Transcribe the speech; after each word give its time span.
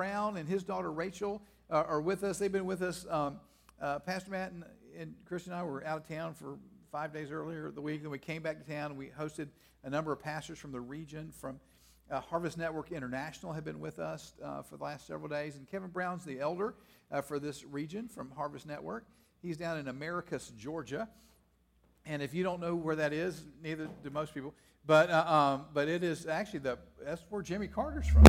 Brown 0.00 0.38
and 0.38 0.48
his 0.48 0.64
daughter 0.64 0.90
Rachel 0.90 1.42
uh, 1.68 1.84
are 1.86 2.00
with 2.00 2.24
us. 2.24 2.38
They've 2.38 2.50
been 2.50 2.64
with 2.64 2.80
us. 2.80 3.04
Um, 3.10 3.38
uh, 3.82 3.98
Pastor 3.98 4.30
Matt 4.30 4.50
and, 4.50 4.64
and 4.98 5.14
Chris 5.26 5.44
and 5.44 5.54
I 5.54 5.62
were 5.62 5.86
out 5.86 5.98
of 5.98 6.08
town 6.08 6.32
for 6.32 6.56
five 6.90 7.12
days 7.12 7.30
earlier 7.30 7.70
the 7.70 7.82
week, 7.82 8.00
and 8.00 8.10
we 8.10 8.18
came 8.18 8.40
back 8.40 8.64
to 8.64 8.72
town 8.72 8.92
and 8.92 8.98
we 8.98 9.08
hosted 9.08 9.48
a 9.84 9.90
number 9.90 10.10
of 10.10 10.18
pastors 10.18 10.58
from 10.58 10.72
the 10.72 10.80
region, 10.80 11.30
from 11.38 11.60
uh, 12.10 12.18
Harvest 12.18 12.56
Network 12.56 12.92
International, 12.92 13.52
have 13.52 13.66
been 13.66 13.78
with 13.78 13.98
us 13.98 14.32
uh, 14.42 14.62
for 14.62 14.78
the 14.78 14.84
last 14.84 15.06
several 15.06 15.28
days. 15.28 15.56
And 15.56 15.68
Kevin 15.70 15.90
Brown's 15.90 16.24
the 16.24 16.40
elder 16.40 16.76
uh, 17.12 17.20
for 17.20 17.38
this 17.38 17.62
region 17.66 18.08
from 18.08 18.30
Harvest 18.30 18.66
Network. 18.66 19.04
He's 19.42 19.58
down 19.58 19.76
in 19.76 19.88
Americus, 19.88 20.50
Georgia. 20.56 21.10
And 22.06 22.22
if 22.22 22.32
you 22.32 22.42
don't 22.42 22.60
know 22.60 22.74
where 22.74 22.96
that 22.96 23.12
is, 23.12 23.42
neither 23.62 23.86
do 24.02 24.08
most 24.08 24.32
people. 24.32 24.54
But, 24.86 25.10
uh, 25.10 25.24
um, 25.26 25.66
but 25.72 25.88
it 25.88 26.02
is 26.02 26.26
actually 26.26 26.60
the, 26.60 26.78
that's 27.04 27.22
where 27.30 27.42
Jimmy 27.42 27.68
Carter's 27.68 28.08
from. 28.08 28.26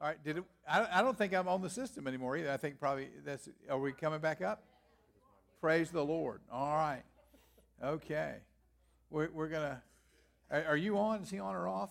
All 0.00 0.06
right. 0.06 0.22
Did 0.24 0.38
it, 0.38 0.44
I, 0.68 0.86
I 0.92 1.02
don't 1.02 1.18
think 1.18 1.34
I'm 1.34 1.48
on 1.48 1.60
the 1.60 1.70
system 1.70 2.06
anymore 2.06 2.36
either. 2.36 2.52
I 2.52 2.56
think 2.56 2.78
probably 2.78 3.08
that's. 3.24 3.48
Are 3.68 3.78
we 3.78 3.92
coming 3.92 4.20
back 4.20 4.40
up? 4.40 4.62
Praise 5.60 5.90
the 5.90 6.04
Lord. 6.04 6.40
All 6.52 6.74
right. 6.74 7.02
Okay. 7.82 8.36
We're, 9.10 9.28
we're 9.32 9.48
gonna. 9.48 9.82
Are, 10.50 10.64
are 10.68 10.76
you 10.76 10.98
on? 10.98 11.22
Is 11.22 11.30
he 11.30 11.40
on 11.40 11.54
or 11.54 11.66
off? 11.66 11.90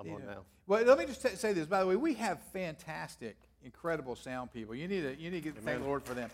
I'm 0.00 0.14
on 0.14 0.24
now. 0.26 0.44
Well, 0.66 0.82
let 0.84 0.98
me 0.98 1.04
just 1.06 1.22
t- 1.22 1.36
say 1.36 1.52
this. 1.52 1.66
By 1.66 1.80
the 1.80 1.86
way, 1.86 1.96
we 1.96 2.14
have 2.14 2.40
fantastic, 2.52 3.36
incredible 3.62 4.16
sound 4.16 4.52
people. 4.52 4.74
You 4.74 4.88
need 4.88 5.02
to 5.02 5.20
you 5.20 5.30
need 5.30 5.42
to 5.42 5.52
get, 5.52 5.62
thank 5.62 5.80
the 5.80 5.86
Lord 5.86 6.02
for 6.04 6.14
them. 6.14 6.30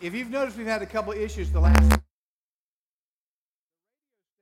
If 0.00 0.14
you've 0.14 0.30
noticed, 0.30 0.56
we've 0.56 0.66
had 0.66 0.82
a 0.82 0.86
couple 0.86 1.12
issues 1.12 1.50
the 1.50 1.58
last. 1.60 1.80
The 1.80 1.84
radio 1.84 1.98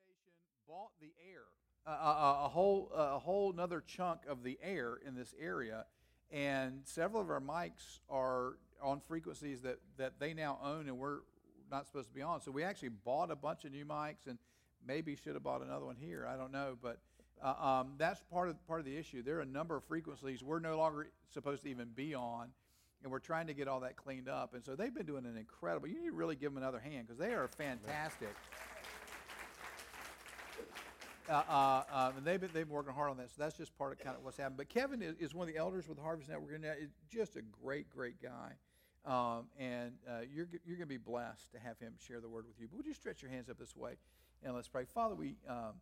station 0.03 0.33
bought 0.69 0.91
the 1.01 1.13
air, 1.31 1.45
uh, 1.87 1.91
a, 1.91 2.45
a 2.45 2.49
whole 2.49 2.91
a 2.95 3.19
whole 3.19 3.53
another 3.53 3.83
chunk 3.87 4.21
of 4.29 4.43
the 4.43 4.59
air 4.63 4.99
in 5.07 5.15
this 5.15 5.35
area, 5.41 5.87
and 6.31 6.81
several 6.85 7.23
of 7.23 7.31
our 7.31 7.41
mics 7.41 8.01
are 8.11 8.59
on 8.83 9.01
frequencies 9.01 9.63
that 9.63 9.79
that 9.97 10.19
they 10.19 10.35
now 10.35 10.59
own, 10.63 10.89
and 10.89 10.99
we're 10.99 11.21
not 11.71 11.87
supposed 11.87 12.09
to 12.09 12.15
be 12.15 12.21
on. 12.21 12.43
So 12.43 12.51
we 12.51 12.63
actually 12.63 12.91
bought 12.91 13.31
a 13.31 13.37
bunch 13.37 13.65
of 13.65 13.73
new 13.73 13.87
mics, 13.87 14.27
and 14.27 14.39
maybe 14.87 15.17
should 15.17 15.33
have 15.35 15.45
bought 15.45 15.63
another 15.63 15.87
one 15.87 15.97
here. 15.97 16.27
I 16.31 16.37
don't 16.37 16.53
know, 16.53 16.77
but. 16.83 16.99
Uh, 17.43 17.83
um, 17.83 17.93
that's 17.99 18.23
part 18.31 18.49
of 18.49 18.67
part 18.67 18.81
of 18.81 18.87
the 18.87 18.97
issue. 18.97 19.23
There 19.23 19.39
are 19.39 19.43
a 19.43 19.47
number 19.47 19.77
of 19.77 19.85
frequencies 19.85 20.43
we're 20.43 20.61
no 20.61 20.77
longer 20.77 21.09
supposed 21.33 21.63
to 21.65 21.69
even 21.69 21.89
be 21.95 22.15
on, 22.15 22.49
and 23.03 23.13
we're 23.13 23.19
trying 23.19 23.47
to 23.49 23.55
get 23.55 23.69
all 23.69 23.81
that 23.81 23.97
cleaned 23.97 24.29
up. 24.29 24.55
And 24.55 24.65
so 24.65 24.77
they've 24.77 24.95
been 24.95 25.07
doing 25.07 25.27
an 25.27 25.37
incredible. 25.37 25.89
You 25.89 26.01
need 26.01 26.09
to 26.09 26.13
really 26.13 26.37
give 26.37 26.53
them 26.53 26.63
another 26.63 26.79
hand 26.81 27.07
because 27.07 27.19
they 27.19 27.35
are 27.35 27.49
fantastic. 27.49 28.35
Uh, 31.29 31.33
uh, 31.49 31.83
um, 31.91 32.19
and 32.19 32.27
they've 32.27 32.41
been, 32.41 32.51
they've 32.53 32.67
been 32.67 32.75
working 32.75 32.93
hard 32.93 33.11
on 33.11 33.17
that. 33.17 33.31
So 33.31 33.37
that's 33.39 33.57
just 33.57 33.77
part 33.79 33.93
of 33.93 33.99
kind 33.99 34.15
of 34.15 34.23
what's 34.23 34.37
happened. 34.37 34.59
But 34.59 34.69
Kevin 34.69 35.01
is, 35.01 35.15
is 35.19 35.35
one 35.35 35.49
of 35.49 35.55
the 35.55 35.59
elders 35.59 35.89
with 35.89 35.99
Harvest 35.99 36.29
Network, 36.29 36.55
and 36.55 36.65
is 36.65 36.91
just 37.11 37.37
a 37.37 37.43
great, 37.63 37.89
great 37.91 38.17
guy. 38.23 38.53
Um, 39.07 39.47
and 39.59 39.93
uh, 40.09 40.21
you're, 40.33 40.49
you're 40.65 40.77
going 40.77 40.89
to 40.89 40.95
be 40.95 40.97
blessed 40.97 41.53
to 41.53 41.59
have 41.59 41.79
him 41.79 41.95
share 42.07 42.21
the 42.21 42.29
word 42.29 42.47
with 42.47 42.59
you. 42.59 42.69
But 42.69 42.79
would 42.79 42.87
you 42.87 42.95
stretch 42.95 43.23
your 43.23 43.31
hands 43.31 43.51
up 43.51 43.59
this 43.59 43.77
way 43.77 43.97
and 44.43 44.55
let's 44.55 44.69
pray? 44.69 44.85
Father, 44.85 45.15
we, 45.15 45.37
um, 45.49 45.75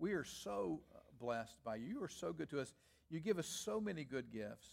we 0.00 0.12
are 0.12 0.24
so 0.24 0.80
blessed 1.20 1.62
by 1.64 1.76
you. 1.76 1.86
You 1.86 2.02
are 2.02 2.08
so 2.08 2.32
good 2.32 2.50
to 2.50 2.60
us. 2.60 2.72
You 3.10 3.20
give 3.20 3.38
us 3.38 3.46
so 3.46 3.80
many 3.80 4.04
good 4.04 4.32
gifts. 4.32 4.68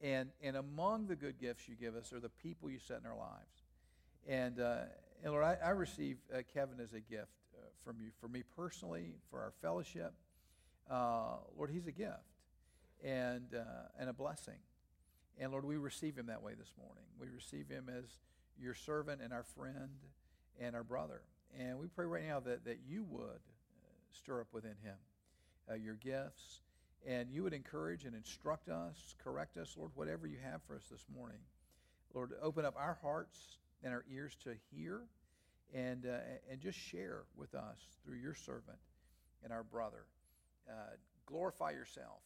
And, 0.00 0.28
and 0.42 0.56
among 0.56 1.06
the 1.06 1.16
good 1.16 1.40
gifts 1.40 1.68
you 1.68 1.76
give 1.76 1.96
us 1.96 2.12
are 2.12 2.20
the 2.20 2.28
people 2.28 2.70
you 2.70 2.78
set 2.78 3.00
in 3.00 3.06
our 3.06 3.16
lives. 3.16 3.64
And, 4.28 4.60
uh, 4.60 4.82
and 5.22 5.32
Lord, 5.32 5.44
I, 5.44 5.56
I 5.64 5.70
receive 5.70 6.18
uh, 6.32 6.42
Kevin 6.52 6.78
as 6.80 6.92
a 6.92 7.00
gift 7.00 7.32
uh, 7.56 7.66
from 7.84 7.96
you, 8.00 8.10
for 8.20 8.28
me 8.28 8.42
personally, 8.54 9.14
for 9.30 9.40
our 9.40 9.52
fellowship. 9.62 10.12
Uh, 10.90 11.36
Lord, 11.56 11.70
he's 11.70 11.86
a 11.86 11.92
gift 11.92 12.12
and, 13.02 13.54
uh, 13.54 13.88
and 13.98 14.10
a 14.10 14.12
blessing. 14.12 14.58
And 15.38 15.52
Lord, 15.52 15.64
we 15.64 15.76
receive 15.76 16.16
him 16.16 16.26
that 16.26 16.42
way 16.42 16.52
this 16.54 16.72
morning. 16.78 17.04
We 17.18 17.28
receive 17.34 17.68
him 17.68 17.88
as 17.88 18.04
your 18.60 18.74
servant 18.74 19.22
and 19.22 19.32
our 19.32 19.42
friend 19.42 19.88
and 20.60 20.76
our 20.76 20.84
brother. 20.84 21.22
And 21.58 21.78
we 21.78 21.86
pray 21.86 22.04
right 22.04 22.26
now 22.26 22.40
that, 22.40 22.64
that 22.66 22.80
you 22.86 23.04
would 23.04 23.22
uh, 23.22 23.53
stir 24.14 24.40
up 24.40 24.48
within 24.52 24.76
him 24.82 24.96
uh, 25.70 25.74
your 25.74 25.94
gifts, 25.94 26.60
and 27.06 27.30
you 27.30 27.42
would 27.42 27.52
encourage 27.52 28.04
and 28.04 28.14
instruct 28.14 28.68
us, 28.68 29.14
correct 29.22 29.56
us, 29.56 29.74
Lord, 29.76 29.90
whatever 29.94 30.26
you 30.26 30.38
have 30.42 30.62
for 30.66 30.76
us 30.76 30.84
this 30.90 31.04
morning. 31.14 31.40
Lord, 32.14 32.32
open 32.42 32.64
up 32.64 32.74
our 32.78 32.98
hearts 33.02 33.58
and 33.82 33.92
our 33.92 34.04
ears 34.12 34.36
to 34.44 34.54
hear 34.72 35.02
and, 35.74 36.06
uh, 36.06 36.18
and 36.50 36.60
just 36.60 36.78
share 36.78 37.22
with 37.36 37.54
us 37.54 37.78
through 38.04 38.18
your 38.18 38.34
servant 38.34 38.78
and 39.42 39.52
our 39.52 39.64
brother. 39.64 40.06
Uh, 40.68 40.96
glorify 41.26 41.70
yourself 41.72 42.20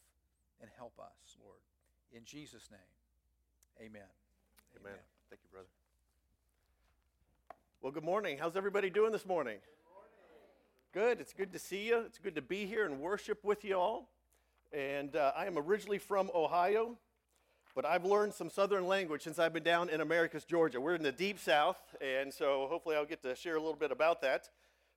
and 0.61 0.69
help 0.77 0.93
us, 0.99 1.37
Lord. 1.43 1.59
In 2.13 2.23
Jesus' 2.23 2.69
name, 2.71 2.79
amen. 3.79 4.01
Amen. 4.75 4.91
amen. 4.93 4.99
Thank 5.29 5.41
you, 5.43 5.49
brother. 5.51 5.67
Well, 7.81 7.91
good 7.91 8.03
morning. 8.03 8.37
How's 8.37 8.55
everybody 8.55 8.89
doing 8.89 9.11
this 9.11 9.25
morning? 9.25 9.57
Good. 10.91 11.21
It's 11.21 11.33
good 11.33 11.53
to 11.53 11.59
see 11.59 11.87
you. 11.87 11.99
It's 11.99 12.17
good 12.17 12.33
to 12.33 12.41
be 12.41 12.65
here 12.65 12.83
and 12.83 12.99
worship 12.99 13.43
with 13.43 13.63
you 13.63 13.75
all. 13.75 14.09
And 14.73 15.15
uh, 15.15 15.33
I 15.37 15.45
am 15.45 15.55
originally 15.55 15.99
from 15.99 16.31
Ohio, 16.33 16.97
but 17.75 17.85
I've 17.85 18.05
learned 18.05 18.33
some 18.33 18.49
Southern 18.49 18.87
language 18.87 19.21
since 19.21 19.37
I've 19.37 19.53
been 19.53 19.61
down 19.61 19.89
in 19.89 20.01
Americus 20.01 20.45
Georgia. 20.45 20.81
We're 20.81 20.95
in 20.95 21.03
the 21.03 21.11
deep 21.11 21.37
South, 21.37 21.77
and 22.01 22.33
so 22.33 22.65
hopefully 22.71 22.95
I'll 22.95 23.05
get 23.05 23.21
to 23.21 23.35
share 23.35 23.55
a 23.55 23.59
little 23.59 23.75
bit 23.75 23.91
about 23.91 24.21
that. 24.21 24.49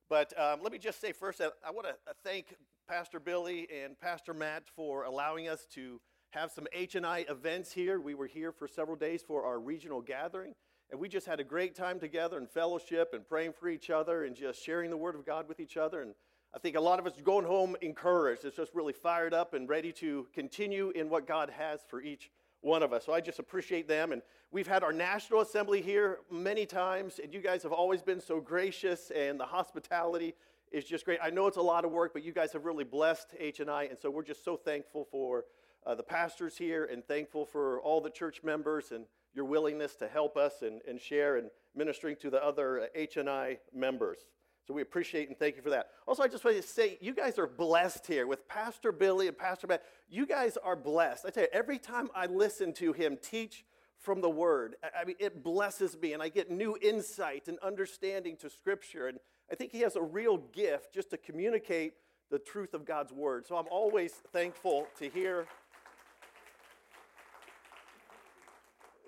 But 0.09 0.33
um, 0.39 0.61
let 0.63 0.71
me 0.71 0.79
just 0.79 0.99
say 0.99 1.11
first, 1.11 1.37
that 1.37 1.53
I 1.63 1.69
want 1.69 1.85
to 1.85 1.95
thank 2.23 2.55
Pastor 2.89 3.19
Billy 3.19 3.67
and 3.83 3.99
Pastor 3.99 4.33
Matt 4.33 4.63
for 4.75 5.03
allowing 5.03 5.47
us 5.47 5.67
to 5.73 6.01
have 6.31 6.51
some 6.51 6.65
HNI 6.75 7.29
events 7.29 7.71
here. 7.71 7.99
We 7.99 8.15
were 8.15 8.25
here 8.25 8.51
for 8.51 8.67
several 8.67 8.97
days 8.97 9.21
for 9.21 9.45
our 9.45 9.59
regional 9.59 10.01
gathering. 10.01 10.55
And 10.93 11.01
we 11.01 11.09
just 11.09 11.25
had 11.25 11.39
a 11.39 11.43
great 11.43 11.73
time 11.73 11.99
together 11.99 12.37
and 12.37 12.47
fellowship 12.47 13.15
and 13.15 13.27
praying 13.27 13.53
for 13.53 13.67
each 13.67 13.89
other 13.89 14.25
and 14.25 14.35
just 14.35 14.63
sharing 14.63 14.91
the 14.91 14.95
Word 14.95 15.15
of 15.15 15.25
God 15.25 15.47
with 15.47 15.59
each 15.59 15.75
other. 15.75 16.03
And 16.03 16.13
I 16.53 16.59
think 16.59 16.75
a 16.75 16.79
lot 16.79 16.99
of 16.99 17.07
us 17.07 17.13
going 17.23 17.47
home 17.47 17.75
encouraged. 17.81 18.45
It's 18.45 18.57
just 18.57 18.75
really 18.75 18.93
fired 18.93 19.33
up 19.33 19.55
and 19.55 19.67
ready 19.67 19.91
to 19.93 20.27
continue 20.35 20.91
in 20.91 21.09
what 21.09 21.25
God 21.25 21.49
has 21.49 21.79
for 21.87 21.99
each 22.03 22.29
one 22.61 22.83
of 22.83 22.93
us. 22.93 23.07
So 23.07 23.11
I 23.11 23.21
just 23.21 23.39
appreciate 23.39 23.87
them. 23.87 24.11
And 24.11 24.21
we've 24.51 24.67
had 24.67 24.83
our 24.83 24.93
National 24.93 25.41
Assembly 25.41 25.81
here 25.81 26.19
many 26.29 26.67
times, 26.67 27.19
and 27.19 27.33
you 27.33 27.41
guys 27.41 27.63
have 27.63 27.71
always 27.71 28.03
been 28.03 28.21
so 28.21 28.39
gracious, 28.39 29.11
and 29.15 29.39
the 29.39 29.45
hospitality 29.45 30.35
is 30.71 30.85
just 30.85 31.05
great. 31.05 31.17
I 31.23 31.31
know 31.31 31.47
it's 31.47 31.57
a 31.57 31.61
lot 31.61 31.85
of 31.85 31.91
work, 31.91 32.13
but 32.13 32.23
you 32.23 32.33
guys 32.33 32.53
have 32.53 32.65
really 32.65 32.83
blessed 32.83 33.33
HNI, 33.41 33.89
and 33.89 33.97
so 33.97 34.11
we're 34.11 34.21
just 34.21 34.45
so 34.45 34.57
thankful 34.57 35.07
for 35.09 35.45
uh, 35.87 35.95
the 35.95 36.03
pastors 36.03 36.55
here 36.55 36.85
and 36.85 37.03
thankful 37.03 37.47
for 37.47 37.81
all 37.81 37.99
the 37.99 38.11
church 38.11 38.43
members 38.43 38.91
and 38.91 39.05
your 39.33 39.45
willingness 39.45 39.95
to 39.95 40.07
help 40.07 40.37
us 40.37 40.61
and, 40.61 40.81
and 40.87 40.99
share 40.99 41.37
and 41.37 41.49
ministering 41.75 42.15
to 42.17 42.29
the 42.29 42.43
other 42.43 42.81
uh, 42.81 42.85
HNI 42.97 43.57
members. 43.73 44.19
So 44.65 44.73
we 44.73 44.81
appreciate 44.81 45.27
and 45.27 45.37
thank 45.37 45.57
you 45.57 45.61
for 45.61 45.71
that. 45.71 45.89
Also, 46.07 46.23
I 46.23 46.27
just 46.27 46.45
want 46.45 46.55
to 46.55 46.63
say, 46.63 46.97
you 47.01 47.13
guys 47.13 47.37
are 47.37 47.47
blessed 47.47 48.07
here 48.07 48.27
with 48.27 48.47
Pastor 48.47 48.93
Billy 48.93 49.27
and 49.27 49.37
Pastor 49.37 49.67
Matt. 49.67 49.83
You 50.09 50.25
guys 50.25 50.57
are 50.57 50.75
blessed. 50.75 51.25
I 51.25 51.31
tell 51.31 51.43
you, 51.43 51.49
every 51.51 51.77
time 51.77 52.09
I 52.15 52.27
listen 52.27 52.71
to 52.75 52.93
him 52.93 53.17
teach 53.21 53.65
from 53.99 54.21
the 54.21 54.29
Word, 54.29 54.75
I 54.97 55.03
mean, 55.03 55.17
it 55.19 55.43
blesses 55.43 55.97
me, 55.97 56.13
and 56.13 56.23
I 56.23 56.29
get 56.29 56.49
new 56.49 56.77
insight 56.81 57.47
and 57.49 57.59
understanding 57.59 58.37
to 58.37 58.49
Scripture. 58.49 59.07
And 59.07 59.19
I 59.51 59.55
think 59.55 59.71
he 59.71 59.81
has 59.81 59.97
a 59.97 60.01
real 60.01 60.37
gift 60.37 60.93
just 60.93 61.09
to 61.09 61.17
communicate 61.17 61.95
the 62.31 62.39
truth 62.39 62.73
of 62.73 62.85
God's 62.85 63.11
Word. 63.11 63.45
So 63.45 63.57
I'm 63.57 63.67
always 63.69 64.13
thankful 64.31 64.87
to 64.97 65.09
hear 65.09 65.45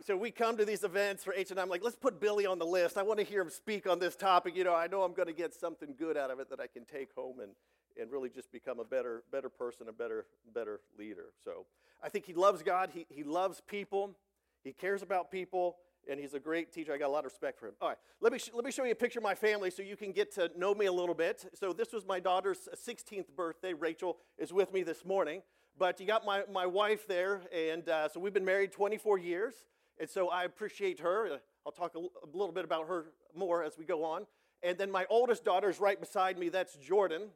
so 0.06 0.16
we 0.16 0.30
come 0.30 0.56
to 0.58 0.66
these 0.66 0.84
events 0.84 1.24
for 1.24 1.34
H 1.34 1.50
and 1.50 1.60
I'm 1.60 1.68
like, 1.68 1.84
let's 1.84 1.96
put 1.96 2.20
Billy 2.20 2.46
on 2.46 2.60
the 2.60 2.66
list. 2.66 2.96
I 2.96 3.02
want 3.02 3.20
to 3.20 3.26
hear 3.26 3.42
him 3.42 3.50
speak 3.50 3.88
on 3.90 3.98
this 3.98 4.16
topic. 4.16 4.56
You 4.56 4.64
know, 4.64 4.76
I 4.76 4.86
know 4.86 5.02
I'm 5.02 5.14
going 5.14 5.28
to 5.28 5.34
get 5.34 5.52
something 5.52 5.96
good 5.98 6.16
out 6.16 6.30
of 6.30 6.40
it 6.40 6.48
that 6.52 6.60
I 6.60 6.68
can 6.68 6.86
take 6.86 7.10
home 7.16 7.40
and 7.40 7.52
and 8.00 8.12
really 8.12 8.30
just 8.30 8.52
become 8.52 8.80
a 8.80 8.84
better 8.84 9.24
better 9.32 9.50
person, 9.50 9.88
a 9.90 9.94
better 9.94 10.28
better 10.54 10.82
leader. 11.00 11.34
So 11.44 11.66
I 12.04 12.10
think 12.10 12.26
he 12.26 12.36
loves 12.36 12.62
God. 12.62 12.92
He 12.94 13.08
he 13.10 13.24
loves 13.24 13.64
people. 13.66 14.16
He 14.64 14.74
cares 14.74 15.02
about 15.02 15.32
people. 15.32 15.78
And 16.08 16.20
he's 16.20 16.36
a 16.36 16.40
great 16.40 16.72
teacher. 16.72 16.94
I 16.94 17.00
got 17.00 17.08
a 17.08 17.10
lot 17.10 17.26
of 17.26 17.32
respect 17.32 17.60
for 17.60 17.66
him. 17.66 17.74
All 17.82 17.90
right, 17.90 17.98
let 18.22 18.32
me, 18.32 18.38
sh- 18.38 18.52
let 18.54 18.64
me 18.64 18.70
show 18.70 18.84
you 18.84 18.92
a 18.92 18.96
picture 18.96 19.18
of 19.18 19.24
my 19.24 19.34
family 19.34 19.72
so 19.72 19.82
you 19.82 19.98
can 19.98 20.12
get 20.12 20.32
to 20.36 20.52
know 20.56 20.76
me 20.76 20.86
a 20.86 20.92
little 20.92 21.16
bit. 21.16 21.44
So, 21.56 21.74
this 21.74 21.92
was 21.92 22.06
my 22.06 22.20
daughter's 22.20 22.70
16th 22.76 23.30
birthday. 23.36 23.74
Rachel 23.74 24.18
is 24.38 24.54
with 24.54 24.72
me 24.72 24.84
this 24.84 25.04
morning. 25.04 25.42
But 25.80 26.00
you 26.00 26.06
got 26.06 26.24
my, 26.24 26.44
my 26.52 26.68
wife 26.68 27.08
there, 27.08 27.42
and 27.52 27.90
uh, 27.90 28.08
so 28.08 28.20
we've 28.20 28.36
been 28.36 28.46
married 28.46 28.72
24 28.72 29.18
years. 29.18 29.56
And 30.00 30.10
so 30.10 30.30
I 30.30 30.44
appreciate 30.44 31.00
her. 31.00 31.40
I'll 31.66 31.72
talk 31.72 31.96
a, 31.96 32.00
little 32.38 32.52
bit 32.52 32.66
about 32.66 32.88
her 32.88 33.06
more 33.36 33.64
as 33.64 33.78
we 33.78 33.86
go 33.86 34.04
on. 34.04 34.26
And 34.62 34.78
then 34.78 34.92
my 34.92 35.06
oldest 35.10 35.46
daughter 35.46 35.70
is 35.70 35.80
right 35.80 36.00
beside 36.00 36.38
me. 36.38 36.50
That's 36.50 36.76
Jordan. 36.76 37.30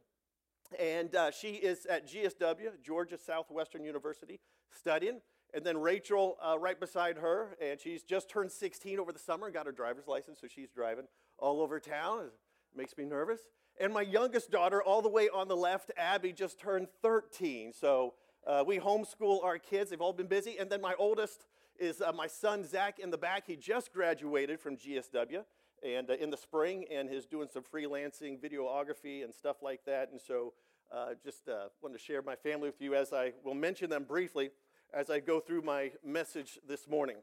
And 0.77 1.15
uh, 1.15 1.31
she 1.31 1.53
is 1.53 1.85
at 1.85 2.07
GSW, 2.07 2.81
Georgia 2.83 3.17
Southwestern 3.17 3.83
University, 3.83 4.39
studying. 4.71 5.21
And 5.53 5.65
then 5.65 5.77
Rachel 5.79 6.37
uh, 6.43 6.59
right 6.59 6.79
beside 6.79 7.17
her, 7.17 7.57
and 7.59 7.79
she's 7.79 8.03
just 8.03 8.29
turned 8.29 8.51
16 8.51 8.99
over 8.99 9.11
the 9.11 9.17
summer 9.17 9.47
and 9.47 9.53
got 9.53 9.65
her 9.65 9.71
driver's 9.71 10.07
license, 10.07 10.39
so 10.39 10.47
she's 10.47 10.69
driving 10.69 11.05
all 11.39 11.61
over 11.61 11.79
town. 11.79 12.25
It 12.25 12.77
makes 12.77 12.95
me 12.97 13.05
nervous. 13.05 13.39
And 13.79 13.91
my 13.91 14.01
youngest 14.01 14.51
daughter, 14.51 14.83
all 14.83 15.01
the 15.01 15.09
way 15.09 15.27
on 15.33 15.47
the 15.47 15.55
left, 15.55 15.91
Abby, 15.97 16.33
just 16.33 16.59
turned 16.59 16.87
13. 17.01 17.73
So 17.73 18.13
uh, 18.45 18.63
we 18.65 18.77
homeschool 18.77 19.43
our 19.43 19.57
kids. 19.57 19.89
They've 19.89 20.01
all 20.01 20.13
been 20.13 20.27
busy. 20.27 20.57
And 20.59 20.69
then 20.69 20.81
my 20.81 20.93
oldest 20.99 21.45
is 21.79 22.01
uh, 22.01 22.11
my 22.11 22.27
son, 22.27 22.63
Zach, 22.65 22.99
in 22.99 23.09
the 23.09 23.17
back. 23.17 23.47
He 23.47 23.55
just 23.55 23.93
graduated 23.93 24.59
from 24.59 24.75
GSW 24.75 25.43
and 25.83 26.09
uh, 26.09 26.13
in 26.13 26.29
the 26.29 26.37
spring 26.37 26.85
and 26.91 27.09
is 27.09 27.25
doing 27.25 27.47
some 27.51 27.63
freelancing, 27.63 28.39
videography, 28.39 29.23
and 29.23 29.33
stuff 29.33 29.57
like 29.61 29.85
that. 29.85 30.11
And 30.11 30.19
so 30.19 30.53
uh, 30.91 31.09
just 31.23 31.47
uh, 31.47 31.69
wanted 31.81 31.97
to 31.97 32.03
share 32.03 32.21
my 32.21 32.35
family 32.35 32.69
with 32.69 32.81
you 32.81 32.95
as 32.95 33.13
I 33.13 33.33
will 33.43 33.53
mention 33.53 33.89
them 33.89 34.03
briefly 34.03 34.49
as 34.93 35.09
I 35.09 35.19
go 35.19 35.39
through 35.39 35.61
my 35.61 35.91
message 36.03 36.59
this 36.67 36.87
morning. 36.87 37.17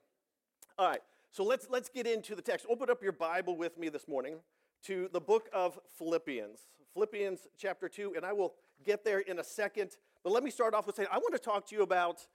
All 0.79 0.89
right, 0.89 1.01
so 1.31 1.45
let's, 1.45 1.69
let's 1.71 1.89
get 1.89 2.07
into 2.07 2.35
the 2.35 2.43
text. 2.43 2.67
Open 2.69 2.91
up 2.91 3.03
your 3.03 3.13
Bible 3.13 3.57
with 3.57 3.79
me 3.79 3.89
this 3.89 4.07
morning 4.07 4.37
to 4.85 5.09
the 5.13 5.21
book 5.21 5.49
of 5.53 5.79
Philippians, 5.99 6.61
Philippians 6.95 7.41
chapter 7.59 7.89
2, 7.89 8.15
and 8.17 8.25
I 8.25 8.33
will 8.33 8.55
get 8.85 9.05
there 9.05 9.19
in 9.21 9.39
a 9.39 9.45
second. 9.45 9.97
But 10.23 10.33
let 10.33 10.43
me 10.45 10.51
start 10.51 10.75
off 10.75 10.87
with 10.87 10.97
saying 10.97 11.09
I 11.11 11.19
want 11.19 11.33
to 11.33 11.41
talk 11.41 11.67
to 11.69 11.77
you 11.77 11.83
about 11.83 12.27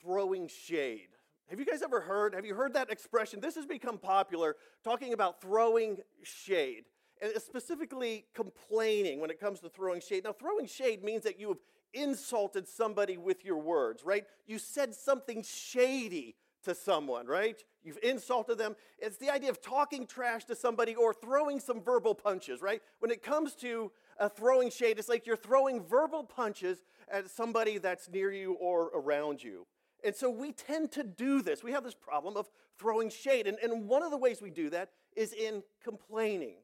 throwing 0.00 0.48
shade. 0.48 1.08
Have 1.48 1.58
you 1.58 1.66
guys 1.66 1.82
ever 1.82 2.00
heard? 2.00 2.34
Have 2.34 2.46
you 2.46 2.54
heard 2.54 2.74
that 2.74 2.90
expression? 2.90 3.40
This 3.40 3.56
has 3.56 3.66
become 3.66 3.98
popular, 3.98 4.56
talking 4.82 5.12
about 5.12 5.40
throwing 5.40 5.98
shade, 6.22 6.84
and 7.20 7.32
specifically 7.42 8.24
complaining 8.34 9.20
when 9.20 9.30
it 9.30 9.38
comes 9.38 9.60
to 9.60 9.68
throwing 9.68 10.00
shade. 10.00 10.24
Now, 10.24 10.32
throwing 10.32 10.66
shade 10.66 11.04
means 11.04 11.24
that 11.24 11.38
you 11.38 11.48
have 11.48 11.58
insulted 11.92 12.66
somebody 12.66 13.18
with 13.18 13.44
your 13.44 13.58
words, 13.58 14.02
right? 14.04 14.24
You 14.46 14.58
said 14.58 14.94
something 14.94 15.42
shady 15.42 16.36
to 16.64 16.74
someone, 16.74 17.26
right? 17.26 17.62
You've 17.84 17.98
insulted 18.02 18.56
them. 18.56 18.76
It's 18.98 19.18
the 19.18 19.30
idea 19.30 19.50
of 19.50 19.60
talking 19.60 20.06
trash 20.06 20.44
to 20.46 20.54
somebody 20.54 20.94
or 20.94 21.12
throwing 21.12 21.60
some 21.60 21.82
verbal 21.82 22.14
punches, 22.14 22.62
right? 22.62 22.80
When 23.00 23.10
it 23.10 23.22
comes 23.22 23.54
to 23.56 23.90
uh, 24.18 24.28
throwing 24.28 24.70
shade, 24.70 24.98
it's 24.98 25.08
like 25.08 25.26
you're 25.26 25.36
throwing 25.36 25.82
verbal 25.82 26.24
punches 26.24 26.78
at 27.10 27.28
somebody 27.28 27.78
that's 27.78 28.08
near 28.08 28.32
you 28.32 28.54
or 28.54 28.90
around 28.94 29.42
you. 29.42 29.66
And 30.04 30.14
so 30.14 30.30
we 30.30 30.52
tend 30.52 30.92
to 30.92 31.04
do 31.04 31.42
this. 31.42 31.62
We 31.62 31.72
have 31.72 31.84
this 31.84 31.94
problem 31.94 32.36
of 32.36 32.48
throwing 32.78 33.10
shade. 33.10 33.46
And, 33.46 33.58
and 33.62 33.88
one 33.88 34.02
of 34.02 34.10
the 34.10 34.16
ways 34.16 34.42
we 34.42 34.50
do 34.50 34.70
that 34.70 34.90
is 35.16 35.32
in 35.32 35.62
complaining. 35.82 36.56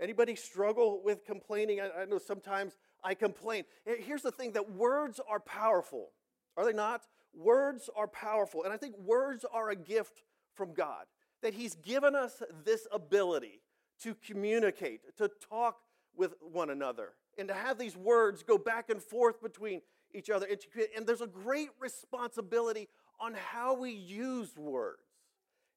Anybody 0.00 0.34
struggle 0.34 1.02
with 1.02 1.24
complaining? 1.24 1.80
I, 1.80 2.02
I 2.02 2.04
know 2.04 2.18
sometimes 2.18 2.76
I 3.02 3.14
complain. 3.14 3.64
Here's 3.84 4.22
the 4.22 4.32
thing 4.32 4.52
that 4.52 4.72
words 4.72 5.20
are 5.28 5.40
powerful, 5.40 6.10
are 6.56 6.64
they 6.64 6.72
not? 6.72 7.02
Words 7.34 7.90
are 7.94 8.08
powerful. 8.08 8.64
And 8.64 8.72
I 8.72 8.76
think 8.76 8.96
words 8.98 9.44
are 9.50 9.70
a 9.70 9.76
gift 9.76 10.22
from 10.54 10.72
God, 10.72 11.04
that 11.42 11.54
He's 11.54 11.74
given 11.74 12.14
us 12.14 12.42
this 12.64 12.86
ability 12.92 13.60
to 14.02 14.14
communicate, 14.14 15.16
to 15.18 15.30
talk 15.48 15.78
with 16.16 16.34
one 16.40 16.70
another, 16.70 17.10
and 17.38 17.48
to 17.48 17.54
have 17.54 17.78
these 17.78 17.96
words 17.96 18.42
go 18.42 18.56
back 18.56 18.88
and 18.88 19.02
forth 19.02 19.42
between 19.42 19.82
each 20.16 20.30
other. 20.30 20.46
And 20.96 21.06
there's 21.06 21.20
a 21.20 21.26
great 21.26 21.70
responsibility 21.78 22.88
on 23.20 23.34
how 23.34 23.74
we 23.74 23.90
use 23.90 24.56
words. 24.56 25.02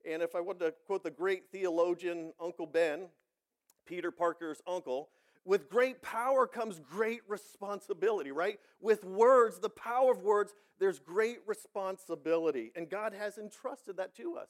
And 0.09 0.21
if 0.21 0.35
I 0.35 0.41
want 0.41 0.59
to 0.59 0.73
quote 0.87 1.03
the 1.03 1.11
great 1.11 1.51
theologian 1.51 2.33
Uncle 2.39 2.65
Ben, 2.65 3.07
Peter 3.85 4.11
Parker's 4.11 4.61
uncle, 4.67 5.09
with 5.45 5.69
great 5.69 6.01
power 6.01 6.45
comes 6.47 6.79
great 6.79 7.21
responsibility, 7.27 8.31
right? 8.31 8.59
With 8.81 9.03
words, 9.03 9.59
the 9.59 9.69
power 9.69 10.11
of 10.11 10.21
words, 10.21 10.53
there's 10.79 10.99
great 10.99 11.39
responsibility. 11.47 12.71
And 12.75 12.89
God 12.89 13.13
has 13.13 13.37
entrusted 13.37 13.97
that 13.97 14.15
to 14.15 14.35
us. 14.37 14.49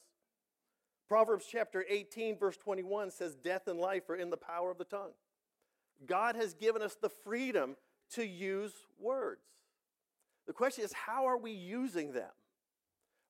Proverbs 1.07 1.45
chapter 1.49 1.85
18, 1.89 2.37
verse 2.37 2.57
21 2.57 3.11
says, 3.11 3.35
Death 3.35 3.67
and 3.67 3.79
life 3.79 4.09
are 4.09 4.15
in 4.15 4.29
the 4.29 4.37
power 4.37 4.69
of 4.69 4.77
the 4.77 4.83
tongue. 4.83 5.11
God 6.05 6.35
has 6.35 6.53
given 6.53 6.81
us 6.81 6.95
the 7.01 7.09
freedom 7.09 7.75
to 8.13 8.25
use 8.25 8.73
words. 8.99 9.41
Question 10.59 10.83
is, 10.83 10.91
how 10.91 11.25
are 11.25 11.37
we 11.37 11.51
using 11.51 12.11
them? 12.11 12.31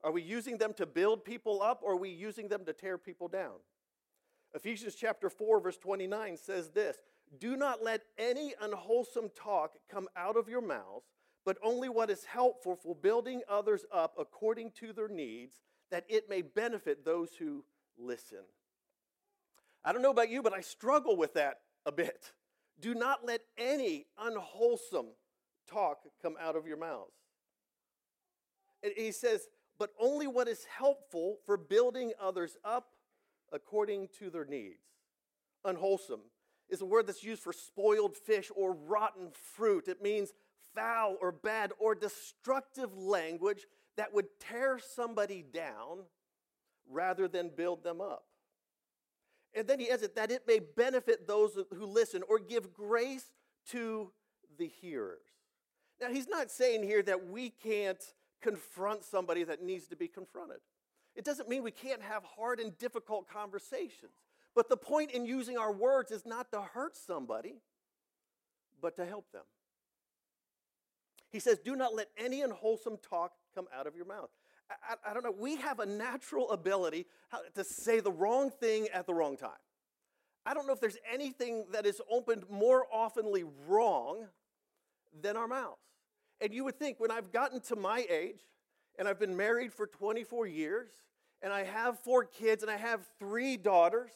Are 0.03 0.11
we 0.11 0.23
using 0.23 0.57
them 0.57 0.73
to 0.77 0.87
build 0.87 1.23
people 1.23 1.61
up 1.61 1.81
or 1.83 1.91
are 1.91 1.95
we 1.95 2.09
using 2.09 2.47
them 2.47 2.65
to 2.65 2.73
tear 2.73 2.97
people 2.97 3.27
down? 3.27 3.53
Ephesians 4.55 4.95
chapter 4.95 5.29
4, 5.29 5.59
verse 5.61 5.77
29 5.77 6.37
says 6.37 6.71
this 6.71 6.97
Do 7.37 7.55
not 7.55 7.83
let 7.83 8.01
any 8.17 8.55
unwholesome 8.59 9.29
talk 9.35 9.73
come 9.91 10.07
out 10.17 10.37
of 10.37 10.49
your 10.49 10.63
mouths, 10.63 11.05
but 11.45 11.59
only 11.61 11.87
what 11.87 12.09
is 12.09 12.25
helpful 12.25 12.75
for 12.75 12.95
building 12.95 13.43
others 13.47 13.85
up 13.93 14.15
according 14.17 14.71
to 14.79 14.91
their 14.91 15.07
needs, 15.07 15.57
that 15.91 16.05
it 16.09 16.31
may 16.31 16.41
benefit 16.41 17.05
those 17.05 17.35
who 17.37 17.63
listen. 17.95 18.39
I 19.85 19.93
don't 19.93 20.01
know 20.01 20.09
about 20.09 20.31
you, 20.31 20.41
but 20.41 20.53
I 20.53 20.61
struggle 20.61 21.15
with 21.15 21.35
that 21.35 21.59
a 21.85 21.91
bit. 21.91 22.31
Do 22.79 22.95
not 22.95 23.23
let 23.23 23.41
any 23.55 24.07
unwholesome 24.17 25.09
talk 25.69 25.99
come 26.23 26.35
out 26.41 26.55
of 26.55 26.65
your 26.65 26.77
mouths. 26.77 27.18
He 28.95 29.11
says, 29.11 29.47
but 29.77 29.91
only 29.99 30.27
what 30.27 30.47
is 30.47 30.65
helpful 30.65 31.37
for 31.45 31.57
building 31.57 32.13
others 32.19 32.57
up 32.63 32.89
according 33.51 34.09
to 34.19 34.29
their 34.29 34.45
needs. 34.45 34.83
Unwholesome 35.65 36.21
is 36.69 36.81
a 36.81 36.85
word 36.85 37.07
that's 37.07 37.23
used 37.23 37.41
for 37.41 37.53
spoiled 37.53 38.15
fish 38.15 38.51
or 38.55 38.73
rotten 38.73 39.29
fruit. 39.55 39.87
It 39.87 40.01
means 40.01 40.33
foul 40.75 41.17
or 41.21 41.31
bad 41.31 41.71
or 41.79 41.95
destructive 41.95 42.95
language 42.95 43.65
that 43.97 44.13
would 44.13 44.27
tear 44.39 44.79
somebody 44.79 45.43
down 45.43 46.03
rather 46.89 47.27
than 47.27 47.51
build 47.55 47.83
them 47.83 48.01
up. 48.01 48.23
And 49.53 49.67
then 49.67 49.79
he 49.79 49.89
adds 49.89 50.03
it 50.03 50.15
that 50.15 50.31
it 50.31 50.43
may 50.47 50.59
benefit 50.59 51.27
those 51.27 51.57
who 51.75 51.85
listen 51.85 52.23
or 52.29 52.39
give 52.39 52.71
grace 52.73 53.31
to 53.71 54.11
the 54.57 54.67
hearers. 54.67 55.25
Now, 55.99 56.09
he's 56.09 56.27
not 56.27 56.51
saying 56.51 56.83
here 56.83 57.01
that 57.03 57.27
we 57.27 57.49
can't 57.49 58.01
confront 58.41 59.03
somebody 59.03 59.43
that 59.43 59.61
needs 59.61 59.87
to 59.87 59.95
be 59.95 60.07
confronted. 60.07 60.57
It 61.15 61.25
doesn't 61.25 61.49
mean 61.49 61.63
we 61.63 61.71
can't 61.71 62.01
have 62.01 62.23
hard 62.23 62.59
and 62.59 62.77
difficult 62.77 63.27
conversations. 63.27 64.13
But 64.55 64.69
the 64.69 64.77
point 64.77 65.11
in 65.11 65.25
using 65.25 65.57
our 65.57 65.71
words 65.71 66.11
is 66.11 66.25
not 66.25 66.51
to 66.51 66.61
hurt 66.61 66.95
somebody, 66.95 67.55
but 68.81 68.95
to 68.97 69.05
help 69.05 69.31
them. 69.31 69.43
He 71.31 71.39
says, 71.39 71.59
Do 71.59 71.75
not 71.75 71.95
let 71.95 72.07
any 72.17 72.41
unwholesome 72.41 72.97
talk 73.07 73.33
come 73.53 73.67
out 73.77 73.87
of 73.87 73.95
your 73.95 74.05
mouth. 74.05 74.29
I, 74.69 75.09
I, 75.09 75.13
don't 75.13 75.23
know, 75.23 75.33
we 75.37 75.55
have 75.57 75.79
a 75.79 75.85
natural 75.85 76.51
ability 76.51 77.05
to 77.55 77.63
say 77.63 77.99
the 77.99 78.11
wrong 78.11 78.51
thing 78.51 78.87
at 78.93 79.07
the 79.07 79.13
wrong 79.13 79.35
time. 79.35 79.49
I 80.45 80.53
don't 80.53 80.67
know 80.67 80.73
if 80.73 80.79
there's 80.79 80.97
anything 81.11 81.65
that 81.71 81.85
is 81.85 82.01
opened 82.09 82.45
more 82.49 82.85
oftenly 82.93 83.43
wrong 83.67 84.27
than 85.21 85.37
our 85.37 85.47
mouths. 85.47 85.77
And 86.41 86.53
you 86.53 86.63
would 86.63 86.79
think 86.79 86.99
when 86.99 87.11
I've 87.11 87.31
gotten 87.31 87.59
to 87.61 87.75
my 87.75 88.05
age 88.09 88.41
and 88.97 89.07
I've 89.07 89.19
been 89.19 89.35
married 89.35 89.73
for 89.73 89.87
24 89.87 90.47
years 90.47 90.89
and 91.41 91.51
I 91.51 91.63
have 91.63 91.99
four 91.99 92.25
kids 92.25 92.63
and 92.63 92.71
I 92.71 92.77
have 92.77 93.01
three 93.19 93.57
daughters, 93.57 94.11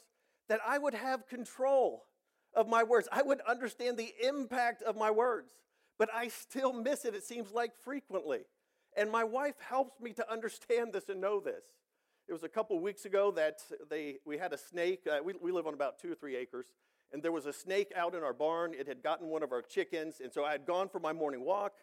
that 0.50 0.60
I 0.66 0.78
would 0.78 0.94
have 0.94 1.28
control 1.28 2.06
of 2.54 2.68
my 2.68 2.84
words. 2.84 3.08
I 3.12 3.22
would 3.22 3.42
understand 3.42 3.98
the 3.98 4.14
impact 4.22 4.82
of 4.82 4.96
my 4.96 5.10
words, 5.10 5.52
but 5.98 6.10
I 6.14 6.28
still 6.28 6.74
miss 6.74 7.06
it, 7.06 7.16
it 7.16 7.24
seems 7.24 7.52
like 7.52 7.72
frequently. 7.84 8.42
And 8.96 9.12
my 9.12 9.24
wife 9.24 9.56
helps 9.60 10.00
me 10.00 10.14
to 10.14 10.32
understand 10.32 10.94
this 10.94 11.10
and 11.10 11.20
know 11.20 11.40
this. 11.40 11.64
It 12.28 12.34
was 12.34 12.44
a 12.44 12.50
couple 12.50 12.80
weeks 12.80 13.06
ago 13.06 13.32
that 13.32 13.60
they, 13.90 14.18
we 14.26 14.38
had 14.38 14.54
a 14.54 14.58
snake. 14.58 15.02
Uh, 15.10 15.18
we, 15.24 15.34
we 15.42 15.52
live 15.52 15.68
on 15.68 15.74
about 15.74 16.00
two 16.00 16.12
or 16.12 16.16
three 16.16 16.36
acres. 16.36 16.68
And 17.12 17.22
there 17.22 17.32
was 17.32 17.46
a 17.46 17.54
snake 17.54 17.92
out 17.96 18.16
in 18.16 18.24
our 18.24 18.34
barn. 18.34 18.74
It 18.78 18.88
had 18.88 19.04
gotten 19.04 19.28
one 19.28 19.44
of 19.44 19.52
our 19.52 19.62
chickens. 19.62 20.22
And 20.24 20.32
so 20.32 20.46
I 20.46 20.52
had 20.52 20.66
gone 20.66 20.90
for 20.90 21.00
my 21.00 21.12
morning 21.12 21.44
walk. 21.44 21.74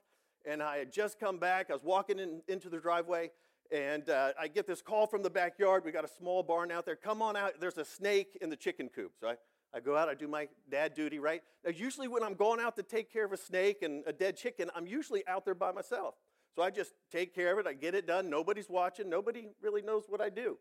And 0.47 0.63
I 0.63 0.79
had 0.79 0.93
just 0.93 1.19
come 1.19 1.39
back. 1.39 1.71
I 1.71 1.75
was 1.75 1.83
walking 1.83 2.19
in, 2.19 2.43
into 2.49 2.69
the 2.69 2.79
driveway. 2.79 3.31
And 3.73 4.09
uh, 4.11 4.33
I 4.39 4.49
get 4.49 4.67
this 4.67 4.83
call 4.83 5.07
from 5.07 5.23
the 5.23 5.31
backyard. 5.31 5.85
We 5.85 5.93
got 5.93 6.05
a 6.05 6.09
small 6.09 6.43
barn 6.43 6.73
out 6.73 6.85
there. 6.85 6.97
Come 6.97 7.23
on 7.23 7.37
out. 7.37 7.61
There's 7.61 7.79
a 7.79 7.85
snake 7.85 8.37
in 8.41 8.51
the 8.51 8.57
chicken 8.57 8.89
coop. 8.89 9.13
So 9.21 9.29
I, 9.29 9.35
I 9.73 9.81
go 9.81 9.97
out, 9.97 10.09
I 10.09 10.15
do 10.15 10.27
my 10.27 10.49
dad 10.71 10.95
duty, 10.95 11.19
right? 11.19 11.43
Now, 11.65 11.71
usually 11.71 12.09
when 12.09 12.25
I'm 12.25 12.35
going 12.35 12.59
out 12.59 12.75
to 12.77 12.83
take 12.83 13.13
care 13.13 13.25
of 13.25 13.33
a 13.33 13.37
snake 13.37 13.83
and 13.83 14.03
a 14.07 14.13
dead 14.13 14.37
chicken, 14.37 14.71
I'm 14.75 14.87
usually 14.87 15.27
out 15.29 15.45
there 15.45 15.55
by 15.55 15.71
myself. 15.71 16.15
So 16.57 16.63
I 16.63 16.71
just 16.71 16.93
take 17.13 17.35
care 17.35 17.53
of 17.53 17.65
it, 17.65 17.69
I 17.69 17.75
get 17.75 17.95
it 17.95 18.07
done. 18.07 18.29
Nobody's 18.29 18.69
watching, 18.69 19.09
nobody 19.09 19.47
really 19.63 19.83
knows 19.83 20.05
what 20.09 20.21
I 20.21 20.29
do. 20.29 20.59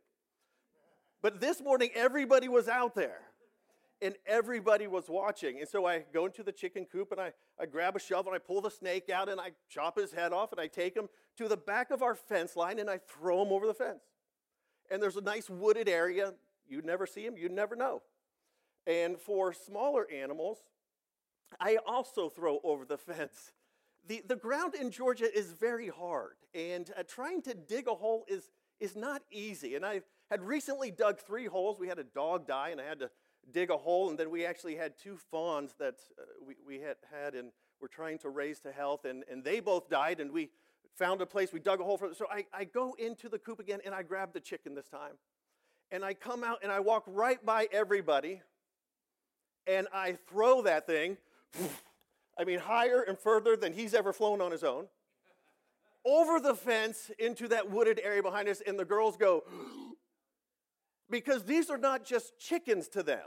But 1.21 1.41
this 1.41 1.61
morning, 1.61 1.89
everybody 1.95 2.47
was 2.47 2.67
out 2.67 2.93
there 2.93 3.21
and 4.01 4.15
everybody 4.25 4.87
was 4.87 5.09
watching. 5.09 5.59
And 5.59 5.67
so 5.67 5.85
I 5.85 6.05
go 6.13 6.25
into 6.25 6.43
the 6.43 6.51
chicken 6.51 6.85
coop 6.85 7.11
and 7.11 7.19
I, 7.19 7.33
I 7.59 7.65
grab 7.65 7.95
a 7.95 7.99
shovel 7.99 8.31
and 8.31 8.41
I 8.41 8.45
pull 8.45 8.61
the 8.61 8.71
snake 8.71 9.09
out 9.09 9.29
and 9.29 9.39
I 9.39 9.51
chop 9.69 9.97
his 9.97 10.13
head 10.13 10.31
off 10.31 10.51
and 10.51 10.61
I 10.61 10.67
take 10.67 10.95
him 10.95 11.09
to 11.37 11.47
the 11.47 11.57
back 11.57 11.91
of 11.91 12.01
our 12.01 12.15
fence 12.15 12.55
line 12.55 12.79
and 12.79 12.89
I 12.89 12.97
throw 12.97 13.41
him 13.41 13.51
over 13.51 13.67
the 13.67 13.73
fence. 13.73 14.03
And 14.89 15.01
there's 15.01 15.17
a 15.17 15.21
nice 15.21 15.49
wooded 15.49 15.89
area. 15.89 16.33
You'd 16.67 16.85
never 16.85 17.05
see 17.05 17.25
him, 17.25 17.35
you'd 17.37 17.51
never 17.51 17.75
know. 17.75 18.01
And 18.87 19.19
for 19.19 19.53
smaller 19.53 20.07
animals, 20.11 20.59
I 21.59 21.77
also 21.85 22.29
throw 22.29 22.59
over 22.63 22.85
the 22.85 22.97
fence 22.97 23.51
the, 24.09 24.23
the 24.27 24.35
ground 24.35 24.73
in 24.73 24.89
Georgia 24.89 25.31
is 25.31 25.51
very 25.51 25.87
hard, 25.87 26.33
and 26.55 26.91
uh, 26.97 27.03
trying 27.07 27.43
to 27.43 27.53
dig 27.53 27.87
a 27.87 27.93
hole 27.93 28.25
is, 28.27 28.49
is 28.79 28.95
not 28.95 29.21
easy. 29.31 29.75
And 29.75 29.85
I 29.85 30.01
had 30.31 30.41
recently 30.41 30.89
dug 30.89 31.19
three 31.19 31.45
holes. 31.45 31.79
We 31.79 31.87
had 31.87 31.99
a 31.99 32.03
dog 32.03 32.47
die, 32.47 32.69
and 32.69 32.81
I 32.81 32.85
had 32.85 32.99
to 32.99 33.11
dig 33.51 33.69
a 33.69 33.77
hole, 33.77 34.09
and 34.09 34.17
then 34.17 34.29
we 34.29 34.45
actually 34.45 34.75
had 34.75 34.97
two 34.97 35.17
fawns 35.31 35.73
that 35.79 35.95
uh, 36.17 36.23
we, 36.45 36.55
we 36.65 36.79
had, 36.79 36.97
had 37.11 37.35
and 37.35 37.51
were 37.81 37.87
trying 37.87 38.17
to 38.19 38.29
raise 38.29 38.59
to 38.61 38.71
health, 38.71 39.05
and, 39.05 39.23
and 39.31 39.43
they 39.43 39.59
both 39.59 39.89
died, 39.89 40.19
and 40.19 40.31
we 40.31 40.49
found 40.97 41.21
a 41.21 41.25
place, 41.25 41.53
we 41.53 41.59
dug 41.59 41.79
a 41.79 41.83
hole 41.83 41.97
for 41.97 42.07
them. 42.07 42.15
So 42.15 42.25
I, 42.29 42.45
I 42.53 42.65
go 42.65 42.95
into 42.99 43.29
the 43.29 43.39
coop 43.39 43.59
again, 43.59 43.79
and 43.85 43.95
I 43.95 44.03
grab 44.03 44.33
the 44.33 44.39
chicken 44.39 44.75
this 44.75 44.87
time. 44.87 45.13
And 45.91 46.03
I 46.03 46.13
come 46.13 46.43
out, 46.43 46.59
and 46.61 46.71
I 46.71 46.81
walk 46.81 47.03
right 47.07 47.43
by 47.43 47.67
everybody, 47.71 48.41
and 49.65 49.87
I 49.93 50.17
throw 50.29 50.61
that 50.63 50.85
thing, 50.85 51.17
I 52.37 52.43
mean, 52.43 52.59
higher 52.59 53.01
and 53.01 53.17
further 53.17 53.55
than 53.55 53.73
he's 53.73 53.93
ever 53.93 54.13
flown 54.13 54.41
on 54.41 54.51
his 54.51 54.63
own, 54.63 54.85
over 56.05 56.39
the 56.39 56.55
fence 56.55 57.11
into 57.19 57.47
that 57.49 57.69
wooded 57.69 57.99
area 58.03 58.21
behind 58.21 58.47
us, 58.49 58.61
and 58.65 58.77
the 58.77 58.85
girls 58.85 59.17
go, 59.17 59.43
because 61.09 61.43
these 61.43 61.69
are 61.69 61.77
not 61.77 62.05
just 62.05 62.37
chickens 62.37 62.87
to 62.89 63.03
them 63.03 63.25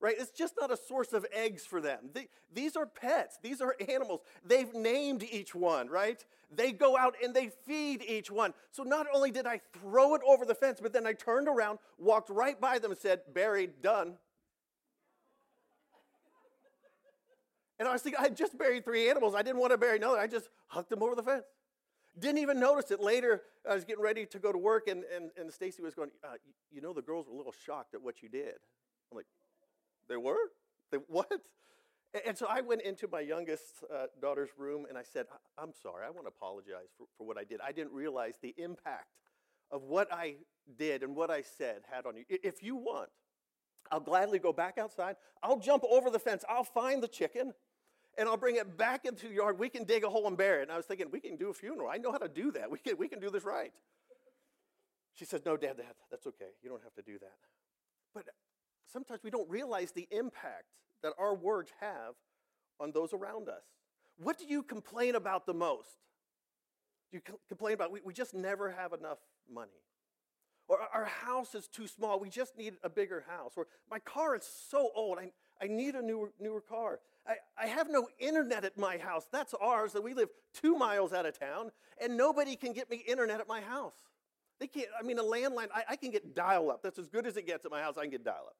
right? 0.00 0.14
It's 0.18 0.30
just 0.30 0.54
not 0.60 0.70
a 0.70 0.76
source 0.76 1.12
of 1.12 1.26
eggs 1.32 1.64
for 1.64 1.80
them. 1.80 2.10
They, 2.12 2.28
these 2.52 2.76
are 2.76 2.86
pets, 2.86 3.38
these 3.42 3.60
are 3.60 3.74
animals. 3.88 4.20
They've 4.44 4.72
named 4.74 5.24
each 5.24 5.54
one, 5.54 5.88
right? 5.88 6.24
They 6.50 6.72
go 6.72 6.96
out 6.96 7.14
and 7.22 7.34
they 7.34 7.50
feed 7.66 8.02
each 8.06 8.30
one. 8.30 8.54
So 8.70 8.82
not 8.82 9.06
only 9.12 9.30
did 9.30 9.46
I 9.46 9.60
throw 9.80 10.14
it 10.14 10.22
over 10.26 10.44
the 10.44 10.54
fence, 10.54 10.78
but 10.80 10.92
then 10.92 11.06
I 11.06 11.12
turned 11.12 11.48
around, 11.48 11.78
walked 11.98 12.30
right 12.30 12.58
by 12.60 12.78
them, 12.78 12.90
and 12.90 13.00
said, 13.00 13.20
Buried, 13.34 13.82
done. 13.82 14.14
And 17.78 17.86
I 17.86 17.92
was 17.92 18.02
thinking, 18.02 18.22
I 18.22 18.28
just 18.28 18.58
buried 18.58 18.84
three 18.84 19.08
animals. 19.08 19.34
I 19.36 19.42
didn't 19.42 19.60
want 19.60 19.72
to 19.72 19.78
bury 19.78 19.98
another. 19.98 20.18
I 20.18 20.26
just 20.26 20.48
hucked 20.66 20.90
them 20.90 21.02
over 21.02 21.14
the 21.14 21.22
fence. 21.22 21.44
Didn't 22.18 22.38
even 22.38 22.58
notice 22.58 22.90
it. 22.90 23.00
Later, 23.00 23.42
I 23.68 23.74
was 23.74 23.84
getting 23.84 24.02
ready 24.02 24.26
to 24.26 24.38
go 24.40 24.50
to 24.50 24.58
work, 24.58 24.88
and, 24.88 25.04
and, 25.14 25.30
and 25.36 25.52
Stacy 25.52 25.82
was 25.82 25.94
going, 25.94 26.10
uh, 26.24 26.34
You 26.72 26.80
know, 26.80 26.92
the 26.92 27.02
girls 27.02 27.26
were 27.28 27.34
a 27.34 27.36
little 27.36 27.54
shocked 27.64 27.94
at 27.94 28.02
what 28.02 28.22
you 28.22 28.28
did. 28.28 28.54
I'm 29.12 29.16
like, 29.16 29.26
they 30.08 30.16
were? 30.16 30.36
They, 30.90 30.98
what? 31.08 31.30
And 32.26 32.36
so 32.36 32.46
I 32.48 32.62
went 32.62 32.82
into 32.82 33.06
my 33.06 33.20
youngest 33.20 33.84
uh, 33.94 34.06
daughter's 34.20 34.48
room 34.56 34.86
and 34.88 34.96
I 34.96 35.02
said, 35.02 35.26
I'm 35.58 35.72
sorry, 35.82 36.06
I 36.06 36.10
want 36.10 36.24
to 36.24 36.28
apologize 36.28 36.88
for, 36.96 37.06
for 37.18 37.26
what 37.26 37.36
I 37.36 37.44
did. 37.44 37.60
I 37.64 37.72
didn't 37.72 37.92
realize 37.92 38.34
the 38.40 38.54
impact 38.56 39.08
of 39.70 39.82
what 39.82 40.10
I 40.10 40.36
did 40.78 41.02
and 41.02 41.14
what 41.14 41.30
I 41.30 41.42
said 41.42 41.82
had 41.90 42.06
on 42.06 42.16
you. 42.16 42.24
If 42.28 42.62
you 42.62 42.76
want, 42.76 43.10
I'll 43.90 44.00
gladly 44.00 44.38
go 44.38 44.52
back 44.54 44.78
outside. 44.78 45.16
I'll 45.42 45.58
jump 45.58 45.84
over 45.88 46.08
the 46.08 46.18
fence. 46.18 46.44
I'll 46.48 46.64
find 46.64 47.02
the 47.02 47.08
chicken 47.08 47.52
and 48.16 48.28
I'll 48.28 48.36
bring 48.38 48.56
it 48.56 48.76
back 48.76 49.04
into 49.04 49.28
the 49.28 49.34
yard. 49.34 49.58
We 49.58 49.68
can 49.68 49.84
dig 49.84 50.02
a 50.02 50.08
hole 50.08 50.26
and 50.26 50.36
bury 50.36 50.60
it. 50.60 50.62
And 50.62 50.72
I 50.72 50.76
was 50.76 50.86
thinking, 50.86 51.08
we 51.12 51.20
can 51.20 51.36
do 51.36 51.50
a 51.50 51.54
funeral. 51.54 51.88
I 51.88 51.98
know 51.98 52.10
how 52.10 52.18
to 52.18 52.28
do 52.28 52.50
that. 52.52 52.70
We 52.70 52.78
can, 52.78 52.96
we 52.96 53.08
can 53.08 53.20
do 53.20 53.30
this 53.30 53.44
right. 53.44 53.72
She 55.14 55.24
said, 55.24 55.42
No, 55.44 55.56
Dad, 55.56 55.76
Dad, 55.76 55.94
that's 56.10 56.26
okay. 56.26 56.50
You 56.62 56.70
don't 56.70 56.82
have 56.82 56.94
to 56.94 57.02
do 57.02 57.18
that. 57.18 57.36
But 58.14 58.26
sometimes 58.92 59.20
we 59.22 59.30
don't 59.30 59.48
realize 59.48 59.92
the 59.92 60.08
impact 60.10 60.64
that 61.02 61.12
our 61.18 61.34
words 61.34 61.72
have 61.80 62.14
on 62.80 62.92
those 62.92 63.12
around 63.12 63.48
us. 63.48 63.62
What 64.18 64.38
do 64.38 64.46
you 64.46 64.62
complain 64.62 65.14
about 65.14 65.46
the 65.46 65.54
most? 65.54 65.96
Do 67.10 67.18
you 67.18 67.36
complain 67.48 67.74
about 67.74 67.92
we, 67.92 68.00
we 68.04 68.12
just 68.12 68.34
never 68.34 68.70
have 68.70 68.92
enough 68.92 69.18
money? 69.52 69.70
Or 70.66 70.78
our 70.92 71.06
house 71.06 71.54
is 71.54 71.66
too 71.66 71.86
small, 71.86 72.20
we 72.20 72.28
just 72.28 72.58
need 72.58 72.74
a 72.82 72.90
bigger 72.90 73.24
house. 73.26 73.52
Or 73.56 73.66
my 73.90 73.98
car 74.00 74.36
is 74.36 74.46
so 74.68 74.90
old, 74.94 75.18
I, 75.18 75.30
I 75.62 75.66
need 75.66 75.94
a 75.94 76.02
newer, 76.02 76.32
newer 76.38 76.60
car. 76.60 77.00
I, 77.26 77.36
I 77.62 77.66
have 77.66 77.88
no 77.90 78.08
internet 78.18 78.64
at 78.64 78.76
my 78.76 78.98
house. 78.98 79.26
That's 79.32 79.54
ours, 79.54 79.92
that 79.94 80.02
we 80.02 80.12
live 80.12 80.28
two 80.52 80.76
miles 80.76 81.12
out 81.12 81.24
of 81.24 81.38
town, 81.38 81.70
and 82.02 82.16
nobody 82.16 82.54
can 82.54 82.74
get 82.74 82.90
me 82.90 83.02
internet 83.08 83.40
at 83.40 83.48
my 83.48 83.62
house. 83.62 83.94
They 84.60 84.66
can't, 84.66 84.88
I 84.98 85.02
mean, 85.04 85.18
a 85.18 85.22
landline, 85.22 85.68
I, 85.74 85.84
I 85.90 85.96
can 85.96 86.10
get 86.10 86.34
dial 86.34 86.70
up. 86.70 86.82
That's 86.82 86.98
as 86.98 87.08
good 87.08 87.26
as 87.26 87.36
it 87.38 87.46
gets 87.46 87.64
at 87.64 87.70
my 87.70 87.80
house. 87.80 87.96
I 87.96 88.02
can 88.02 88.10
get 88.10 88.24
dial 88.24 88.44
up 88.46 88.56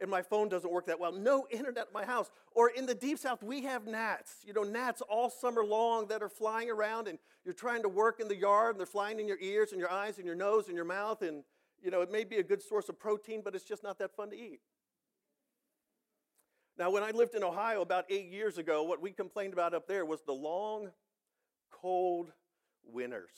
and 0.00 0.10
my 0.10 0.22
phone 0.22 0.48
doesn't 0.48 0.70
work 0.70 0.86
that 0.86 1.00
well. 1.00 1.12
No 1.12 1.46
internet 1.50 1.86
in 1.88 1.92
my 1.92 2.04
house. 2.04 2.30
Or 2.54 2.68
in 2.68 2.86
the 2.86 2.94
deep 2.94 3.18
south, 3.18 3.42
we 3.42 3.62
have 3.62 3.86
gnats. 3.86 4.36
You 4.44 4.52
know, 4.52 4.62
gnats 4.62 5.00
all 5.02 5.30
summer 5.30 5.64
long 5.64 6.06
that 6.08 6.22
are 6.22 6.28
flying 6.28 6.70
around, 6.70 7.08
and 7.08 7.18
you're 7.44 7.54
trying 7.54 7.82
to 7.82 7.88
work 7.88 8.20
in 8.20 8.28
the 8.28 8.36
yard, 8.36 8.72
and 8.72 8.80
they're 8.80 8.86
flying 8.86 9.20
in 9.20 9.26
your 9.26 9.38
ears 9.40 9.72
and 9.72 9.80
your 9.80 9.90
eyes 9.90 10.18
and 10.18 10.26
your 10.26 10.34
nose 10.34 10.68
and 10.68 10.76
your 10.76 10.84
mouth. 10.84 11.22
And, 11.22 11.44
you 11.82 11.90
know, 11.90 12.02
it 12.02 12.10
may 12.10 12.24
be 12.24 12.36
a 12.36 12.42
good 12.42 12.62
source 12.62 12.88
of 12.88 12.98
protein, 12.98 13.40
but 13.42 13.54
it's 13.54 13.64
just 13.64 13.82
not 13.82 13.98
that 13.98 14.14
fun 14.14 14.30
to 14.30 14.36
eat. 14.36 14.60
Now, 16.78 16.90
when 16.90 17.02
I 17.02 17.10
lived 17.10 17.34
in 17.34 17.42
Ohio 17.42 17.80
about 17.80 18.04
eight 18.10 18.30
years 18.30 18.58
ago, 18.58 18.82
what 18.82 19.00
we 19.00 19.10
complained 19.10 19.54
about 19.54 19.72
up 19.72 19.88
there 19.88 20.04
was 20.04 20.20
the 20.22 20.32
long, 20.32 20.90
cold 21.70 22.32
winters. 22.84 23.30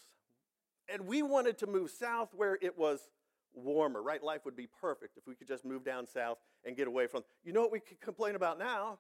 And 0.92 1.06
we 1.06 1.22
wanted 1.22 1.58
to 1.58 1.66
move 1.66 1.90
south 1.90 2.30
where 2.34 2.58
it 2.60 2.76
was 2.76 3.08
warmer, 3.54 4.02
right? 4.02 4.22
Life 4.22 4.44
would 4.44 4.56
be 4.56 4.68
perfect 4.80 5.16
if 5.16 5.26
we 5.26 5.34
could 5.34 5.48
just 5.48 5.64
move 5.64 5.84
down 5.84 6.06
south 6.06 6.38
and 6.64 6.76
get 6.76 6.88
away 6.88 7.06
from. 7.06 7.24
You 7.44 7.52
know 7.52 7.60
what 7.60 7.72
we 7.72 7.80
could 7.80 8.00
complain 8.00 8.34
about 8.34 8.58
now? 8.58 8.98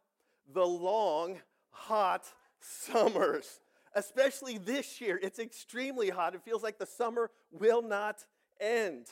The 0.52 0.66
long, 0.66 1.38
hot 1.70 2.24
summers. 2.60 3.60
Especially 3.94 4.58
this 4.58 5.00
year, 5.00 5.18
it's 5.22 5.38
extremely 5.38 6.10
hot. 6.10 6.34
It 6.34 6.42
feels 6.44 6.62
like 6.62 6.78
the 6.78 6.86
summer 6.86 7.30
will 7.50 7.82
not 7.82 8.24
end. 8.60 9.06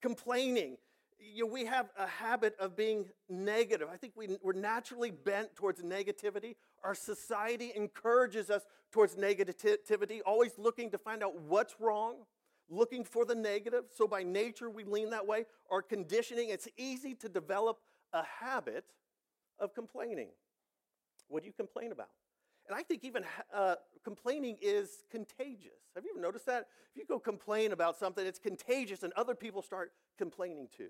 Complaining. 0.00 0.76
You 1.18 1.44
know, 1.44 1.52
we 1.52 1.64
have 1.66 1.90
a 1.96 2.06
habit 2.06 2.56
of 2.58 2.76
being 2.76 3.06
negative. 3.28 3.88
I 3.92 3.96
think 3.96 4.14
we, 4.16 4.36
we're 4.42 4.52
naturally 4.52 5.10
bent 5.10 5.54
towards 5.54 5.80
negativity. 5.82 6.56
Our 6.84 6.94
society 6.94 7.72
encourages 7.74 8.50
us 8.50 8.62
towards 8.90 9.14
negativity, 9.14 10.20
always 10.26 10.52
looking 10.58 10.90
to 10.90 10.98
find 10.98 11.22
out 11.22 11.40
what's 11.40 11.76
wrong, 11.80 12.16
looking 12.72 13.04
for 13.04 13.24
the 13.24 13.34
negative. 13.34 13.84
So 13.94 14.08
by 14.08 14.22
nature, 14.22 14.70
we 14.70 14.84
lean 14.84 15.10
that 15.10 15.26
way. 15.26 15.44
Our 15.70 15.82
conditioning, 15.82 16.48
it's 16.48 16.68
easy 16.76 17.14
to 17.16 17.28
develop 17.28 17.78
a 18.12 18.24
habit 18.24 18.84
of 19.58 19.74
complaining. 19.74 20.28
What 21.28 21.42
do 21.42 21.46
you 21.46 21.52
complain 21.52 21.92
about? 21.92 22.08
And 22.68 22.76
I 22.76 22.82
think 22.82 23.04
even 23.04 23.24
uh, 23.54 23.76
complaining 24.04 24.56
is 24.62 25.04
contagious. 25.10 25.80
Have 25.94 26.04
you 26.04 26.12
ever 26.14 26.22
noticed 26.22 26.46
that? 26.46 26.68
If 26.94 26.96
you 26.96 27.04
go 27.06 27.18
complain 27.18 27.72
about 27.72 27.98
something, 27.98 28.26
it's 28.26 28.38
contagious 28.38 29.02
and 29.02 29.12
other 29.14 29.34
people 29.34 29.62
start 29.62 29.92
complaining 30.16 30.68
too. 30.74 30.88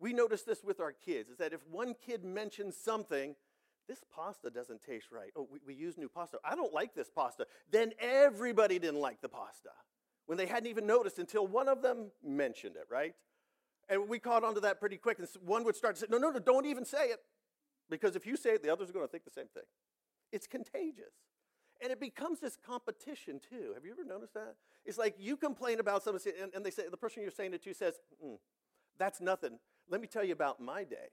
We 0.00 0.12
notice 0.12 0.42
this 0.42 0.62
with 0.62 0.80
our 0.80 0.92
kids, 0.92 1.30
is 1.30 1.38
that 1.38 1.52
if 1.52 1.66
one 1.68 1.94
kid 2.04 2.24
mentions 2.24 2.76
something, 2.76 3.34
this 3.88 4.04
pasta 4.14 4.50
doesn't 4.50 4.82
taste 4.82 5.06
right. 5.10 5.30
Oh, 5.34 5.48
we, 5.50 5.60
we 5.66 5.74
use 5.74 5.96
new 5.96 6.08
pasta. 6.08 6.38
I 6.44 6.54
don't 6.54 6.74
like 6.74 6.94
this 6.94 7.10
pasta. 7.10 7.46
Then 7.70 7.92
everybody 7.98 8.78
didn't 8.78 9.00
like 9.00 9.20
the 9.22 9.28
pasta 9.28 9.70
when 10.28 10.36
they 10.36 10.44
hadn't 10.44 10.68
even 10.68 10.86
noticed 10.86 11.18
until 11.18 11.46
one 11.46 11.68
of 11.68 11.80
them 11.80 12.10
mentioned 12.22 12.76
it, 12.76 12.84
right? 12.90 13.14
And 13.88 14.10
we 14.10 14.18
caught 14.18 14.44
on 14.44 14.54
to 14.56 14.60
that 14.60 14.78
pretty 14.78 14.98
quick. 14.98 15.18
And 15.18 15.26
one 15.42 15.64
would 15.64 15.74
start 15.74 15.94
to 15.94 16.02
say, 16.02 16.06
No, 16.10 16.18
no, 16.18 16.30
no, 16.30 16.38
don't 16.38 16.66
even 16.66 16.84
say 16.84 17.06
it. 17.06 17.20
Because 17.88 18.14
if 18.14 18.26
you 18.26 18.36
say 18.36 18.50
it, 18.50 18.62
the 18.62 18.70
others 18.70 18.90
are 18.90 18.92
going 18.92 19.06
to 19.06 19.10
think 19.10 19.24
the 19.24 19.30
same 19.30 19.46
thing. 19.54 19.62
It's 20.30 20.46
contagious. 20.46 21.14
And 21.80 21.90
it 21.90 21.98
becomes 21.98 22.40
this 22.40 22.58
competition 22.58 23.40
too. 23.40 23.72
Have 23.72 23.86
you 23.86 23.92
ever 23.92 24.04
noticed 24.04 24.34
that? 24.34 24.56
It's 24.84 24.98
like 24.98 25.14
you 25.18 25.38
complain 25.38 25.80
about 25.80 26.02
something, 26.02 26.32
and, 26.42 26.52
and 26.54 26.62
they 26.66 26.70
say 26.70 26.82
the 26.90 26.98
person 26.98 27.22
you're 27.22 27.30
saying 27.30 27.54
it 27.54 27.64
to 27.64 27.72
says, 27.72 27.94
mm, 28.22 28.36
"That's 28.98 29.22
nothing. 29.22 29.58
Let 29.88 30.02
me 30.02 30.08
tell 30.08 30.24
you 30.24 30.32
about 30.32 30.60
my 30.60 30.84
day." 30.84 31.08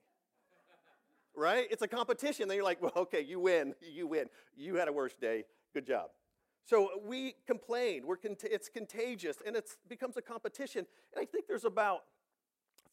right? 1.38 1.68
It's 1.70 1.82
a 1.82 1.88
competition. 1.88 2.48
Then 2.48 2.56
you're 2.56 2.66
like, 2.66 2.82
"Well, 2.82 2.94
okay, 2.96 3.22
you 3.22 3.40
win. 3.40 3.76
You 3.82 4.08
win. 4.08 4.28
You 4.58 4.76
had 4.76 4.88
a 4.88 4.94
worse 4.94 5.16
day. 5.16 5.46
Good 5.74 5.86
job." 5.86 6.10
So 6.66 6.90
we 7.06 7.36
complain. 7.46 8.06
We're 8.06 8.18
cont- 8.18 8.44
it's 8.44 8.70
contagious, 8.70 9.38
and 9.46 9.56
it 9.56 9.70
becomes 9.88 10.18
a 10.18 10.22
competition. 10.22 10.86
And 11.14 11.22
I 11.22 11.26
think 11.26 11.48
there's 11.48 11.66
about 11.66 12.04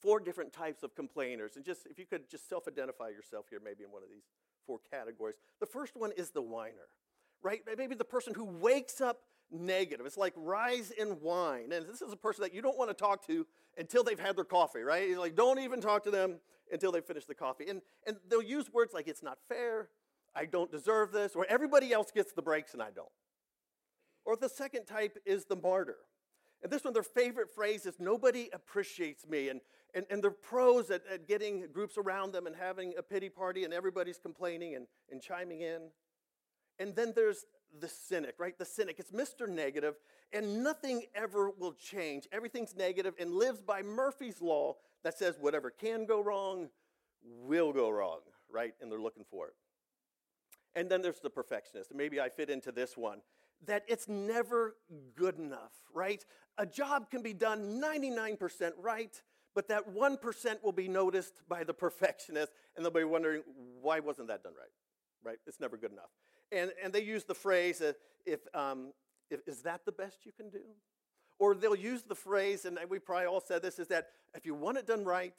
four 0.00 0.21
different 0.21 0.52
types 0.52 0.83
of 0.83 0.95
complainers. 0.95 1.57
And 1.57 1.64
just 1.64 1.87
if 1.87 1.99
you 1.99 2.07
could 2.07 2.29
just 2.29 2.49
self-identify 2.49 3.09
yourself 3.09 3.47
here, 3.49 3.61
maybe 3.64 3.85
in 3.85 3.91
one 3.91 4.02
of 4.02 4.11
these 4.11 4.25
four 4.67 4.79
categories. 4.91 5.37
The 5.61 5.67
first 5.67 5.97
one 5.97 6.12
is 6.17 6.31
the 6.31 6.43
whiner, 6.43 6.88
right? 7.43 7.62
Maybe 7.76 7.95
the 7.95 8.05
person 8.05 8.35
who 8.35 8.45
wakes 8.45 9.00
up 9.00 9.21
negative. 9.50 10.07
It's 10.07 10.17
like 10.17 10.35
rise 10.37 10.93
and 10.99 11.21
whine. 11.21 11.73
And 11.73 11.87
this 11.87 12.02
is 12.02 12.12
a 12.12 12.17
person 12.17 12.43
that 12.43 12.55
you 12.55 12.62
don't 12.62 12.79
want 12.79 12.91
to 12.91 12.95
talk 12.95 13.26
to 13.26 13.47
until 13.76 14.02
they've 14.02 14.19
had 14.19 14.37
their 14.37 14.45
coffee, 14.45 14.81
right? 14.81 15.17
Like, 15.19 15.35
don't 15.35 15.59
even 15.59 15.81
talk 15.81 16.05
to 16.05 16.11
them 16.11 16.37
until 16.71 16.93
they 16.93 17.00
finish 17.00 17.25
the 17.26 17.35
coffee. 17.35 17.69
And, 17.69 17.83
and 18.07 18.17
they'll 18.29 18.43
use 18.43 18.73
words 18.73 18.95
like, 18.95 19.09
it's 19.09 19.23
not 19.23 19.38
fair, 19.49 19.88
I 20.35 20.47
don't 20.47 20.71
deserve 20.71 21.12
this, 21.12 21.35
or 21.35 21.47
everybody 21.49 21.93
else 21.93 22.11
gets 22.11 22.33
the 22.33 22.43
breaks 22.43 22.73
and 22.73 22.83
I 22.83 22.91
don't. 22.91 23.09
Or 24.25 24.37
the 24.37 24.49
second 24.49 24.87
type 24.87 25.19
is 25.26 25.45
the 25.45 25.57
martyr. 25.57 25.99
And 26.62 26.71
this 26.71 26.85
one, 26.85 26.93
their 26.93 27.02
favorite 27.02 27.50
phrase 27.50 27.87
is 27.87 27.99
nobody 27.99 28.49
appreciates 28.52 29.26
me. 29.26 29.49
And, 29.49 29.61
and, 29.95 30.07
and 30.11 30.23
they're 30.23 30.31
pros 30.31 30.91
at, 30.91 31.02
at 31.12 31.26
getting 31.26 31.67
groups 31.73 31.99
around 31.99 32.33
them 32.33 32.47
and 32.47 32.55
having 32.55 32.95
a 32.97 33.02
pity 33.02 33.29
party, 33.29 33.64
and 33.64 33.75
everybody's 33.75 34.19
complaining 34.19 34.76
and, 34.76 34.87
and 35.11 35.21
chiming 35.21 35.62
in. 35.62 35.88
And 36.79 36.95
then 36.95 37.12
there's 37.14 37.45
the 37.81 37.88
cynic, 37.88 38.37
right? 38.38 38.57
The 38.57 38.64
cynic. 38.64 38.97
It's 38.99 39.11
Mr. 39.11 39.49
Negative, 39.49 39.95
and 40.33 40.62
nothing 40.62 41.05
ever 41.14 41.50
will 41.50 41.73
change. 41.73 42.29
Everything's 42.33 42.76
negative 42.76 43.14
and 43.19 43.33
lives 43.33 43.61
by 43.61 43.83
Murphy's 43.83 44.41
Law 44.41 44.76
that 45.02 45.19
says 45.19 45.37
whatever 45.41 45.71
can 45.71 46.07
go 46.07 46.23
wrong 46.23 46.69
will 47.25 47.73
go 47.73 47.91
wrong, 47.91 48.21
right? 48.50 48.75
And 48.81 48.91
they're 48.91 49.00
looking 49.00 49.25
for 49.29 49.49
it. 49.49 49.55
And 50.75 50.88
then 50.88 51.02
there's 51.02 51.21
the 51.21 51.31
perfectionist. 51.31 51.93
Maybe 51.95 52.21
I 52.21 52.29
fit 52.29 52.50
into 52.50 52.73
this 52.73 52.97
one 52.97 53.19
that 53.66 53.85
it's 53.88 54.09
never 54.09 54.76
good 55.16 55.38
enough, 55.38 55.73
right? 55.95 56.25
A 56.59 56.66
job 56.66 57.11
can 57.11 57.23
be 57.23 57.33
done 57.33 57.81
99% 57.81 58.73
right, 58.78 59.23
but 59.54 59.69
that 59.69 59.95
1% 59.95 60.62
will 60.62 60.73
be 60.73 60.88
noticed 60.88 61.35
by 61.49 61.64
the 61.64 61.75
perfectionist, 61.85 62.52
and 62.76 62.85
they'll 62.85 62.92
be 62.92 63.04
wondering, 63.04 63.42
why 63.81 64.00
wasn't 64.00 64.28
that 64.28 64.42
done 64.42 64.52
right? 64.59 64.71
Right? 65.25 65.38
It's 65.47 65.61
never 65.61 65.76
good 65.76 65.92
enough. 65.92 66.11
And, 66.50 66.73
and 66.83 66.92
they 66.92 67.02
use 67.02 67.25
the 67.25 67.35
phrase, 67.35 67.81
uh, 67.81 67.92
if, 68.26 68.40
um, 68.54 68.92
if, 69.31 69.40
is 69.47 69.62
that 69.62 69.85
the 69.85 69.92
best 69.92 70.19
you 70.25 70.33
can 70.33 70.50
do? 70.50 70.61
Or 71.38 71.54
they'll 71.54 71.75
use 71.75 72.02
the 72.02 72.14
phrase, 72.14 72.64
and 72.64 72.78
we 72.88 72.99
probably 72.99 73.26
all 73.26 73.40
said 73.40 73.62
this, 73.62 73.78
is 73.78 73.88
that 73.88 74.09
if 74.35 74.45
you 74.45 74.54
want 74.54 74.78
it 74.78 74.87
done 74.87 75.04
right, 75.04 75.35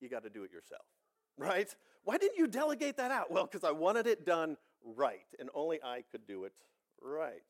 you 0.00 0.08
got 0.08 0.22
to 0.24 0.30
do 0.30 0.44
it 0.44 0.52
yourself, 0.52 0.84
right? 1.36 1.68
Why 2.04 2.16
didn't 2.16 2.38
you 2.38 2.46
delegate 2.46 2.96
that 2.96 3.10
out? 3.10 3.30
Well, 3.30 3.44
because 3.44 3.64
I 3.64 3.70
wanted 3.70 4.06
it 4.06 4.24
done 4.24 4.56
right, 4.82 5.26
and 5.38 5.50
only 5.54 5.78
I 5.84 6.02
could 6.10 6.26
do 6.26 6.44
it 6.44 6.52
right. 7.02 7.42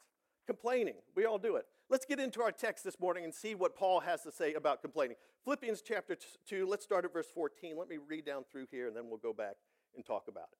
Complaining, 0.46 0.94
we 1.14 1.24
all 1.24 1.38
do 1.38 1.56
it. 1.56 1.66
Let's 1.88 2.04
get 2.04 2.20
into 2.20 2.42
our 2.42 2.52
text 2.52 2.84
this 2.84 2.98
morning 3.00 3.24
and 3.24 3.34
see 3.34 3.54
what 3.54 3.76
Paul 3.76 4.00
has 4.00 4.22
to 4.22 4.32
say 4.32 4.54
about 4.54 4.80
complaining. 4.80 5.16
Philippians 5.44 5.82
chapter 5.82 6.16
2, 6.48 6.66
let's 6.66 6.84
start 6.84 7.04
at 7.04 7.12
verse 7.12 7.28
14. 7.34 7.76
Let 7.76 7.88
me 7.88 7.98
read 7.98 8.24
down 8.24 8.44
through 8.50 8.66
here 8.70 8.86
and 8.86 8.96
then 8.96 9.08
we'll 9.08 9.18
go 9.18 9.32
back 9.32 9.56
and 9.94 10.04
talk 10.04 10.24
about 10.28 10.48
it. 10.52 10.58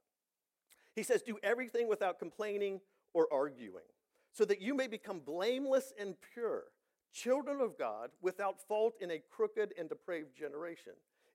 He 0.95 1.03
says, 1.03 1.23
Do 1.23 1.39
everything 1.43 1.89
without 1.89 2.19
complaining 2.19 2.81
or 3.15 3.29
arguing, 3.33 3.85
so 4.33 4.45
that 4.45 4.61
you 4.61 4.75
may 4.75 4.87
become 4.87 5.21
blameless 5.21 5.93
and 5.99 6.15
pure, 6.35 6.65
children 7.13 7.61
of 7.61 7.79
God, 7.79 8.11
without 8.21 8.61
fault 8.67 8.95
in 9.01 9.11
a 9.11 9.23
crooked 9.31 9.73
and 9.79 9.89
depraved 9.89 10.37
generation, 10.37 10.93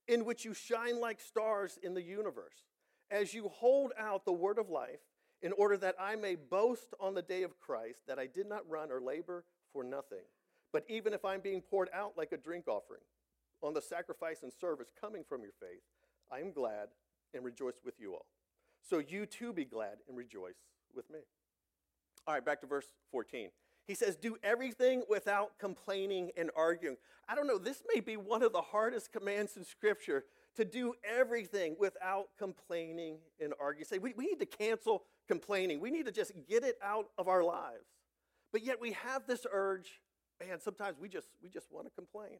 in 0.07 0.25
which 0.25 0.45
you 0.45 0.53
shine 0.53 0.99
like 0.99 1.19
stars 1.19 1.79
in 1.81 1.93
the 1.93 2.01
universe, 2.01 2.63
as 3.11 3.33
you 3.33 3.49
hold 3.49 3.91
out 3.97 4.25
the 4.25 4.33
word 4.33 4.57
of 4.57 4.69
life 4.69 4.99
in 5.45 5.53
order 5.53 5.77
that 5.77 5.93
I 5.99 6.15
may 6.15 6.33
boast 6.33 6.95
on 6.99 7.13
the 7.13 7.21
day 7.21 7.43
of 7.43 7.59
Christ 7.59 8.07
that 8.07 8.17
I 8.17 8.25
did 8.25 8.49
not 8.49 8.67
run 8.67 8.91
or 8.91 8.99
labor 8.99 9.45
for 9.71 9.83
nothing. 9.83 10.25
But 10.73 10.85
even 10.89 11.13
if 11.13 11.23
I'm 11.23 11.39
being 11.39 11.61
poured 11.61 11.89
out 11.93 12.13
like 12.17 12.31
a 12.31 12.37
drink 12.37 12.67
offering 12.67 13.03
on 13.61 13.75
the 13.75 13.81
sacrifice 13.81 14.41
and 14.41 14.51
service 14.51 14.87
coming 14.99 15.23
from 15.23 15.43
your 15.43 15.51
faith, 15.59 15.83
I 16.31 16.39
am 16.39 16.51
glad 16.51 16.87
and 17.35 17.45
rejoice 17.45 17.79
with 17.85 17.93
you 17.99 18.13
all. 18.13 18.25
So 18.89 18.97
you 18.97 19.27
too 19.27 19.53
be 19.53 19.65
glad 19.65 19.97
and 20.09 20.17
rejoice 20.17 20.57
with 20.95 21.11
me. 21.11 21.19
All 22.25 22.33
right, 22.33 22.43
back 22.43 22.59
to 22.61 22.67
verse 22.67 22.87
14. 23.11 23.49
He 23.87 23.93
says, 23.93 24.15
Do 24.15 24.37
everything 24.41 25.03
without 25.07 25.59
complaining 25.59 26.31
and 26.35 26.49
arguing. 26.55 26.97
I 27.29 27.35
don't 27.35 27.45
know, 27.45 27.59
this 27.59 27.83
may 27.93 27.99
be 27.99 28.17
one 28.17 28.41
of 28.41 28.51
the 28.51 28.61
hardest 28.61 29.13
commands 29.13 29.57
in 29.57 29.63
Scripture 29.63 30.23
to 30.55 30.65
do 30.65 30.95
everything 31.03 31.75
without 31.79 32.29
complaining 32.39 33.17
and 33.39 33.53
arguing. 33.59 33.85
Say, 33.85 33.99
we, 33.99 34.13
we 34.17 34.25
need 34.25 34.39
to 34.39 34.45
cancel 34.47 35.03
complaining. 35.27 35.79
We 35.79 35.91
need 35.91 36.05
to 36.05 36.11
just 36.11 36.31
get 36.47 36.63
it 36.63 36.77
out 36.83 37.07
of 37.17 37.27
our 37.27 37.43
lives. 37.43 37.85
But 38.51 38.63
yet 38.63 38.79
we 38.79 38.93
have 38.93 39.27
this 39.27 39.45
urge, 39.51 40.01
man, 40.45 40.59
sometimes 40.59 40.97
we 40.99 41.09
just 41.09 41.27
we 41.43 41.49
just 41.49 41.71
want 41.71 41.87
to 41.87 41.91
complain. 41.91 42.37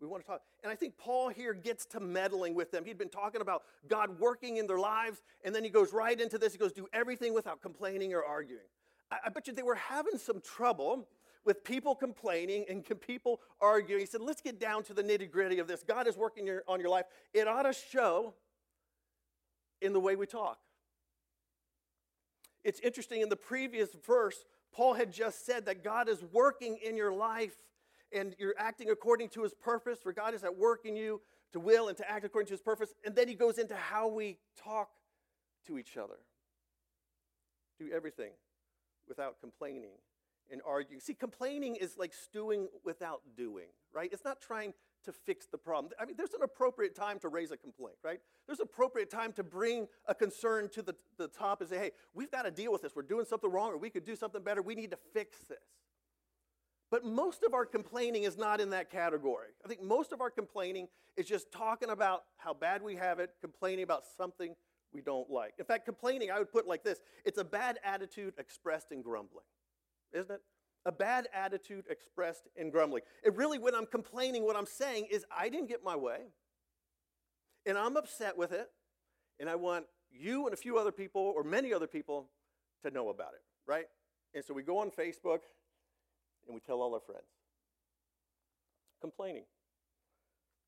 We 0.00 0.08
want 0.08 0.24
to 0.24 0.30
talk. 0.30 0.42
And 0.62 0.72
I 0.72 0.74
think 0.74 0.98
Paul 0.98 1.28
here 1.28 1.54
gets 1.54 1.86
to 1.86 2.00
meddling 2.00 2.54
with 2.54 2.70
them. 2.70 2.84
He'd 2.84 2.98
been 2.98 3.08
talking 3.08 3.40
about 3.40 3.62
God 3.88 4.18
working 4.18 4.56
in 4.56 4.66
their 4.66 4.78
lives, 4.78 5.22
and 5.44 5.54
then 5.54 5.62
he 5.62 5.70
goes 5.70 5.92
right 5.92 6.20
into 6.20 6.36
this. 6.36 6.52
He 6.52 6.58
goes, 6.58 6.72
do 6.72 6.86
everything 6.92 7.32
without 7.32 7.62
complaining 7.62 8.12
or 8.12 8.24
arguing. 8.24 8.66
I, 9.10 9.18
I 9.26 9.28
bet 9.28 9.46
you 9.46 9.52
they 9.52 9.62
were 9.62 9.76
having 9.76 10.18
some 10.18 10.40
trouble 10.40 11.08
with 11.44 11.62
people 11.62 11.94
complaining 11.94 12.64
and 12.68 12.84
people 13.00 13.40
arguing. 13.60 14.00
He 14.00 14.06
said, 14.06 14.20
let's 14.20 14.40
get 14.40 14.58
down 14.58 14.82
to 14.84 14.94
the 14.94 15.02
nitty 15.02 15.30
gritty 15.30 15.58
of 15.58 15.68
this. 15.68 15.82
God 15.82 16.06
is 16.06 16.16
working 16.16 16.46
your, 16.46 16.64
on 16.66 16.80
your 16.80 16.88
life. 16.88 17.04
It 17.32 17.46
ought 17.46 17.62
to 17.62 17.72
show 17.72 18.34
in 19.80 19.92
the 19.92 20.00
way 20.00 20.16
we 20.16 20.26
talk. 20.26 20.58
It's 22.64 22.80
interesting, 22.80 23.20
in 23.20 23.28
the 23.28 23.36
previous 23.36 23.90
verse, 24.06 24.44
Paul 24.72 24.94
had 24.94 25.12
just 25.12 25.44
said 25.46 25.66
that 25.66 25.84
God 25.84 26.08
is 26.08 26.24
working 26.32 26.78
in 26.84 26.96
your 26.96 27.12
life 27.12 27.54
and 28.10 28.34
you're 28.38 28.54
acting 28.58 28.90
according 28.90 29.28
to 29.30 29.42
his 29.42 29.54
purpose, 29.54 29.98
for 30.02 30.12
God 30.12 30.34
is 30.34 30.44
at 30.44 30.56
work 30.56 30.84
in 30.84 30.96
you 30.96 31.20
to 31.52 31.60
will 31.60 31.88
and 31.88 31.96
to 31.98 32.10
act 32.10 32.24
according 32.24 32.46
to 32.48 32.54
his 32.54 32.62
purpose. 32.62 32.94
And 33.04 33.14
then 33.14 33.28
he 33.28 33.34
goes 33.34 33.58
into 33.58 33.76
how 33.76 34.08
we 34.08 34.38
talk 34.62 34.88
to 35.66 35.78
each 35.78 35.96
other. 35.96 36.18
Do 37.78 37.90
everything 37.94 38.30
without 39.08 39.40
complaining 39.40 39.98
and 40.50 40.60
arguing. 40.66 41.00
See, 41.00 41.14
complaining 41.14 41.76
is 41.76 41.96
like 41.98 42.12
stewing 42.12 42.68
without 42.84 43.22
doing, 43.36 43.68
right? 43.92 44.10
It's 44.12 44.24
not 44.24 44.40
trying 44.40 44.74
to 45.04 45.12
fix 45.12 45.46
the 45.46 45.58
problem. 45.58 45.92
I 46.00 46.04
mean, 46.04 46.16
there's 46.16 46.34
an 46.34 46.42
appropriate 46.42 46.94
time 46.94 47.18
to 47.20 47.28
raise 47.28 47.50
a 47.50 47.56
complaint, 47.56 47.96
right? 48.02 48.20
There's 48.46 48.60
appropriate 48.60 49.10
time 49.10 49.32
to 49.34 49.42
bring 49.42 49.86
a 50.06 50.14
concern 50.14 50.68
to 50.70 50.82
the, 50.82 50.94
the 51.18 51.28
top 51.28 51.60
and 51.60 51.70
say, 51.70 51.78
hey, 51.78 51.90
we've 52.14 52.30
got 52.30 52.42
to 52.42 52.50
deal 52.50 52.72
with 52.72 52.82
this. 52.82 52.94
We're 52.94 53.02
doing 53.02 53.26
something 53.26 53.50
wrong, 53.50 53.70
or 53.70 53.78
we 53.78 53.90
could 53.90 54.04
do 54.04 54.16
something 54.16 54.42
better. 54.42 54.62
We 54.62 54.74
need 54.74 54.90
to 54.90 54.98
fix 55.12 55.38
this. 55.48 55.58
But 56.90 57.04
most 57.04 57.42
of 57.42 57.54
our 57.54 57.66
complaining 57.66 58.22
is 58.24 58.36
not 58.36 58.60
in 58.60 58.70
that 58.70 58.90
category. 58.90 59.48
I 59.64 59.68
think 59.68 59.82
most 59.82 60.12
of 60.12 60.20
our 60.20 60.30
complaining 60.30 60.88
is 61.16 61.26
just 61.26 61.50
talking 61.50 61.90
about 61.90 62.24
how 62.36 62.54
bad 62.54 62.82
we 62.82 62.96
have 62.96 63.18
it, 63.18 63.30
complaining 63.40 63.82
about 63.82 64.04
something 64.16 64.54
we 64.92 65.00
don't 65.00 65.28
like. 65.28 65.54
In 65.58 65.64
fact, 65.64 65.84
complaining, 65.84 66.30
I 66.30 66.38
would 66.38 66.52
put 66.52 66.66
like 66.66 66.84
this 66.84 67.00
it's 67.24 67.38
a 67.38 67.44
bad 67.44 67.78
attitude 67.84 68.34
expressed 68.38 68.92
in 68.92 69.02
grumbling, 69.02 69.44
isn't 70.12 70.30
it? 70.30 70.40
A 70.86 70.92
bad 70.92 71.28
attitude 71.32 71.84
expressed 71.88 72.48
in 72.56 72.70
grumbling. 72.70 73.02
It 73.24 73.34
really, 73.36 73.58
when 73.58 73.74
I'm 73.74 73.86
complaining, 73.86 74.44
what 74.44 74.56
I'm 74.56 74.66
saying 74.66 75.08
is, 75.10 75.24
I 75.36 75.48
didn't 75.48 75.68
get 75.68 75.82
my 75.82 75.96
way, 75.96 76.18
and 77.66 77.78
I'm 77.78 77.96
upset 77.96 78.36
with 78.36 78.52
it, 78.52 78.70
and 79.40 79.48
I 79.48 79.54
want 79.54 79.86
you 80.10 80.44
and 80.44 80.54
a 80.54 80.56
few 80.56 80.78
other 80.78 80.92
people, 80.92 81.32
or 81.34 81.42
many 81.42 81.72
other 81.72 81.86
people, 81.86 82.28
to 82.84 82.90
know 82.90 83.08
about 83.08 83.32
it, 83.34 83.42
right? 83.66 83.86
And 84.34 84.44
so 84.44 84.52
we 84.52 84.62
go 84.62 84.78
on 84.78 84.90
Facebook 84.90 85.40
and 86.46 86.54
we 86.54 86.60
tell 86.60 86.82
all 86.82 86.94
our 86.94 87.00
friends. 87.00 87.26
Complaining. 89.00 89.44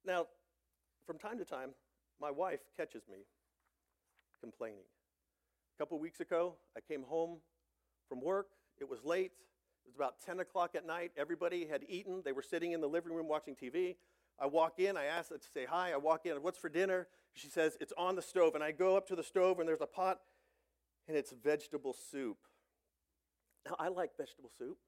Now, 0.04 0.26
from 1.06 1.18
time 1.18 1.38
to 1.38 1.44
time, 1.44 1.70
my 2.20 2.30
wife 2.30 2.60
catches 2.76 3.02
me 3.10 3.18
complaining. 4.40 4.84
A 5.76 5.82
couple 5.82 5.98
weeks 5.98 6.20
ago, 6.20 6.54
I 6.76 6.80
came 6.80 7.02
home 7.02 7.38
from 8.08 8.22
work. 8.22 8.46
It 8.78 8.88
was 8.88 9.04
late. 9.04 9.32
It 9.86 9.90
was 9.90 9.96
about 9.96 10.16
10 10.26 10.40
o'clock 10.40 10.74
at 10.74 10.84
night. 10.84 11.12
Everybody 11.16 11.66
had 11.66 11.84
eaten. 11.88 12.22
They 12.24 12.32
were 12.32 12.42
sitting 12.42 12.72
in 12.72 12.80
the 12.80 12.88
living 12.88 13.12
room 13.12 13.28
watching 13.28 13.54
TV. 13.54 13.94
I 14.38 14.46
walk 14.46 14.80
in. 14.80 14.96
I 14.96 15.04
ask 15.04 15.28
to 15.28 15.38
say 15.54 15.64
hi. 15.64 15.92
I 15.92 15.96
walk 15.96 16.26
in. 16.26 16.36
What's 16.42 16.58
for 16.58 16.68
dinner? 16.68 17.06
She 17.34 17.48
says, 17.48 17.76
It's 17.80 17.92
on 17.96 18.16
the 18.16 18.22
stove. 18.22 18.56
And 18.56 18.64
I 18.64 18.72
go 18.72 18.96
up 18.96 19.06
to 19.08 19.16
the 19.16 19.22
stove, 19.22 19.60
and 19.60 19.68
there's 19.68 19.80
a 19.80 19.86
pot, 19.86 20.18
and 21.06 21.16
it's 21.16 21.32
vegetable 21.32 21.94
soup. 22.10 22.38
Now, 23.64 23.76
I 23.78 23.88
like 23.88 24.10
vegetable 24.16 24.50
soup, 24.58 24.78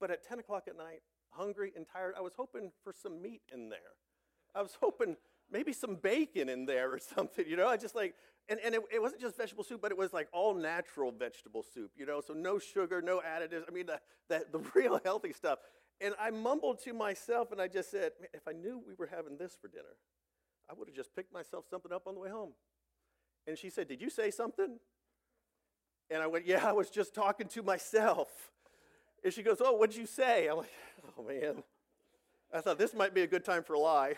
but 0.00 0.10
at 0.10 0.26
10 0.26 0.38
o'clock 0.38 0.64
at 0.68 0.76
night, 0.76 1.02
hungry 1.30 1.72
and 1.76 1.86
tired, 1.92 2.14
I 2.16 2.20
was 2.20 2.34
hoping 2.36 2.70
for 2.84 2.92
some 2.92 3.20
meat 3.20 3.42
in 3.52 3.68
there. 3.68 3.96
I 4.54 4.62
was 4.62 4.76
hoping 4.80 5.16
maybe 5.50 5.72
some 5.72 5.96
bacon 5.96 6.48
in 6.48 6.66
there 6.66 6.92
or 6.92 6.98
something, 7.14 7.44
you 7.48 7.56
know? 7.56 7.68
I 7.68 7.76
just 7.76 7.94
like, 7.94 8.14
and, 8.48 8.60
and 8.64 8.74
it, 8.74 8.82
it, 8.92 9.02
wasn't 9.02 9.20
just 9.20 9.36
vegetable 9.36 9.64
soup, 9.64 9.80
but 9.82 9.90
it 9.90 9.98
was 9.98 10.12
like 10.12 10.28
all 10.32 10.54
natural 10.54 11.10
vegetable 11.10 11.64
soup, 11.74 11.90
you 11.96 12.06
know? 12.06 12.20
So 12.20 12.34
no 12.34 12.58
sugar, 12.58 13.02
no 13.02 13.20
additives. 13.20 13.62
I 13.68 13.72
mean, 13.72 13.86
the, 13.86 14.00
the, 14.28 14.46
the 14.52 14.58
real 14.74 15.00
healthy 15.04 15.32
stuff. 15.32 15.58
And 16.00 16.14
I 16.20 16.30
mumbled 16.30 16.82
to 16.84 16.92
myself 16.92 17.52
and 17.52 17.60
I 17.60 17.68
just 17.68 17.90
said, 17.90 18.12
if 18.34 18.46
I 18.46 18.52
knew 18.52 18.82
we 18.86 18.94
were 18.94 19.06
having 19.06 19.38
this 19.38 19.56
for 19.60 19.68
dinner, 19.68 19.96
I 20.68 20.74
would 20.74 20.88
have 20.88 20.96
just 20.96 21.14
picked 21.14 21.32
myself 21.32 21.64
something 21.70 21.92
up 21.92 22.06
on 22.06 22.14
the 22.14 22.20
way 22.20 22.28
home. 22.28 22.52
And 23.46 23.56
she 23.56 23.70
said, 23.70 23.86
Did 23.86 24.00
you 24.00 24.10
say 24.10 24.32
something? 24.32 24.78
And 26.10 26.22
I 26.22 26.26
went, 26.26 26.46
Yeah, 26.46 26.68
I 26.68 26.72
was 26.72 26.90
just 26.90 27.14
talking 27.14 27.46
to 27.48 27.62
myself. 27.62 28.28
And 29.22 29.32
she 29.32 29.44
goes, 29.44 29.58
Oh, 29.64 29.74
what'd 29.74 29.96
you 29.96 30.06
say? 30.06 30.48
I'm 30.48 30.58
like, 30.58 30.72
Oh, 31.16 31.22
man. 31.22 31.62
I 32.52 32.60
thought 32.60 32.78
this 32.78 32.94
might 32.94 33.14
be 33.14 33.22
a 33.22 33.26
good 33.26 33.44
time 33.44 33.62
for 33.62 33.74
a 33.74 33.78
lie 33.78 34.14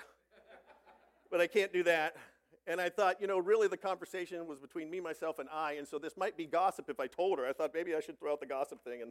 but 1.31 1.41
I 1.41 1.47
can't 1.47 1.73
do 1.73 1.83
that. 1.85 2.17
And 2.67 2.81
I 2.81 2.91
thought, 2.91 3.21
you 3.21 3.27
know, 3.27 3.39
really 3.39 3.67
the 3.67 3.79
conversation 3.79 4.47
was 4.47 4.59
between 4.59 4.91
me, 4.91 5.01
myself, 5.01 5.39
and 5.39 5.49
I, 5.51 5.73
and 5.73 5.89
so 5.89 5.99
this 5.99 6.17
might 6.19 6.37
be 6.37 6.45
gossip 6.45 6.91
if 6.91 7.01
I 7.01 7.07
told 7.07 7.39
her. 7.39 7.47
I 7.47 7.53
thought 7.53 7.71
maybe 7.73 7.95
I 7.95 8.01
should 8.01 8.21
throw 8.21 8.33
out 8.33 8.41
the 8.41 8.47
gossip 8.47 8.85
thing, 8.85 9.01
and 9.01 9.11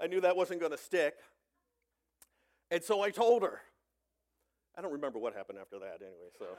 I 0.00 0.06
knew 0.06 0.20
that 0.22 0.34
wasn't 0.34 0.60
going 0.60 0.72
to 0.72 0.78
stick. 0.78 1.14
And 2.70 2.82
so 2.82 3.02
I 3.02 3.10
told 3.10 3.42
her. 3.42 3.60
I 4.78 4.82
don't 4.82 4.92
remember 4.92 5.18
what 5.18 5.34
happened 5.34 5.58
after 5.60 5.78
that 5.80 5.98
anyway, 6.00 6.30
so. 6.38 6.46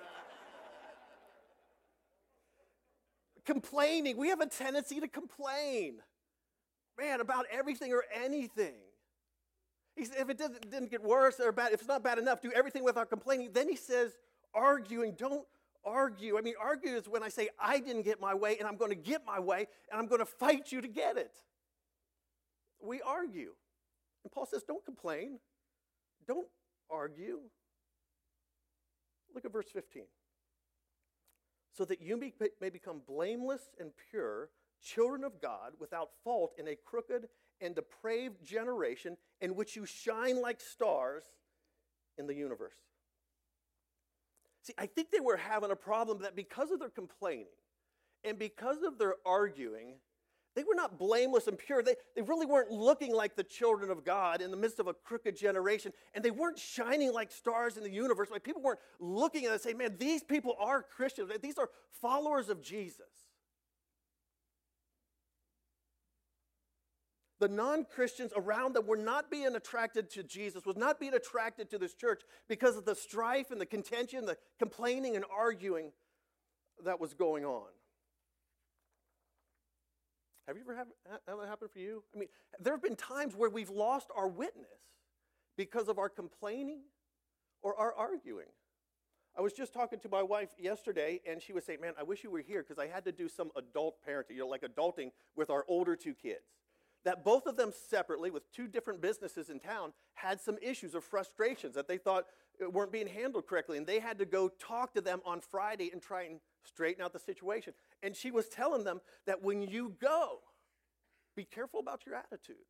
Complaining. 3.45 4.17
We 4.17 4.27
have 4.27 4.41
a 4.41 4.45
tendency 4.45 4.99
to 4.99 5.07
complain, 5.07 5.95
man, 6.99 7.19
about 7.19 7.45
everything 7.51 7.93
or 7.93 8.03
anything. 8.13 8.75
He 9.95 10.05
said, 10.05 10.17
if 10.19 10.29
it 10.29 10.37
didn't, 10.37 10.69
didn't 10.69 10.91
get 10.91 11.01
worse 11.01 11.39
or 11.39 11.51
bad, 11.51 11.73
if 11.73 11.79
it's 11.79 11.87
not 11.87 12.03
bad 12.03 12.19
enough, 12.19 12.41
do 12.41 12.51
everything 12.51 12.83
without 12.83 13.09
complaining. 13.09 13.49
Then 13.53 13.67
he 13.67 13.75
says, 13.75 14.11
arguing. 14.53 15.15
Don't 15.17 15.45
argue. 15.85 16.37
I 16.37 16.41
mean, 16.41 16.55
argue 16.61 16.95
is 16.95 17.07
when 17.07 17.23
I 17.23 17.29
say, 17.29 17.49
I 17.59 17.79
didn't 17.79 18.03
get 18.03 18.19
my 18.21 18.33
way 18.33 18.57
and 18.59 18.67
I'm 18.67 18.77
going 18.77 18.91
to 18.91 18.95
get 18.95 19.25
my 19.25 19.39
way 19.39 19.67
and 19.91 19.99
I'm 19.99 20.07
going 20.07 20.19
to 20.19 20.25
fight 20.25 20.71
you 20.71 20.81
to 20.81 20.87
get 20.87 21.17
it. 21.17 21.35
We 22.83 23.01
argue. 23.01 23.53
And 24.23 24.31
Paul 24.31 24.45
says, 24.45 24.63
don't 24.63 24.85
complain. 24.85 25.39
Don't 26.27 26.47
argue. 26.89 27.39
Look 29.33 29.45
at 29.45 29.53
verse 29.53 29.69
15. 29.71 30.03
So 31.73 31.85
that 31.85 32.01
you 32.01 32.17
may 32.59 32.69
become 32.69 33.01
blameless 33.07 33.69
and 33.79 33.91
pure, 34.09 34.49
children 34.83 35.23
of 35.23 35.41
God 35.41 35.73
without 35.79 36.09
fault 36.23 36.53
in 36.57 36.67
a 36.67 36.75
crooked 36.75 37.27
and 37.61 37.73
depraved 37.75 38.43
generation 38.43 39.17
in 39.39 39.55
which 39.55 39.75
you 39.75 39.85
shine 39.85 40.41
like 40.41 40.59
stars 40.59 41.23
in 42.17 42.27
the 42.27 42.33
universe. 42.33 42.75
See, 44.63 44.73
I 44.77 44.85
think 44.85 45.09
they 45.11 45.19
were 45.19 45.37
having 45.37 45.71
a 45.71 45.75
problem 45.75 46.21
that 46.21 46.35
because 46.35 46.71
of 46.71 46.79
their 46.79 46.89
complaining 46.89 47.47
and 48.23 48.37
because 48.37 48.83
of 48.83 48.97
their 48.99 49.15
arguing, 49.25 49.95
they 50.55 50.63
were 50.63 50.75
not 50.75 50.99
blameless 50.99 51.47
and 51.47 51.57
pure. 51.57 51.81
They, 51.81 51.95
they 52.15 52.21
really 52.21 52.45
weren't 52.45 52.71
looking 52.71 53.13
like 53.13 53.35
the 53.35 53.43
children 53.43 53.89
of 53.89 54.03
God 54.03 54.41
in 54.41 54.51
the 54.51 54.57
midst 54.57 54.79
of 54.79 54.87
a 54.87 54.93
crooked 54.93 55.37
generation. 55.37 55.93
And 56.13 56.23
they 56.23 56.31
weren't 56.31 56.59
shining 56.59 57.13
like 57.13 57.31
stars 57.31 57.77
in 57.77 57.83
the 57.83 57.89
universe. 57.89 58.29
Like 58.29 58.43
people 58.43 58.61
weren't 58.61 58.79
looking 58.99 59.43
at 59.43 59.47
them 59.47 59.53
and 59.53 59.61
saying, 59.61 59.77
man, 59.77 59.95
these 59.97 60.23
people 60.23 60.55
are 60.59 60.83
Christians. 60.83 61.31
These 61.41 61.57
are 61.57 61.69
followers 62.01 62.49
of 62.49 62.61
Jesus. 62.61 63.30
The 67.41 67.49
non 67.49 67.85
Christians 67.85 68.31
around 68.37 68.75
them 68.75 68.85
were 68.85 68.95
not 68.95 69.31
being 69.31 69.55
attracted 69.55 70.11
to 70.11 70.21
Jesus, 70.21 70.63
was 70.63 70.77
not 70.77 70.99
being 70.99 71.15
attracted 71.15 71.71
to 71.71 71.79
this 71.79 71.95
church 71.95 72.21
because 72.47 72.77
of 72.77 72.85
the 72.85 72.93
strife 72.93 73.49
and 73.49 73.59
the 73.59 73.65
contention, 73.65 74.27
the 74.27 74.37
complaining 74.59 75.15
and 75.15 75.25
arguing 75.35 75.91
that 76.85 76.99
was 76.99 77.15
going 77.15 77.43
on. 77.43 77.65
Have 80.47 80.55
you 80.55 80.61
ever 80.61 80.75
had, 80.75 80.87
that 81.25 81.47
happen 81.47 81.67
for 81.67 81.79
you? 81.79 82.03
I 82.15 82.19
mean, 82.19 82.29
there 82.59 82.73
have 82.73 82.83
been 82.83 82.95
times 82.95 83.35
where 83.35 83.49
we've 83.49 83.71
lost 83.71 84.09
our 84.15 84.27
witness 84.27 84.67
because 85.57 85.87
of 85.87 85.97
our 85.97 86.09
complaining 86.09 86.81
or 87.63 87.75
our 87.75 87.95
arguing. 87.95 88.49
I 89.35 89.41
was 89.41 89.53
just 89.53 89.73
talking 89.73 89.99
to 90.01 90.09
my 90.09 90.21
wife 90.21 90.49
yesterday, 90.59 91.21
and 91.27 91.41
she 91.41 91.53
was 91.53 91.65
saying, 91.65 91.81
Man, 91.81 91.93
I 91.99 92.03
wish 92.03 92.23
you 92.23 92.29
were 92.29 92.41
here 92.41 92.61
because 92.61 92.77
I 92.77 92.85
had 92.85 93.03
to 93.05 93.11
do 93.11 93.27
some 93.27 93.49
adult 93.55 93.95
parenting, 94.07 94.35
you 94.35 94.39
know, 94.41 94.47
like 94.47 94.61
adulting 94.61 95.09
with 95.35 95.49
our 95.49 95.65
older 95.67 95.95
two 95.95 96.13
kids. 96.13 96.60
That 97.03 97.23
both 97.23 97.47
of 97.47 97.57
them 97.57 97.71
separately, 97.89 98.29
with 98.29 98.51
two 98.51 98.67
different 98.67 99.01
businesses 99.01 99.49
in 99.49 99.59
town, 99.59 99.93
had 100.13 100.39
some 100.39 100.57
issues 100.61 100.93
or 100.93 101.01
frustrations 101.01 101.73
that 101.75 101.87
they 101.87 101.97
thought 101.97 102.25
uh, 102.63 102.69
weren't 102.69 102.91
being 102.91 103.07
handled 103.07 103.47
correctly. 103.47 103.77
And 103.77 103.87
they 103.87 103.99
had 103.99 104.19
to 104.19 104.25
go 104.25 104.49
talk 104.49 104.93
to 104.93 105.01
them 105.01 105.19
on 105.25 105.41
Friday 105.41 105.89
and 105.91 106.01
try 106.01 106.23
and 106.23 106.39
straighten 106.63 107.03
out 107.03 107.11
the 107.11 107.19
situation. 107.19 107.73
And 108.03 108.15
she 108.15 108.29
was 108.29 108.47
telling 108.49 108.83
them 108.83 109.01
that 109.25 109.41
when 109.41 109.63
you 109.63 109.95
go, 109.99 110.39
be 111.35 111.43
careful 111.43 111.79
about 111.79 112.05
your 112.05 112.15
attitude. 112.15 112.67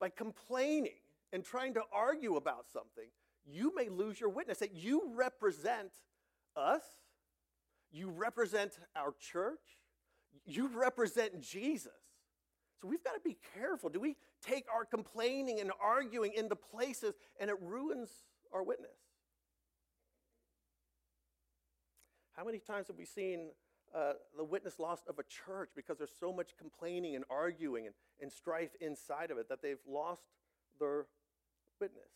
By 0.00 0.10
complaining 0.10 0.98
and 1.32 1.44
trying 1.44 1.74
to 1.74 1.82
argue 1.92 2.36
about 2.36 2.66
something, 2.72 3.08
you 3.46 3.74
may 3.74 3.88
lose 3.88 4.20
your 4.20 4.28
witness. 4.28 4.58
That 4.58 4.74
you 4.74 5.12
represent 5.14 5.92
us, 6.56 6.82
you 7.90 8.10
represent 8.10 8.78
our 8.96 9.14
church, 9.18 9.78
you 10.44 10.68
represent 10.68 11.40
Jesus. 11.40 11.92
So 12.80 12.88
we've 12.88 13.04
got 13.04 13.12
to 13.12 13.20
be 13.20 13.36
careful. 13.54 13.90
Do 13.90 14.00
we 14.00 14.16
take 14.42 14.64
our 14.74 14.84
complaining 14.84 15.60
and 15.60 15.70
arguing 15.82 16.32
into 16.34 16.56
places 16.56 17.14
and 17.38 17.50
it 17.50 17.56
ruins 17.60 18.08
our 18.52 18.62
witness? 18.62 18.96
How 22.32 22.44
many 22.44 22.58
times 22.58 22.86
have 22.86 22.96
we 22.96 23.04
seen 23.04 23.50
uh, 23.94 24.14
the 24.36 24.44
witness 24.44 24.78
lost 24.78 25.04
of 25.08 25.18
a 25.18 25.24
church 25.24 25.70
because 25.76 25.98
there's 25.98 26.14
so 26.18 26.32
much 26.32 26.52
complaining 26.58 27.16
and 27.16 27.24
arguing 27.28 27.86
and, 27.86 27.94
and 28.20 28.32
strife 28.32 28.70
inside 28.80 29.30
of 29.30 29.36
it 29.36 29.48
that 29.50 29.60
they've 29.60 29.76
lost 29.86 30.22
their 30.78 31.04
witness? 31.80 32.08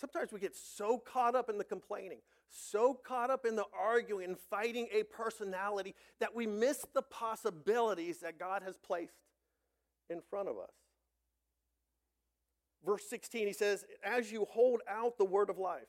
Sometimes 0.00 0.32
we 0.32 0.40
get 0.40 0.56
so 0.56 0.96
caught 0.96 1.34
up 1.34 1.50
in 1.50 1.58
the 1.58 1.64
complaining, 1.64 2.20
so 2.48 2.94
caught 2.94 3.30
up 3.30 3.44
in 3.44 3.54
the 3.54 3.66
arguing 3.78 4.24
and 4.24 4.38
fighting 4.38 4.88
a 4.92 5.02
personality 5.02 5.94
that 6.18 6.34
we 6.34 6.46
miss 6.46 6.86
the 6.94 7.02
possibilities 7.02 8.20
that 8.20 8.38
God 8.38 8.62
has 8.64 8.78
placed 8.78 9.12
in 10.10 10.20
front 10.20 10.48
of 10.48 10.58
us. 10.58 10.72
Verse 12.84 13.04
16, 13.08 13.46
he 13.46 13.52
says, 13.52 13.84
As 14.04 14.32
you 14.32 14.46
hold 14.50 14.80
out 14.88 15.16
the 15.18 15.24
word 15.24 15.50
of 15.50 15.58
life, 15.58 15.88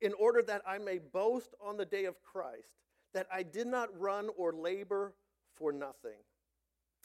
in 0.00 0.12
order 0.14 0.42
that 0.42 0.62
I 0.66 0.78
may 0.78 0.98
boast 0.98 1.54
on 1.64 1.76
the 1.76 1.84
day 1.84 2.06
of 2.06 2.22
Christ, 2.22 2.68
that 3.14 3.26
I 3.32 3.42
did 3.42 3.66
not 3.66 3.88
run 3.98 4.28
or 4.36 4.52
labor 4.52 5.14
for 5.54 5.72
nothing. 5.72 6.18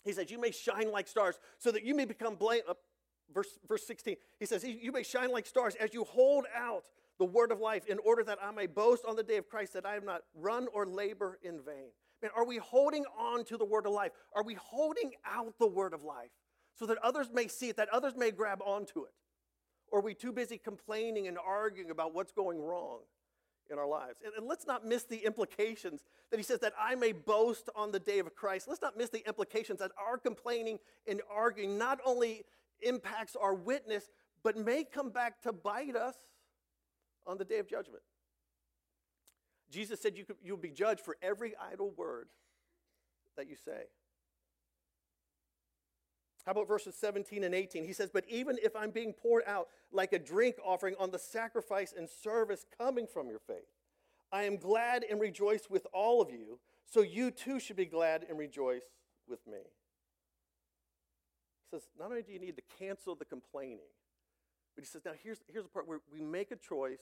He 0.03 0.13
says, 0.13 0.31
You 0.31 0.39
may 0.39 0.51
shine 0.51 0.91
like 0.91 1.07
stars, 1.07 1.39
so 1.59 1.71
that 1.71 1.83
you 1.83 1.93
may 1.93 2.05
become 2.05 2.35
blameless. 2.35 2.69
Uh, 2.69 2.73
verse, 3.33 3.59
verse 3.67 3.85
16, 3.85 4.15
he 4.39 4.45
says, 4.45 4.63
You 4.63 4.91
may 4.91 5.03
shine 5.03 5.31
like 5.31 5.45
stars 5.45 5.75
as 5.79 5.93
you 5.93 6.05
hold 6.05 6.45
out 6.55 6.85
the 7.19 7.25
word 7.25 7.51
of 7.51 7.59
life, 7.59 7.85
in 7.87 7.99
order 7.99 8.23
that 8.23 8.37
I 8.41 8.51
may 8.51 8.67
boast 8.67 9.03
on 9.05 9.15
the 9.15 9.23
day 9.23 9.37
of 9.37 9.49
Christ 9.49 9.73
that 9.73 9.85
I 9.85 9.93
have 9.93 10.05
not 10.05 10.21
run 10.35 10.67
or 10.73 10.85
labor 10.85 11.39
in 11.41 11.61
vain. 11.61 11.89
Man, 12.21 12.31
are 12.35 12.45
we 12.45 12.57
holding 12.57 13.05
on 13.17 13.45
to 13.45 13.57
the 13.57 13.65
word 13.65 13.85
of 13.85 13.93
life? 13.93 14.11
Are 14.35 14.43
we 14.43 14.55
holding 14.55 15.11
out 15.25 15.53
the 15.59 15.67
word 15.67 15.93
of 15.93 16.03
life 16.03 16.31
so 16.73 16.85
that 16.87 16.97
others 17.03 17.29
may 17.31 17.47
see 17.47 17.69
it, 17.69 17.77
that 17.77 17.89
others 17.89 18.15
may 18.15 18.31
grab 18.31 18.61
onto 18.61 19.03
it? 19.03 19.13
Or 19.91 19.99
are 19.99 20.03
we 20.03 20.13
too 20.13 20.31
busy 20.31 20.57
complaining 20.57 21.27
and 21.27 21.37
arguing 21.37 21.91
about 21.91 22.13
what's 22.13 22.31
going 22.31 22.59
wrong 22.59 22.99
in 23.71 23.77
our 23.77 23.87
lives? 23.87 24.19
And, 24.25 24.33
and, 24.35 24.47
let's 24.47 24.67
not 24.67 24.85
miss 24.85 25.03
the 25.03 25.17
implications 25.25 26.01
that 26.31 26.37
he 26.37 26.43
says 26.43 26.59
that 26.59 26.73
I 26.79 26.95
may 26.95 27.11
boast 27.11 27.69
on 27.75 27.91
the 27.91 27.99
day 27.99 28.19
of 28.19 28.35
Christ. 28.35 28.67
Let's 28.67 28.81
not 28.81 28.97
miss 28.97 29.09
the 29.09 29.25
implications 29.27 29.79
that 29.79 29.91
our 29.97 30.17
complaining 30.17 30.79
and 31.07 31.21
arguing 31.31 31.77
not 31.77 31.99
only 32.05 32.43
impacts 32.81 33.35
our 33.35 33.53
witness, 33.53 34.09
but 34.43 34.57
may 34.57 34.83
come 34.83 35.09
back 35.09 35.41
to 35.43 35.53
bite 35.53 35.95
us 35.95 36.15
on 37.25 37.37
the 37.37 37.45
day 37.45 37.59
of 37.59 37.69
judgment. 37.69 38.01
Jesus 39.71 39.99
said 40.01 40.17
you 40.17 40.25
could, 40.25 40.37
you'll 40.43 40.57
be 40.57 40.69
judged 40.69 41.01
for 41.01 41.17
every 41.21 41.53
idle 41.71 41.91
word 41.97 42.29
that 43.35 43.49
you 43.49 43.55
say. 43.55 43.85
How 46.45 46.53
about 46.53 46.67
verses 46.67 46.95
17 46.95 47.43
and 47.43 47.53
18? 47.53 47.83
He 47.83 47.91
says, 47.91 48.09
But 48.11 48.23
even 48.29 48.57
if 48.63 48.73
I'm 48.73 48.91
being 48.91 49.11
poured 49.11 49.43
out 49.45 49.67
like 49.91 50.13
a 50.13 50.19
drink 50.19 50.55
offering 50.65 50.95
on 50.97 51.11
the 51.11 51.19
sacrifice 51.19 51.93
and 51.95 52.07
service 52.09 52.65
coming 52.77 53.05
from 53.05 53.27
your 53.27 53.39
faith, 53.39 53.67
I 54.31 54.43
am 54.43 54.55
glad 54.55 55.03
and 55.09 55.19
rejoice 55.19 55.69
with 55.69 55.85
all 55.93 56.21
of 56.21 56.31
you, 56.31 56.59
so 56.85 57.01
you 57.01 57.31
too 57.31 57.59
should 57.59 57.75
be 57.75 57.85
glad 57.85 58.25
and 58.29 58.39
rejoice 58.39 58.83
with 59.27 59.45
me. 59.45 59.57
He 61.65 61.75
says, 61.75 61.89
Not 61.99 62.11
only 62.11 62.21
do 62.21 62.31
you 62.31 62.39
need 62.39 62.55
to 62.55 62.63
cancel 62.79 63.13
the 63.13 63.25
complaining, 63.25 63.91
but 64.73 64.85
he 64.85 64.87
says, 64.87 65.01
Now 65.03 65.11
here's, 65.21 65.39
here's 65.51 65.65
the 65.65 65.69
part 65.69 65.85
where 65.85 65.99
we 66.13 66.21
make 66.21 66.51
a 66.51 66.55
choice 66.55 66.99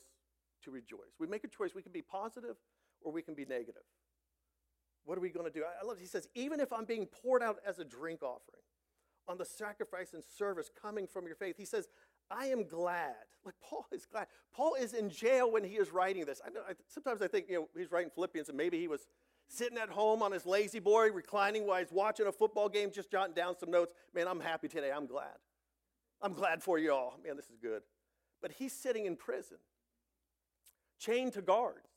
to 0.66 0.72
rejoice. 0.72 1.16
We 1.20 1.28
make 1.28 1.44
a 1.44 1.48
choice. 1.48 1.74
We 1.74 1.82
can 1.82 1.92
be 1.92 2.02
positive 2.02 2.58
or 3.02 3.12
we 3.12 3.22
can 3.22 3.34
be 3.34 3.46
negative. 3.46 3.84
What 5.06 5.18
are 5.18 5.22
we 5.22 5.30
going 5.30 5.46
to 5.46 5.52
do? 5.52 5.64
I 5.64 5.86
love, 5.86 5.98
it. 5.98 6.02
he 6.02 6.08
says, 6.08 6.28
even 6.36 6.60
if 6.60 6.74
I'm 6.74 6.86
being 6.86 7.06
poured 7.06 7.44
out 7.44 7.58
as 7.66 7.80
a 7.80 7.86
drink 7.86 8.24
offering, 8.24 8.64
on 9.28 9.38
the 9.38 9.46
sacrifice 9.46 10.14
and 10.14 10.24
service 10.24 10.70
coming 10.82 11.08
from 11.08 11.26
your 11.26 11.36
faith. 11.36 11.56
He 11.58 11.66
says, 11.66 11.88
I 12.30 12.48
am 12.48 12.66
glad. 12.66 13.16
Like 13.44 13.56
Paul 13.64 13.86
is 13.92 14.06
glad. 14.06 14.28
Paul 14.54 14.76
is 14.76 14.94
in 14.94 15.10
jail 15.10 15.52
when 15.52 15.64
he 15.64 15.76
is 15.76 15.92
writing 15.92 16.26
this. 16.26 16.42
I 16.46 16.50
know, 16.50 16.62
I, 16.68 16.74
sometimes 16.88 17.22
I 17.22 17.28
think 17.28 17.48
you 17.50 17.56
know 17.56 17.70
he's 17.78 17.92
writing 17.92 18.12
Philippians 18.14 18.50
and 18.50 18.58
maybe 18.58 18.80
he 18.80 18.88
was 18.88 19.08
sitting 19.48 19.78
at 19.78 19.90
home 19.90 20.24
on 20.24 20.32
his 20.32 20.46
La-Z-Boy, 20.46 21.12
reclining 21.12 21.68
while 21.68 21.80
he's 21.80 21.92
watching 21.92 22.26
a 22.26 22.32
football 22.32 22.68
game, 22.68 22.90
just 22.92 23.12
jotting 23.12 23.36
down 23.36 23.56
some 23.60 23.70
notes. 23.70 23.94
Man, 24.14 24.28
I'm 24.28 24.40
happy 24.40 24.68
today. 24.68 24.92
I'm 24.92 25.06
glad. 25.06 25.38
I'm 26.22 26.34
glad 26.34 26.64
for 26.64 26.80
you 26.80 26.92
all. 26.92 27.20
Man, 27.24 27.36
this 27.36 27.46
is 27.46 27.58
good. 27.62 27.84
But 28.42 28.52
he's 28.54 28.74
sitting 28.74 29.06
in 29.06 29.16
prison, 29.16 29.58
chained 31.00 31.34
to 31.34 31.42
guards. 31.42 31.88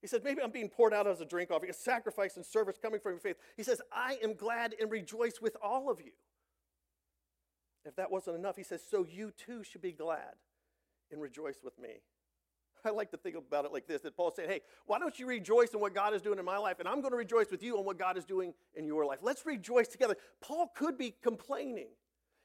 He 0.00 0.06
says, 0.06 0.22
maybe 0.24 0.40
I'm 0.42 0.50
being 0.50 0.70
poured 0.70 0.94
out 0.94 1.06
as 1.06 1.20
a 1.20 1.26
drink 1.26 1.50
offering, 1.50 1.70
a 1.70 1.74
sacrifice 1.74 2.36
and 2.36 2.44
service 2.44 2.78
coming 2.80 3.00
from 3.00 3.12
your 3.12 3.20
faith. 3.20 3.36
He 3.56 3.62
says, 3.62 3.82
I 3.92 4.18
am 4.22 4.34
glad 4.34 4.74
and 4.80 4.90
rejoice 4.90 5.40
with 5.42 5.56
all 5.62 5.90
of 5.90 6.00
you. 6.00 6.12
If 7.84 7.96
that 7.96 8.10
wasn't 8.10 8.36
enough, 8.36 8.56
he 8.56 8.62
says, 8.62 8.82
So 8.88 9.06
you 9.08 9.32
too 9.32 9.62
should 9.62 9.82
be 9.82 9.92
glad 9.92 10.34
and 11.10 11.20
rejoice 11.20 11.58
with 11.62 11.78
me. 11.78 12.00
I 12.84 12.90
like 12.90 13.10
to 13.10 13.16
think 13.16 13.36
about 13.36 13.64
it 13.64 13.72
like 13.72 13.86
this 13.86 14.02
that 14.02 14.16
Paul 14.16 14.32
said, 14.34 14.48
Hey, 14.48 14.60
why 14.86 14.98
don't 14.98 15.18
you 15.18 15.26
rejoice 15.26 15.74
in 15.74 15.80
what 15.80 15.94
God 15.94 16.14
is 16.14 16.22
doing 16.22 16.38
in 16.38 16.44
my 16.44 16.58
life? 16.58 16.78
And 16.78 16.88
I'm 16.88 17.00
going 17.00 17.12
to 17.12 17.16
rejoice 17.16 17.50
with 17.50 17.62
you 17.62 17.78
on 17.78 17.84
what 17.84 17.98
God 17.98 18.16
is 18.16 18.24
doing 18.24 18.54
in 18.74 18.86
your 18.86 19.04
life. 19.04 19.18
Let's 19.22 19.44
rejoice 19.44 19.88
together. 19.88 20.16
Paul 20.40 20.70
could 20.74 20.96
be 20.98 21.14
complaining. 21.22 21.88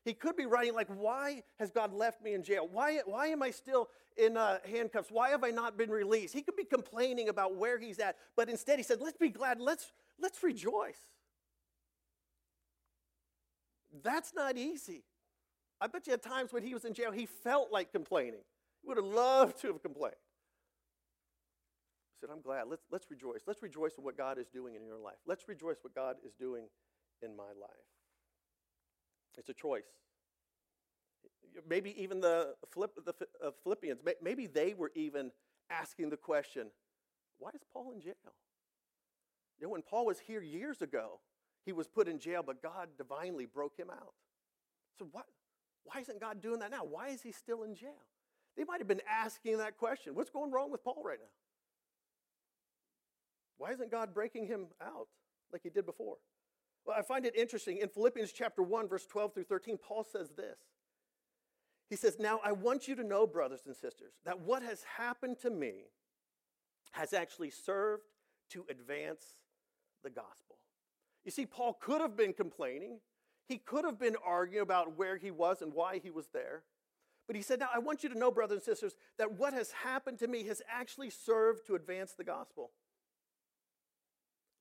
He 0.05 0.13
could 0.13 0.37
be 0.37 0.45
writing, 0.45 0.75
like, 0.75 0.87
why 0.87 1.41
has 1.57 1.71
God 1.71 1.91
left 1.91 2.21
me 2.21 2.35
in 2.35 2.43
jail? 2.43 2.69
Why, 2.71 2.99
why 3.05 3.27
am 3.27 3.41
I 3.41 3.49
still 3.49 3.89
in 4.15 4.37
uh, 4.37 4.59
handcuffs? 4.71 5.09
Why 5.09 5.29
have 5.29 5.43
I 5.43 5.49
not 5.49 5.77
been 5.77 5.89
released? 5.89 6.35
He 6.35 6.43
could 6.43 6.55
be 6.55 6.63
complaining 6.63 7.27
about 7.27 7.55
where 7.55 7.79
he's 7.79 7.97
at, 7.97 8.15
but 8.37 8.47
instead 8.47 8.77
he 8.77 8.83
said, 8.83 9.01
let's 9.01 9.17
be 9.17 9.29
glad, 9.29 9.59
let's, 9.59 9.91
let's 10.21 10.43
rejoice. 10.43 10.99
That's 14.03 14.31
not 14.35 14.57
easy. 14.57 15.03
I 15.81 15.87
bet 15.87 16.05
you 16.05 16.13
at 16.13 16.21
times 16.21 16.53
when 16.53 16.61
he 16.61 16.75
was 16.75 16.85
in 16.85 16.93
jail, 16.93 17.11
he 17.11 17.25
felt 17.25 17.71
like 17.71 17.91
complaining. 17.91 18.43
He 18.83 18.87
would 18.87 18.97
have 18.97 19.05
loved 19.07 19.59
to 19.61 19.67
have 19.67 19.81
complained. 19.81 20.15
He 22.13 22.19
said, 22.21 22.29
I'm 22.31 22.41
glad. 22.41 22.65
Let's, 22.69 22.83
let's 22.91 23.09
rejoice. 23.09 23.41
Let's 23.47 23.63
rejoice 23.63 23.97
in 23.97 24.03
what 24.03 24.17
God 24.17 24.37
is 24.37 24.47
doing 24.49 24.75
in 24.75 24.85
your 24.85 24.99
life. 24.99 25.17
Let's 25.25 25.47
rejoice 25.47 25.77
what 25.81 25.95
God 25.95 26.17
is 26.23 26.33
doing 26.33 26.65
in 27.23 27.35
my 27.35 27.43
life. 27.59 27.94
It's 29.37 29.49
a 29.49 29.53
choice. 29.53 29.83
Maybe 31.67 31.95
even 32.01 32.19
the, 32.19 32.55
the 32.75 33.13
uh, 33.43 33.51
Philippians, 33.63 34.01
maybe 34.21 34.47
they 34.47 34.73
were 34.73 34.91
even 34.95 35.31
asking 35.69 36.09
the 36.09 36.17
question, 36.17 36.67
why 37.39 37.51
is 37.53 37.61
Paul 37.71 37.91
in 37.91 38.01
jail? 38.01 38.13
You 39.59 39.67
know, 39.67 39.71
when 39.71 39.81
Paul 39.81 40.05
was 40.05 40.19
here 40.19 40.41
years 40.41 40.81
ago, 40.81 41.19
he 41.65 41.71
was 41.71 41.87
put 41.87 42.07
in 42.07 42.19
jail, 42.19 42.43
but 42.45 42.61
God 42.61 42.89
divinely 42.97 43.45
broke 43.45 43.77
him 43.77 43.89
out. 43.89 44.13
So, 44.99 45.07
why 45.83 46.01
isn't 46.01 46.19
God 46.19 46.41
doing 46.41 46.59
that 46.59 46.71
now? 46.71 46.83
Why 46.83 47.09
is 47.09 47.21
he 47.21 47.31
still 47.31 47.63
in 47.63 47.75
jail? 47.75 48.03
They 48.57 48.63
might 48.63 48.79
have 48.79 48.87
been 48.87 49.01
asking 49.09 49.57
that 49.57 49.77
question 49.77 50.15
What's 50.15 50.29
going 50.29 50.51
wrong 50.51 50.71
with 50.71 50.83
Paul 50.83 51.01
right 51.03 51.19
now? 51.19 51.29
Why 53.57 53.71
isn't 53.71 53.91
God 53.91 54.13
breaking 54.13 54.47
him 54.47 54.67
out 54.81 55.07
like 55.51 55.61
he 55.63 55.69
did 55.69 55.85
before? 55.85 56.17
Well, 56.85 56.95
I 56.97 57.01
find 57.01 57.25
it 57.25 57.35
interesting. 57.35 57.79
In 57.79 57.89
Philippians 57.89 58.31
chapter 58.31 58.61
1, 58.61 58.87
verse 58.87 59.05
12 59.05 59.33
through 59.33 59.43
13, 59.45 59.77
Paul 59.77 60.03
says 60.03 60.29
this. 60.35 60.57
He 61.89 61.95
says, 61.95 62.17
Now 62.19 62.39
I 62.43 62.51
want 62.51 62.87
you 62.87 62.95
to 62.95 63.03
know, 63.03 63.25
brothers 63.27 63.61
and 63.65 63.75
sisters, 63.75 64.13
that 64.25 64.39
what 64.39 64.63
has 64.63 64.83
happened 64.97 65.39
to 65.41 65.49
me 65.49 65.85
has 66.91 67.13
actually 67.13 67.49
served 67.49 68.03
to 68.51 68.65
advance 68.69 69.23
the 70.03 70.09
gospel. 70.09 70.57
You 71.23 71.31
see, 71.31 71.45
Paul 71.45 71.77
could 71.79 72.01
have 72.01 72.15
been 72.15 72.33
complaining. 72.33 72.99
He 73.47 73.57
could 73.57 73.85
have 73.85 73.99
been 73.99 74.15
arguing 74.25 74.61
about 74.61 74.97
where 74.97 75.17
he 75.17 75.31
was 75.31 75.61
and 75.61 75.73
why 75.73 75.99
he 75.99 76.09
was 76.09 76.27
there. 76.33 76.63
But 77.27 77.35
he 77.35 77.41
said, 77.41 77.59
Now 77.59 77.69
I 77.73 77.79
want 77.79 78.03
you 78.03 78.09
to 78.09 78.17
know, 78.17 78.31
brothers 78.31 78.57
and 78.57 78.63
sisters, 78.63 78.93
that 79.17 79.33
what 79.33 79.53
has 79.53 79.71
happened 79.71 80.19
to 80.19 80.27
me 80.27 80.43
has 80.45 80.61
actually 80.69 81.09
served 81.09 81.65
to 81.67 81.75
advance 81.75 82.13
the 82.13 82.23
gospel. 82.23 82.71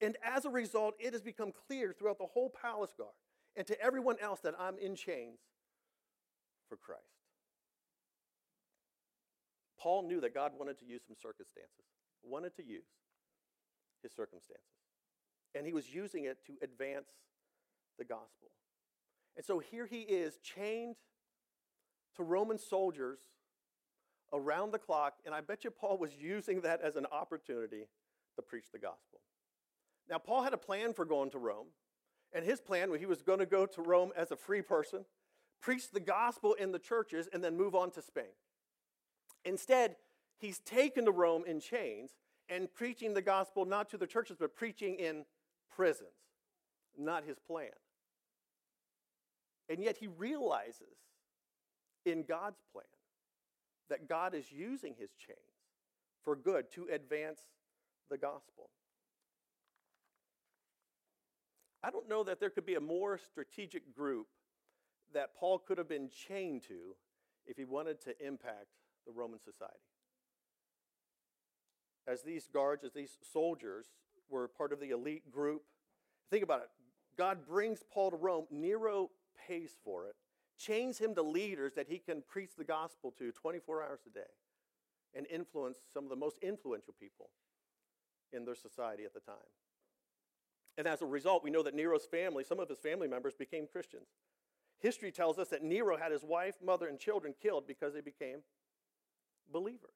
And 0.04 0.16
as 0.22 0.44
a 0.44 0.50
result, 0.50 0.94
it 1.00 1.14
has 1.14 1.22
become 1.22 1.50
clear 1.66 1.92
throughout 1.92 2.18
the 2.18 2.26
whole 2.26 2.50
palace 2.50 2.92
guard 2.96 3.14
and 3.56 3.66
to 3.66 3.80
everyone 3.80 4.16
else 4.20 4.40
that 4.40 4.54
I'm 4.58 4.76
in 4.78 4.94
chains 4.94 5.38
for 6.68 6.76
Christ. 6.76 7.00
Paul 9.80 10.06
knew 10.06 10.20
that 10.20 10.34
God 10.34 10.52
wanted 10.58 10.78
to 10.80 10.84
use 10.84 11.02
some 11.06 11.16
circumstances, 11.20 11.86
wanted 12.22 12.54
to 12.56 12.64
use 12.64 12.84
his 14.02 14.12
circumstances. 14.12 14.64
And 15.54 15.66
he 15.66 15.72
was 15.72 15.92
using 15.92 16.24
it 16.24 16.38
to 16.46 16.52
advance 16.62 17.08
the 17.98 18.04
gospel. 18.04 18.50
And 19.36 19.44
so 19.44 19.58
here 19.58 19.86
he 19.86 20.00
is, 20.00 20.38
chained 20.38 20.96
to 22.16 22.22
Roman 22.22 22.58
soldiers 22.58 23.18
around 24.32 24.72
the 24.72 24.78
clock, 24.78 25.14
and 25.24 25.34
I 25.34 25.40
bet 25.40 25.64
you 25.64 25.70
Paul 25.70 25.96
was 25.96 26.10
using 26.18 26.60
that 26.62 26.80
as 26.82 26.96
an 26.96 27.06
opportunity 27.10 27.86
to 28.36 28.42
preach 28.42 28.66
the 28.72 28.78
gospel. 28.78 29.20
Now, 30.08 30.18
Paul 30.18 30.42
had 30.42 30.52
a 30.52 30.58
plan 30.58 30.92
for 30.92 31.04
going 31.04 31.30
to 31.30 31.38
Rome, 31.38 31.68
and 32.32 32.44
his 32.44 32.60
plan 32.60 32.90
was 32.90 33.00
he 33.00 33.06
was 33.06 33.22
going 33.22 33.38
to 33.38 33.46
go 33.46 33.66
to 33.66 33.82
Rome 33.82 34.12
as 34.16 34.30
a 34.30 34.36
free 34.36 34.62
person, 34.62 35.04
preach 35.60 35.90
the 35.90 36.00
gospel 36.00 36.54
in 36.54 36.72
the 36.72 36.78
churches, 36.78 37.28
and 37.32 37.42
then 37.42 37.56
move 37.56 37.74
on 37.74 37.90
to 37.92 38.02
Spain. 38.02 38.34
Instead, 39.44 39.96
he's 40.38 40.58
taken 40.58 41.04
to 41.06 41.12
Rome 41.12 41.44
in 41.46 41.60
chains 41.60 42.10
and 42.48 42.72
preaching 42.72 43.14
the 43.14 43.22
gospel 43.22 43.64
not 43.64 43.88
to 43.90 43.96
the 43.96 44.06
churches, 44.06 44.36
but 44.38 44.54
preaching 44.54 44.96
in 44.96 45.24
prisons. 45.74 46.08
Not 46.98 47.24
his 47.24 47.38
plan. 47.38 47.70
And 49.68 49.82
yet 49.82 49.96
he 49.96 50.06
realizes 50.06 50.98
in 52.04 52.24
God's 52.24 52.60
plan 52.72 52.84
that 53.88 54.08
God 54.08 54.34
is 54.34 54.52
using 54.52 54.94
his 54.98 55.10
chains 55.14 55.38
for 56.22 56.36
good 56.36 56.70
to 56.72 56.88
advance 56.92 57.40
the 58.10 58.18
gospel. 58.18 58.70
I 61.84 61.90
don't 61.90 62.08
know 62.08 62.24
that 62.24 62.40
there 62.40 62.48
could 62.48 62.64
be 62.64 62.76
a 62.76 62.80
more 62.80 63.18
strategic 63.18 63.94
group 63.94 64.26
that 65.12 65.36
Paul 65.36 65.58
could 65.58 65.76
have 65.76 65.88
been 65.88 66.08
chained 66.08 66.62
to 66.62 66.96
if 67.46 67.58
he 67.58 67.64
wanted 67.64 68.00
to 68.02 68.26
impact 68.26 68.68
the 69.06 69.12
Roman 69.12 69.38
society. 69.38 69.74
As 72.06 72.22
these 72.22 72.48
guards, 72.50 72.84
as 72.84 72.92
these 72.92 73.18
soldiers 73.32 73.86
were 74.30 74.48
part 74.48 74.72
of 74.72 74.80
the 74.80 74.90
elite 74.90 75.30
group, 75.30 75.62
think 76.30 76.42
about 76.42 76.62
it. 76.62 76.68
God 77.18 77.46
brings 77.46 77.82
Paul 77.92 78.10
to 78.12 78.16
Rome. 78.16 78.46
Nero 78.50 79.10
pays 79.46 79.72
for 79.84 80.06
it, 80.06 80.14
chains 80.58 80.98
him 80.98 81.14
to 81.14 81.22
leaders 81.22 81.74
that 81.74 81.88
he 81.88 81.98
can 81.98 82.22
preach 82.26 82.52
the 82.56 82.64
gospel 82.64 83.12
to 83.18 83.30
24 83.30 83.82
hours 83.82 84.00
a 84.06 84.10
day 84.10 84.20
and 85.14 85.26
influence 85.26 85.78
some 85.92 86.04
of 86.04 86.10
the 86.10 86.16
most 86.16 86.38
influential 86.42 86.94
people 86.98 87.28
in 88.32 88.46
their 88.46 88.54
society 88.54 89.04
at 89.04 89.12
the 89.12 89.20
time. 89.20 89.36
And 90.76 90.86
as 90.86 91.02
a 91.02 91.06
result, 91.06 91.44
we 91.44 91.50
know 91.50 91.62
that 91.62 91.74
Nero's 91.74 92.06
family, 92.06 92.44
some 92.44 92.58
of 92.58 92.68
his 92.68 92.78
family 92.78 93.06
members, 93.06 93.34
became 93.34 93.66
Christians. 93.66 94.08
History 94.80 95.12
tells 95.12 95.38
us 95.38 95.48
that 95.48 95.62
Nero 95.62 95.96
had 95.96 96.12
his 96.12 96.24
wife, 96.24 96.56
mother, 96.62 96.88
and 96.88 96.98
children 96.98 97.34
killed 97.40 97.66
because 97.66 97.94
they 97.94 98.00
became 98.00 98.40
believers. 99.52 99.94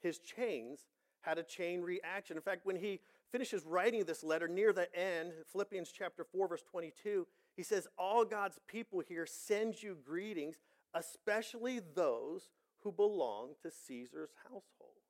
His 0.00 0.18
chains 0.18 0.80
had 1.20 1.38
a 1.38 1.42
chain 1.42 1.82
reaction. 1.82 2.36
In 2.36 2.42
fact, 2.42 2.64
when 2.64 2.76
he 2.76 3.00
finishes 3.30 3.64
writing 3.66 4.04
this 4.04 4.24
letter 4.24 4.48
near 4.48 4.72
the 4.72 4.92
end, 4.98 5.32
Philippians 5.52 5.92
chapter 5.92 6.24
4, 6.24 6.48
verse 6.48 6.62
22, 6.70 7.26
he 7.56 7.62
says, 7.62 7.86
All 7.98 8.24
God's 8.24 8.58
people 8.66 9.00
here 9.06 9.26
send 9.26 9.82
you 9.82 9.96
greetings, 10.04 10.56
especially 10.94 11.80
those 11.94 12.48
who 12.82 12.92
belong 12.92 13.50
to 13.62 13.70
Caesar's 13.70 14.30
household. 14.44 15.02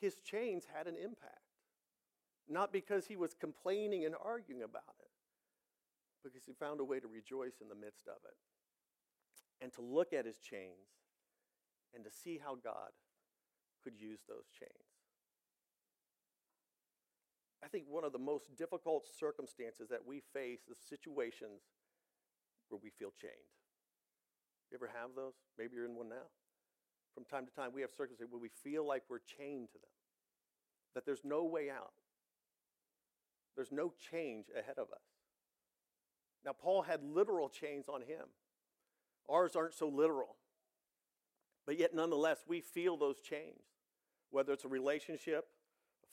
His 0.00 0.16
chains 0.16 0.64
had 0.72 0.86
an 0.86 0.96
impact. 0.96 1.41
Not 2.48 2.72
because 2.72 3.06
he 3.06 3.16
was 3.16 3.34
complaining 3.34 4.04
and 4.04 4.14
arguing 4.22 4.62
about 4.62 4.94
it, 5.00 5.10
because 6.22 6.44
he 6.44 6.52
found 6.52 6.80
a 6.80 6.84
way 6.84 7.00
to 7.00 7.08
rejoice 7.08 7.60
in 7.60 7.68
the 7.68 7.74
midst 7.74 8.06
of 8.06 8.18
it 8.24 8.36
and 9.62 9.72
to 9.74 9.80
look 9.80 10.12
at 10.12 10.26
his 10.26 10.38
chains 10.38 10.90
and 11.94 12.04
to 12.04 12.10
see 12.10 12.40
how 12.42 12.56
God 12.56 12.90
could 13.82 13.94
use 13.98 14.20
those 14.28 14.48
chains. 14.58 14.90
I 17.64 17.68
think 17.68 17.84
one 17.88 18.04
of 18.04 18.12
the 18.12 18.18
most 18.18 18.56
difficult 18.56 19.06
circumstances 19.06 19.88
that 19.88 20.04
we 20.04 20.20
face 20.32 20.66
is 20.68 20.78
situations 20.78 21.62
where 22.68 22.80
we 22.82 22.90
feel 22.90 23.12
chained. 23.20 23.54
You 24.70 24.78
ever 24.78 24.90
have 24.98 25.14
those? 25.14 25.34
Maybe 25.58 25.76
you're 25.76 25.86
in 25.86 25.94
one 25.94 26.08
now. 26.08 26.26
From 27.14 27.24
time 27.24 27.46
to 27.46 27.52
time, 27.52 27.70
we 27.72 27.82
have 27.82 27.90
circumstances 27.90 28.32
where 28.32 28.40
we 28.40 28.48
feel 28.48 28.86
like 28.86 29.02
we're 29.08 29.20
chained 29.38 29.68
to 29.72 29.78
them, 29.78 29.94
that 30.94 31.06
there's 31.06 31.24
no 31.24 31.44
way 31.44 31.70
out, 31.70 31.92
there's 33.56 33.72
no 33.72 33.92
change 34.10 34.46
ahead 34.56 34.78
of 34.78 34.90
us. 34.92 35.02
Now, 36.44 36.52
Paul 36.52 36.82
had 36.82 37.02
literal 37.02 37.48
chains 37.48 37.86
on 37.88 38.02
him. 38.02 38.26
Ours 39.28 39.54
aren't 39.54 39.74
so 39.74 39.88
literal. 39.88 40.36
But 41.66 41.78
yet, 41.78 41.94
nonetheless, 41.94 42.38
we 42.48 42.60
feel 42.60 42.96
those 42.96 43.20
chains, 43.20 43.62
whether 44.30 44.52
it's 44.52 44.64
a 44.64 44.68
relationship, 44.68 45.46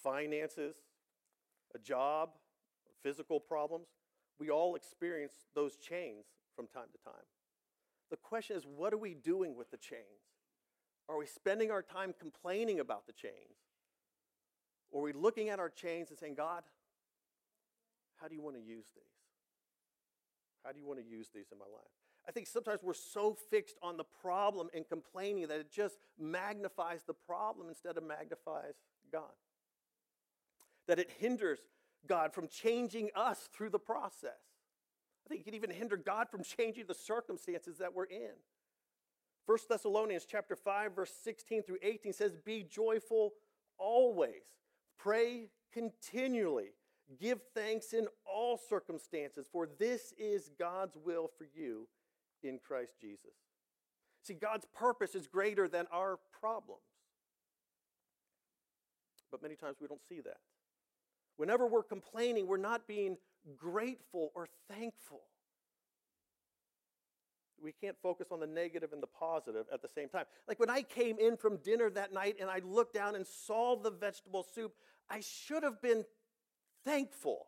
finances, 0.04 0.76
a 1.74 1.80
job, 1.80 2.30
physical 3.02 3.40
problems. 3.40 3.88
We 4.40 4.50
all 4.50 4.76
experience 4.76 5.34
those 5.56 5.76
chains 5.78 6.26
from 6.56 6.68
time 6.68 6.88
to 6.92 7.04
time. 7.04 7.26
The 8.12 8.18
question 8.18 8.56
is, 8.56 8.64
what 8.66 8.94
are 8.94 8.98
we 8.98 9.14
doing 9.14 9.56
with 9.56 9.72
the 9.72 9.78
chains? 9.78 10.04
Are 11.08 11.18
we 11.18 11.26
spending 11.26 11.72
our 11.72 11.82
time 11.82 12.14
complaining 12.20 12.80
about 12.80 13.08
the 13.08 13.14
chains? 13.14 13.58
Or 14.92 15.02
are 15.02 15.06
we 15.06 15.14
looking 15.14 15.50
at 15.50 15.60
our 15.60 15.70
chains 15.70 16.10
and 16.10 16.18
saying, 16.18 16.36
God, 16.36 16.64
how 18.20 18.28
do 18.28 18.36
you 18.36 18.42
want 18.42 18.56
to 18.56 18.62
use 18.62 18.86
these? 18.96 19.04
How 20.64 20.72
do 20.72 20.80
you 20.80 20.86
want 20.86 21.00
to 21.00 21.06
use 21.06 21.30
these 21.34 21.48
in 21.52 21.58
my 21.58 21.66
life? 21.66 21.92
I 22.28 22.32
think 22.32 22.48
sometimes 22.48 22.82
we're 22.84 22.94
so 22.94 23.36
fixed 23.50 23.78
on 23.82 23.98
the 23.98 24.04
problem 24.04 24.70
and 24.74 24.88
complaining 24.88 25.48
that 25.48 25.60
it 25.60 25.72
just 25.72 25.98
magnifies 26.20 27.04
the 27.08 27.14
problem 27.14 27.70
instead 27.70 27.98
of 27.98 28.04
magnifies 28.04 28.76
God. 29.12 29.32
That 30.88 31.00
it 31.00 31.10
hinders 31.20 31.60
God 32.08 32.34
from 32.34 32.48
changing 32.48 33.10
us 33.16 33.50
through 33.54 33.70
the 33.70 33.80
process. 33.80 34.32
I 35.26 35.30
think 35.30 35.42
it 35.42 35.46
can 35.46 35.56
even 35.56 35.70
hinder 35.70 35.98
God 35.98 36.28
from 36.30 36.44
changing 36.44 36.86
the 36.88 36.94
circumstances 36.94 37.78
that 37.78 37.94
we're 37.94 38.06
in. 38.06 38.34
1 39.46 39.58
Thessalonians 39.68 40.26
chapter 40.30 40.56
5 40.56 40.96
verse 40.96 41.12
16 41.24 41.64
through 41.64 41.78
18 41.82 42.14
says 42.14 42.36
be 42.36 42.64
joyful 42.64 43.34
always. 43.78 44.44
Pray 44.98 45.50
continually. 45.74 46.74
Give 47.18 47.40
thanks 47.56 47.94
in 47.94 48.08
all 48.26 48.58
circumstances 48.58 49.48
for 49.52 49.68
this 49.80 50.14
is 50.18 50.52
God's 50.60 50.96
will 51.04 51.30
for 51.38 51.48
you 51.56 51.88
in 52.44 52.60
Christ 52.60 52.94
Jesus. 53.02 53.34
See, 54.22 54.36
God's 54.36 54.66
purpose 54.78 55.16
is 55.16 55.28
greater 55.28 55.68
than 55.68 55.88
our 55.92 56.20
problems. 56.40 56.82
But 59.32 59.42
many 59.42 59.56
times 59.56 59.78
we 59.80 59.88
don't 59.88 60.02
see 60.08 60.22
that. 60.22 60.38
Whenever 61.38 61.68
we're 61.68 61.84
complaining, 61.84 62.48
we're 62.48 62.58
not 62.58 62.88
being 62.88 63.18
grateful 63.58 64.32
or 64.36 64.48
thankful. 64.70 65.22
We 67.62 67.72
can't 67.72 67.96
focus 68.02 68.28
on 68.32 68.40
the 68.40 68.48
negative 68.48 68.94
and 68.94 69.04
the 69.04 69.08
positive 69.08 69.66
at 69.74 69.82
the 69.82 69.88
same 69.88 70.10
time. 70.10 70.26
Like 70.48 70.60
when 70.60 70.70
I 70.70 70.82
came 70.82 71.18
in 71.20 71.38
from 71.38 71.58
dinner 71.58 71.90
that 71.90 72.14
night 72.14 72.38
and 72.40 72.50
I 72.50 72.60
looked 72.64 72.94
down 72.94 73.16
and 73.16 73.26
saw 73.26 73.76
the 73.76 73.92
vegetable 73.92 74.44
soup, 74.44 74.74
I 75.10 75.20
should 75.22 75.64
have 75.64 75.82
been 75.82 76.06
thankful 76.90 77.48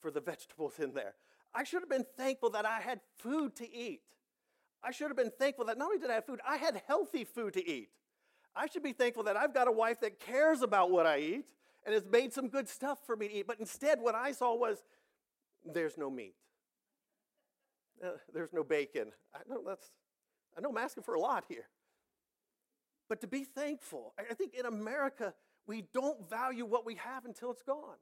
for 0.00 0.10
the 0.10 0.20
vegetables 0.20 0.78
in 0.80 0.92
there. 0.92 1.14
I 1.54 1.64
should 1.64 1.82
have 1.82 1.88
been 1.88 2.06
thankful 2.16 2.50
that 2.50 2.66
I 2.66 2.80
had 2.80 3.00
food 3.18 3.54
to 3.56 3.72
eat. 3.72 4.00
I 4.82 4.90
should 4.90 5.08
have 5.08 5.16
been 5.16 5.30
thankful 5.38 5.66
that 5.66 5.78
not 5.78 5.86
only 5.86 5.98
did 5.98 6.10
I 6.10 6.14
have 6.14 6.26
food, 6.26 6.40
I 6.46 6.56
had 6.56 6.82
healthy 6.88 7.24
food 7.24 7.52
to 7.54 7.68
eat. 7.68 7.90
I 8.56 8.66
should 8.66 8.82
be 8.82 8.92
thankful 8.92 9.22
that 9.24 9.36
I've 9.36 9.54
got 9.54 9.68
a 9.68 9.72
wife 9.72 10.00
that 10.00 10.18
cares 10.18 10.62
about 10.62 10.90
what 10.90 11.06
I 11.06 11.18
eat 11.18 11.46
and 11.86 11.94
has 11.94 12.04
made 12.04 12.32
some 12.32 12.48
good 12.48 12.68
stuff 12.68 12.98
for 13.06 13.14
me 13.14 13.28
to 13.28 13.34
eat. 13.34 13.46
But 13.46 13.60
instead, 13.60 14.00
what 14.00 14.14
I 14.14 14.32
saw 14.32 14.56
was 14.56 14.82
there's 15.64 15.96
no 15.96 16.10
meat. 16.10 16.34
Uh, 18.04 18.10
there's 18.34 18.52
no 18.52 18.64
bacon. 18.64 19.12
I 19.32 19.38
know 19.48 19.62
that's, 19.64 19.92
I 20.58 20.60
know 20.60 20.70
I'm 20.70 20.78
asking 20.78 21.04
for 21.04 21.14
a 21.14 21.20
lot 21.20 21.44
here. 21.48 21.68
But 23.08 23.20
to 23.20 23.28
be 23.28 23.44
thankful, 23.44 24.14
I 24.18 24.34
think 24.34 24.54
in 24.54 24.66
America, 24.66 25.34
we 25.66 25.84
don't 25.94 26.28
value 26.28 26.66
what 26.66 26.84
we 26.84 26.96
have 26.96 27.24
until 27.24 27.52
it's 27.52 27.62
gone. 27.62 27.98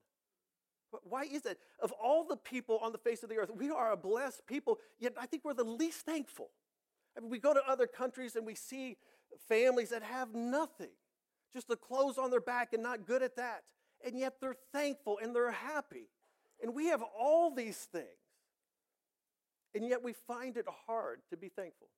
Why 1.03 1.25
is 1.25 1.47
it? 1.47 1.59
Of 1.81 1.93
all 1.93 2.25
the 2.25 2.37
people 2.37 2.79
on 2.83 2.93
the 2.93 2.99
face 2.99 3.23
of 3.23 3.29
the 3.29 3.37
earth, 3.37 3.51
we 3.55 3.71
are 3.71 3.93
a 3.93 3.97
blessed 3.97 4.47
people, 4.47 4.79
yet 4.99 5.15
I 5.21 5.27
think 5.27 5.45
we're 5.45 5.55
the 5.55 5.65
least 5.65 6.01
thankful. 6.07 6.51
I 7.17 7.21
mean, 7.21 7.31
we 7.31 7.39
go 7.39 7.55
to 7.55 7.63
other 7.67 7.87
countries 7.87 8.37
and 8.37 8.47
we 8.47 8.55
see 8.55 8.97
families 9.49 9.91
that 9.91 10.03
have 10.03 10.35
nothing, 10.35 10.91
just 11.53 11.69
the 11.69 11.77
clothes 11.77 12.19
on 12.19 12.31
their 12.31 12.41
back 12.41 12.73
and 12.73 12.83
not 12.83 13.07
good 13.07 13.23
at 13.23 13.37
that. 13.37 13.63
And 14.05 14.19
yet 14.19 14.35
they're 14.41 14.57
thankful 14.73 15.19
and 15.23 15.35
they're 15.35 15.51
happy. 15.51 16.09
And 16.63 16.75
we 16.75 16.87
have 16.87 17.03
all 17.03 17.55
these 17.55 17.77
things. 17.93 18.07
And 19.75 19.87
yet 19.87 20.03
we 20.03 20.13
find 20.13 20.57
it 20.57 20.67
hard 20.87 21.21
to 21.31 21.37
be 21.37 21.49
thankful. 21.49 21.89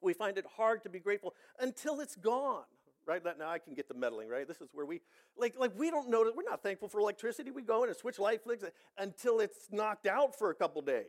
We 0.00 0.12
find 0.12 0.38
it 0.38 0.44
hard 0.56 0.82
to 0.84 0.88
be 0.88 1.00
grateful 1.00 1.34
until 1.58 2.00
it's 2.00 2.16
gone 2.16 2.64
right? 3.06 3.22
Now 3.38 3.48
I 3.50 3.58
can 3.58 3.74
get 3.74 3.88
the 3.88 3.94
meddling, 3.94 4.28
right? 4.28 4.46
This 4.46 4.60
is 4.60 4.68
where 4.72 4.86
we, 4.86 5.00
like, 5.36 5.54
like 5.58 5.72
we 5.76 5.90
don't 5.90 6.10
know 6.10 6.24
that 6.24 6.36
we're 6.36 6.42
not 6.42 6.62
thankful 6.62 6.88
for 6.88 7.00
electricity. 7.00 7.50
We 7.50 7.62
go 7.62 7.84
in 7.84 7.88
and 7.88 7.96
switch 7.96 8.18
light 8.18 8.42
flicks 8.42 8.64
until 8.98 9.40
it's 9.40 9.68
knocked 9.70 10.06
out 10.06 10.36
for 10.36 10.50
a 10.50 10.54
couple 10.54 10.82
days. 10.82 11.06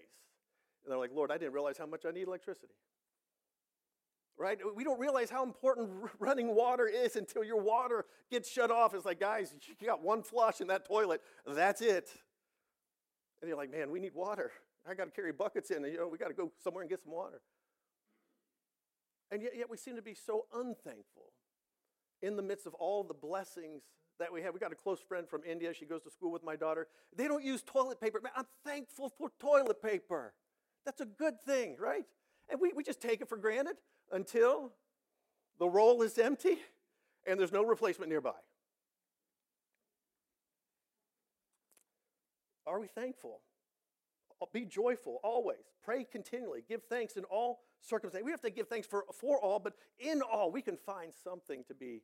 And 0.83 0.91
they're 0.91 0.99
like, 0.99 1.11
Lord, 1.13 1.31
I 1.31 1.37
didn't 1.37 1.53
realize 1.53 1.77
how 1.77 1.85
much 1.85 2.05
I 2.05 2.11
need 2.11 2.27
electricity. 2.27 2.73
Right? 4.37 4.59
We 4.75 4.83
don't 4.83 4.99
realize 4.99 5.31
how 5.31 5.43
important 5.43 5.89
running 6.19 6.53
water 6.55 6.87
is 6.87 7.15
until 7.15 7.43
your 7.43 7.59
water 7.59 8.05
gets 8.29 8.49
shut 8.49 8.69
off. 8.69 8.93
It's 8.93 9.05
like, 9.05 9.19
guys, 9.19 9.53
you 9.67 9.87
got 9.87 10.03
one 10.03 10.21
flush 10.21 10.61
in 10.61 10.67
that 10.67 10.87
toilet. 10.87 11.21
That's 11.47 11.81
it. 11.81 12.09
And 13.41 13.49
you're 13.49 13.57
like, 13.57 13.71
man, 13.71 13.89
we 13.89 13.99
need 13.99 14.13
water. 14.13 14.51
I 14.87 14.93
got 14.93 15.05
to 15.05 15.11
carry 15.11 15.31
buckets 15.31 15.71
in. 15.71 15.83
And, 15.83 15.91
you 15.91 15.97
know, 15.97 16.07
we 16.07 16.19
got 16.19 16.27
to 16.27 16.33
go 16.33 16.51
somewhere 16.63 16.83
and 16.83 16.89
get 16.89 17.01
some 17.01 17.11
water. 17.11 17.41
And 19.31 19.41
yet, 19.41 19.53
yet 19.57 19.69
we 19.69 19.77
seem 19.77 19.95
to 19.95 20.01
be 20.01 20.13
so 20.13 20.45
unthankful 20.53 21.33
in 22.21 22.35
the 22.35 22.41
midst 22.41 22.65
of 22.65 22.73
all 22.75 23.03
the 23.03 23.13
blessings 23.13 23.83
that 24.19 24.31
we 24.31 24.41
have. 24.41 24.53
We 24.53 24.59
got 24.59 24.71
a 24.71 24.75
close 24.75 24.99
friend 24.99 25.27
from 25.27 25.41
India. 25.43 25.73
She 25.73 25.85
goes 25.85 26.01
to 26.03 26.11
school 26.11 26.31
with 26.31 26.43
my 26.43 26.55
daughter. 26.55 26.87
They 27.15 27.27
don't 27.27 27.43
use 27.43 27.61
toilet 27.63 28.01
paper. 28.01 28.19
Man, 28.21 28.31
I'm 28.35 28.47
thankful 28.65 29.09
for 29.17 29.31
toilet 29.39 29.81
paper. 29.81 30.33
That's 30.85 31.01
a 31.01 31.05
good 31.05 31.41
thing, 31.41 31.75
right? 31.79 32.05
And 32.49 32.59
we, 32.59 32.71
we 32.73 32.83
just 32.83 33.01
take 33.01 33.21
it 33.21 33.29
for 33.29 33.37
granted 33.37 33.75
until 34.11 34.71
the 35.59 35.67
roll 35.67 36.01
is 36.01 36.17
empty 36.17 36.57
and 37.27 37.39
there's 37.39 37.51
no 37.51 37.63
replacement 37.63 38.09
nearby. 38.09 38.31
Are 42.65 42.79
we 42.79 42.87
thankful? 42.87 43.41
Be 44.53 44.65
joyful 44.65 45.19
always. 45.23 45.65
Pray 45.83 46.05
continually. 46.09 46.63
Give 46.67 46.81
thanks 46.83 47.17
in 47.17 47.23
all 47.25 47.59
circumstances. 47.81 48.25
We 48.25 48.31
have 48.31 48.41
to 48.41 48.49
give 48.49 48.67
thanks 48.67 48.87
for, 48.87 49.05
for 49.13 49.39
all, 49.39 49.59
but 49.59 49.73
in 49.99 50.21
all, 50.21 50.51
we 50.51 50.61
can 50.61 50.77
find 50.77 51.11
something 51.23 51.63
to 51.67 51.73
be 51.73 52.01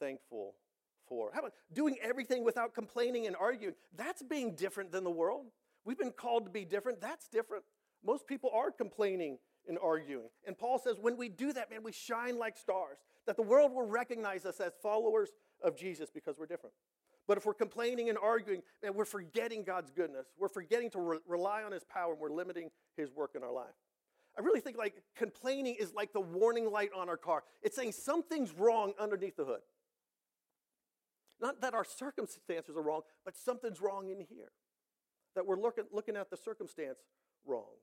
thankful 0.00 0.54
for. 1.08 1.30
How 1.32 1.40
about 1.40 1.54
doing 1.72 1.96
everything 2.02 2.44
without 2.44 2.74
complaining 2.74 3.26
and 3.26 3.36
arguing? 3.36 3.74
That's 3.96 4.22
being 4.22 4.54
different 4.54 4.92
than 4.92 5.04
the 5.04 5.10
world. 5.10 5.46
We've 5.84 5.98
been 5.98 6.12
called 6.12 6.44
to 6.44 6.50
be 6.50 6.64
different. 6.64 7.00
That's 7.00 7.28
different. 7.28 7.64
Most 8.04 8.26
people 8.26 8.50
are 8.52 8.70
complaining 8.70 9.38
and 9.68 9.78
arguing. 9.82 10.28
And 10.46 10.56
Paul 10.56 10.78
says, 10.78 10.96
when 11.00 11.16
we 11.16 11.28
do 11.28 11.52
that, 11.52 11.70
man, 11.70 11.82
we 11.82 11.92
shine 11.92 12.38
like 12.38 12.56
stars, 12.56 12.98
that 13.26 13.36
the 13.36 13.42
world 13.42 13.72
will 13.72 13.86
recognize 13.86 14.44
us 14.44 14.60
as 14.60 14.72
followers 14.82 15.30
of 15.62 15.76
Jesus 15.76 16.10
because 16.10 16.38
we're 16.38 16.46
different. 16.46 16.74
But 17.26 17.38
if 17.38 17.46
we're 17.46 17.54
complaining 17.54 18.08
and 18.08 18.18
arguing, 18.18 18.62
man, 18.82 18.94
we're 18.94 19.04
forgetting 19.04 19.64
God's 19.64 19.90
goodness. 19.90 20.28
We're 20.38 20.48
forgetting 20.48 20.90
to 20.90 21.00
re- 21.00 21.18
rely 21.26 21.64
on 21.64 21.72
His 21.72 21.82
power 21.84 22.12
and 22.12 22.20
we're 22.20 22.30
limiting 22.30 22.70
His 22.96 23.10
work 23.10 23.32
in 23.34 23.42
our 23.42 23.52
life. 23.52 23.74
I 24.38 24.42
really 24.42 24.60
think 24.60 24.76
like 24.76 24.94
complaining 25.16 25.76
is 25.78 25.94
like 25.94 26.12
the 26.12 26.20
warning 26.20 26.70
light 26.70 26.90
on 26.94 27.08
our 27.08 27.16
car. 27.16 27.42
It's 27.62 27.74
saying 27.74 27.92
something's 27.92 28.52
wrong 28.52 28.92
underneath 29.00 29.36
the 29.36 29.44
hood. 29.44 29.60
Not 31.40 31.60
that 31.62 31.74
our 31.74 31.84
circumstances 31.84 32.76
are 32.76 32.82
wrong, 32.82 33.02
but 33.24 33.36
something's 33.36 33.80
wrong 33.80 34.08
in 34.10 34.20
here. 34.20 34.52
That 35.34 35.46
we're 35.46 35.60
looking, 35.60 35.84
looking 35.90 36.16
at 36.16 36.30
the 36.30 36.36
circumstance 36.36 36.98
wrong. 37.46 37.76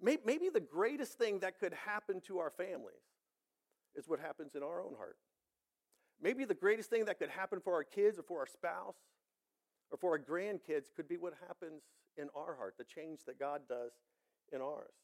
Maybe, 0.00 0.22
maybe 0.24 0.48
the 0.48 0.60
greatest 0.60 1.18
thing 1.18 1.40
that 1.40 1.58
could 1.58 1.72
happen 1.72 2.20
to 2.26 2.38
our 2.38 2.50
families 2.50 3.02
is 3.94 4.08
what 4.08 4.20
happens 4.20 4.54
in 4.54 4.62
our 4.62 4.82
own 4.82 4.94
heart. 4.96 5.16
Maybe 6.20 6.44
the 6.44 6.54
greatest 6.54 6.90
thing 6.90 7.04
that 7.06 7.18
could 7.18 7.30
happen 7.30 7.60
for 7.62 7.74
our 7.74 7.84
kids 7.84 8.18
or 8.18 8.22
for 8.22 8.40
our 8.40 8.46
spouse 8.46 8.96
or 9.90 9.98
for 9.98 10.12
our 10.12 10.18
grandkids 10.18 10.86
could 10.94 11.08
be 11.08 11.16
what 11.16 11.34
happens 11.46 11.82
in 12.16 12.28
our 12.34 12.56
heart, 12.56 12.74
the 12.78 12.84
change 12.84 13.20
that 13.26 13.38
God 13.38 13.62
does 13.68 13.92
in 14.52 14.60
ours. 14.60 14.94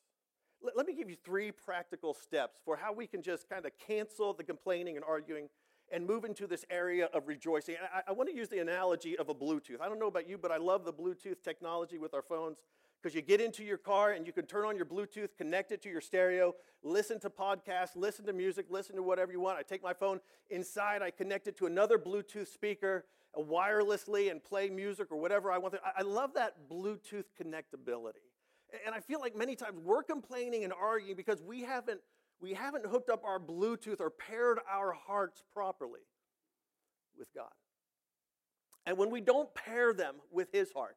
Let, 0.63 0.77
let 0.77 0.87
me 0.87 0.95
give 0.95 1.11
you 1.11 1.17
three 1.25 1.51
practical 1.51 2.15
steps 2.15 2.59
for 2.65 2.77
how 2.77 2.93
we 2.93 3.07
can 3.07 3.23
just 3.23 3.49
kind 3.49 3.67
of 3.67 3.73
cancel 3.79 4.33
the 4.33 4.45
complaining 4.45 4.97
and 4.97 5.05
arguing 5.05 5.49
and 5.93 6.07
move 6.07 6.25
into 6.25 6.47
this 6.47 6.65
area 6.71 7.07
of 7.13 7.29
rejoicing. 7.29 7.77
I, 7.95 8.03
I 8.09 8.13
want 8.13 8.31
to 8.31 8.35
use 8.35 8.49
the 8.49 8.61
analogy 8.61 9.19
of 9.19 9.29
a 9.29 9.35
Bluetooth. 9.35 9.81
I 9.81 9.89
don't 9.89 9.99
know 9.99 10.07
about 10.07 10.29
you, 10.29 10.39
but 10.39 10.51
I 10.51 10.57
love 10.57 10.85
the 10.85 10.93
Bluetooth 10.93 11.43
technology 11.43 11.99
with 11.99 12.15
our 12.15 12.23
phones 12.23 12.63
because 13.03 13.15
you 13.15 13.21
get 13.21 13.41
into 13.41 13.65
your 13.65 13.79
car 13.79 14.13
and 14.13 14.27
you 14.27 14.33
can 14.33 14.47
turn 14.47 14.65
on 14.65 14.77
your 14.77 14.87
Bluetooth, 14.87 15.29
connect 15.37 15.73
it 15.73 15.83
to 15.83 15.89
your 15.89 16.01
stereo, 16.01 16.55
listen 16.83 17.19
to 17.21 17.31
podcasts, 17.31 17.97
listen 17.97 18.25
to 18.27 18.33
music, 18.33 18.67
listen 18.71 18.95
to 18.97 19.03
whatever 19.03 19.33
you 19.33 19.41
want. 19.41 19.59
I 19.59 19.63
take 19.63 19.83
my 19.83 19.93
phone 19.93 20.21
inside, 20.51 21.03
I 21.03 21.11
connect 21.11 21.49
it 21.49 21.57
to 21.59 21.67
another 21.67 21.99
Bluetooth 21.99 22.47
speaker 22.47 23.05
uh, 23.37 23.43
wirelessly 23.43 24.31
and 24.31 24.43
play 24.43 24.71
music 24.71 25.09
or 25.11 25.19
whatever 25.19 25.51
I 25.51 25.59
want. 25.59 25.75
I 25.97 26.03
love 26.03 26.35
that 26.35 26.71
Bluetooth 26.71 27.25
connectability. 27.41 28.32
And 28.87 28.95
I 28.95 29.01
feel 29.01 29.21
like 29.21 29.37
many 29.37 29.55
times 29.57 29.79
we're 29.83 30.03
complaining 30.03 30.65
and 30.65 30.73
arguing 30.73 31.17
because 31.17 31.43
we 31.43 31.63
haven't, 31.63 32.01
we 32.41 32.55
haven't 32.55 32.87
hooked 32.87 33.11
up 33.11 33.25
our 33.25 33.39
Bluetooth 33.39 34.01
or 34.01 34.11
paired 34.11 34.59
our 34.71 34.93
hearts 34.93 35.43
properly 35.53 36.01
with 37.19 37.29
God. 37.35 37.53
And 38.87 38.97
when 38.97 39.11
we 39.11 39.21
don't 39.21 39.53
pair 39.55 39.93
them 39.93 40.17
with 40.31 40.49
His 40.53 40.73
heart, 40.73 40.97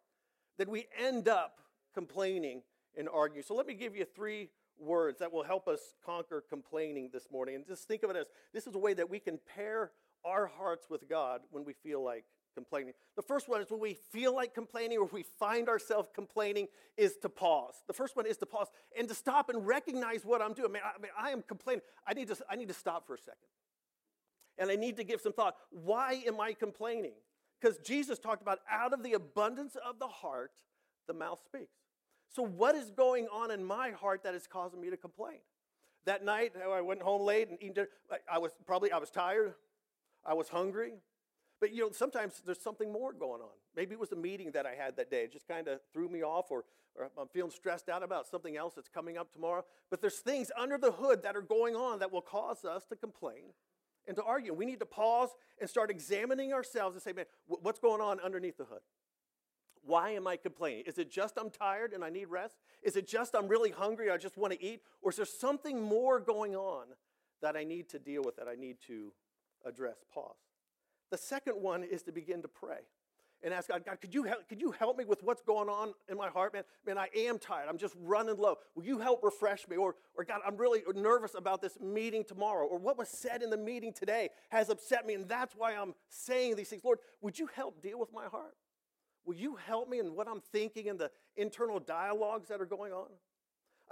then 0.58 0.70
we 0.70 0.88
end 0.98 1.28
up 1.28 1.60
complaining 1.94 2.62
and 2.98 3.10
arguing. 3.10 3.44
So 3.44 3.56
let 3.56 3.68
me 3.68 3.74
give 3.74 3.96
you 3.96 4.06
three 4.06 4.50
words 4.78 5.20
that 5.20 5.32
will 5.32 5.44
help 5.44 5.68
us 5.68 5.94
conquer 6.06 6.44
complaining 6.50 7.10
this 7.14 7.28
morning. 7.32 7.56
And 7.56 7.66
just 7.66 7.88
think 7.88 8.04
of 8.04 8.10
it 8.10 8.16
as 8.16 8.28
this 8.54 8.68
is 8.68 8.76
a 8.76 8.80
way 8.80 8.94
that 8.94 9.10
we 9.10 9.20
can 9.20 9.40
pair 9.56 9.92
our 10.26 10.48
hearts 10.48 10.88
with 10.90 11.08
God 11.08 11.42
when 11.52 11.64
we 11.64 11.74
feel 11.74 12.04
like 12.04 12.26
complaining. 12.56 12.94
The 13.16 13.22
first 13.22 13.48
one 13.48 13.62
is 13.62 13.70
when 13.70 13.80
we 13.80 13.98
feel 14.12 14.34
like 14.34 14.54
complaining 14.56 14.98
or 14.98 15.06
we 15.06 15.24
find 15.38 15.70
ourselves 15.70 16.10
complaining 16.16 16.68
is 16.98 17.18
to 17.22 17.30
pause. 17.30 17.76
The 17.88 17.94
first 17.94 18.16
one 18.16 18.26
is 18.26 18.38
to 18.38 18.46
pause 18.46 18.68
and 18.98 19.08
to 19.08 19.14
stop 19.14 19.50
and 19.50 19.68
recognize 19.68 20.26
what 20.26 20.42
I'm 20.42 20.54
doing. 20.54 20.70
I 20.70 20.74
mean, 20.74 20.82
I, 20.84 21.02
mean, 21.02 21.12
I 21.20 21.30
am 21.32 21.44
complaining. 21.44 21.82
I 22.08 22.14
need, 22.14 22.30
to, 22.30 22.38
I 22.50 22.56
need 22.56 22.70
to 22.70 22.74
stop 22.74 23.06
for 23.06 23.16
a 23.16 23.20
second. 23.20 23.36
And 24.58 24.72
I 24.72 24.76
need 24.76 24.96
to 24.98 25.04
give 25.04 25.22
some 25.22 25.34
thought. 25.34 25.56
Why 25.70 26.24
am 26.26 26.40
I 26.40 26.54
complaining? 26.54 27.14
Because 27.62 27.78
Jesus 27.80 28.20
talked 28.20 28.42
about 28.42 28.60
out 28.72 28.94
of 28.94 29.04
the 29.04 29.14
abundance 29.14 29.76
of 29.86 30.00
the 30.00 30.08
heart, 30.08 30.52
the 31.08 31.14
mouth 31.14 31.40
speaks. 31.46 31.76
So, 32.30 32.44
what 32.44 32.76
is 32.76 32.90
going 32.90 33.28
on 33.32 33.52
in 33.52 33.64
my 33.64 33.92
heart 33.92 34.24
that 34.24 34.36
is 34.36 34.48
causing 34.48 34.82
me 34.82 34.90
to 34.90 34.98
complain? 34.98 35.40
That 36.06 36.24
night, 36.24 36.54
I 36.64 36.82
went 36.82 37.02
home 37.02 37.22
late 37.22 37.50
and 37.50 37.58
eating 37.62 37.86
I 38.32 38.38
was 38.38 38.52
probably 38.66 38.92
I 38.92 38.98
was 38.98 39.10
tired, 39.10 39.56
I 40.26 40.34
was 40.34 40.50
hungry, 40.50 40.94
but 41.60 41.74
you 41.74 41.82
know 41.82 41.92
sometimes 41.92 42.42
there's 42.46 42.62
something 42.62 42.92
more 42.92 43.14
going 43.14 43.42
on. 43.42 43.56
Maybe 43.76 43.94
it 43.94 44.00
was 44.00 44.10
the 44.10 44.16
meeting 44.16 44.52
that 44.52 44.66
I 44.66 44.74
had 44.74 44.98
that 44.98 45.12
day; 45.12 45.24
it 45.24 45.32
just 45.32 45.48
kind 45.48 45.68
of 45.68 45.80
threw 45.94 46.10
me 46.10 46.24
off, 46.24 46.52
or, 46.52 46.66
or 46.96 47.10
I'm 47.18 47.28
feeling 47.28 47.52
stressed 47.52 47.90
out 47.90 48.04
about 48.04 48.28
something 48.28 48.58
else 48.58 48.74
that's 48.76 48.90
coming 48.90 49.18
up 49.18 49.32
tomorrow. 49.32 49.64
But 49.90 50.02
there's 50.02 50.20
things 50.20 50.52
under 50.58 50.78
the 50.78 50.92
hood 50.92 51.24
that 51.24 51.36
are 51.36 51.42
going 51.42 51.76
on 51.76 52.00
that 52.00 52.12
will 52.12 52.22
cause 52.22 52.66
us 52.66 52.86
to 52.86 52.96
complain 52.96 53.54
and 54.08 54.16
to 54.18 54.24
argue. 54.24 54.54
We 54.54 54.66
need 54.66 54.80
to 54.80 54.86
pause 54.86 55.30
and 55.60 55.70
start 55.70 55.90
examining 55.90 56.54
ourselves 56.54 56.96
and 56.96 57.04
say, 57.04 57.14
"Man, 57.14 57.26
what's 57.48 57.80
going 57.80 58.02
on 58.02 58.20
underneath 58.20 58.58
the 58.58 58.66
hood?" 58.66 58.82
Why 59.86 60.12
am 60.12 60.26
I 60.26 60.36
complaining? 60.36 60.86
Is 60.88 60.98
it 60.98 61.12
just 61.12 61.38
I'm 61.38 61.52
tired 61.52 61.94
and 61.94 62.04
I 62.04 62.10
need 62.10 62.26
rest? 62.26 62.56
Is 62.82 62.96
it 62.96 63.08
just 63.08 63.36
I'm 63.36 63.48
really 63.48 63.70
hungry, 63.70 64.10
I 64.10 64.18
just 64.18 64.36
want 64.36 64.52
to 64.54 64.64
eat? 64.64 64.82
Or 65.04 65.12
is 65.12 65.18
there 65.18 65.26
something 65.26 65.80
more 65.80 66.20
going 66.20 66.56
on 66.56 66.88
that 67.44 67.56
I 67.56 67.64
need 67.64 67.90
to 67.90 68.00
deal 68.00 68.24
with, 68.24 68.36
that 68.38 68.48
I 68.48 68.56
need 68.56 68.78
to 68.88 69.14
address? 69.66 69.98
Pause. 70.14 70.36
The 71.12 71.18
second 71.18 71.54
one 71.62 71.84
is 71.84 72.04
to 72.04 72.12
begin 72.12 72.42
to 72.42 72.48
pray 72.48 72.80
and 73.44 73.54
ask 73.54 73.70
God, 73.70 73.84
God, 73.86 74.02
could 74.02 74.14
you 74.14 74.24
help, 74.24 74.48
could 74.50 74.60
you 74.60 74.72
help 74.72 74.98
me 74.98 75.06
with 75.06 75.22
what's 75.22 75.44
going 75.44 75.70
on 75.70 75.94
in 76.10 76.18
my 76.18 76.30
heart? 76.30 76.54
Man, 76.54 76.64
man, 76.86 76.98
I 76.98 77.10
am 77.16 77.38
tired. 77.38 77.70
I'm 77.70 77.78
just 77.78 77.96
running 78.02 78.38
low. 78.38 78.56
Will 78.76 78.86
you 78.86 78.98
help 78.98 79.24
refresh 79.24 79.68
me? 79.68 79.78
Or, 79.78 79.96
or 80.18 80.24
God, 80.24 80.42
I'm 80.46 80.58
really 80.58 80.82
nervous 80.96 81.36
about 81.36 81.62
this 81.62 81.80
meeting 81.80 82.24
tomorrow. 82.24 82.66
Or 82.66 82.80
what 82.80 82.98
was 82.98 83.08
said 83.08 83.44
in 83.44 83.52
the 83.52 83.58
meeting 83.58 83.94
today 83.94 84.30
has 84.50 84.70
upset 84.70 85.06
me, 85.06 85.14
and 85.14 85.28
that's 85.28 85.54
why 85.56 85.74
I'm 85.76 85.94
saying 86.10 86.56
these 86.56 86.70
things. 86.70 86.84
Lord, 86.84 87.00
would 87.22 87.38
you 87.38 87.48
help 87.54 87.82
deal 87.82 88.00
with 88.00 88.12
my 88.12 88.26
heart? 88.26 88.56
Will 89.26 89.36
you 89.36 89.58
help 89.68 89.90
me 89.90 90.00
in 90.00 90.16
what 90.16 90.28
I'm 90.28 90.42
thinking 90.52 90.90
and 90.90 91.00
the 91.00 91.12
internal 91.36 91.80
dialogues 91.80 92.48
that 92.50 92.62
are 92.62 92.66
going 92.66 92.94
on? 92.94 93.08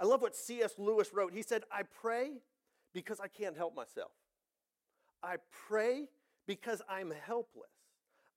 I 0.00 0.04
love 0.04 0.22
what 0.22 0.34
C.S. 0.34 0.74
Lewis 0.78 1.12
wrote. 1.12 1.32
He 1.32 1.42
said, 1.42 1.62
I 1.70 1.82
pray 1.82 2.32
because 2.92 3.20
I 3.20 3.28
can't 3.28 3.56
help 3.56 3.76
myself. 3.76 4.10
I 5.24 5.36
pray 5.68 6.08
because 6.46 6.82
I'm 6.88 7.12
helpless. 7.26 7.70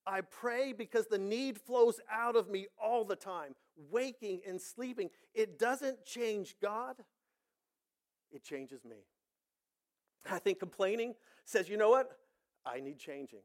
I 0.05 0.21
pray 0.21 0.71
because 0.71 1.07
the 1.07 1.17
need 1.17 1.59
flows 1.59 1.99
out 2.09 2.37
of 2.37 2.49
me 2.49 2.67
all 2.81 3.03
the 3.03 3.15
time, 3.15 3.55
waking 3.91 4.39
and 4.47 4.59
sleeping. 4.59 5.09
It 5.33 5.59
doesn't 5.59 6.05
change 6.05 6.55
God, 6.61 6.95
it 8.31 8.43
changes 8.43 8.85
me. 8.85 8.97
I 10.29 10.39
think 10.39 10.59
complaining 10.59 11.15
says, 11.45 11.69
you 11.69 11.77
know 11.77 11.89
what? 11.89 12.17
I 12.65 12.79
need 12.79 12.99
changing. 12.99 13.39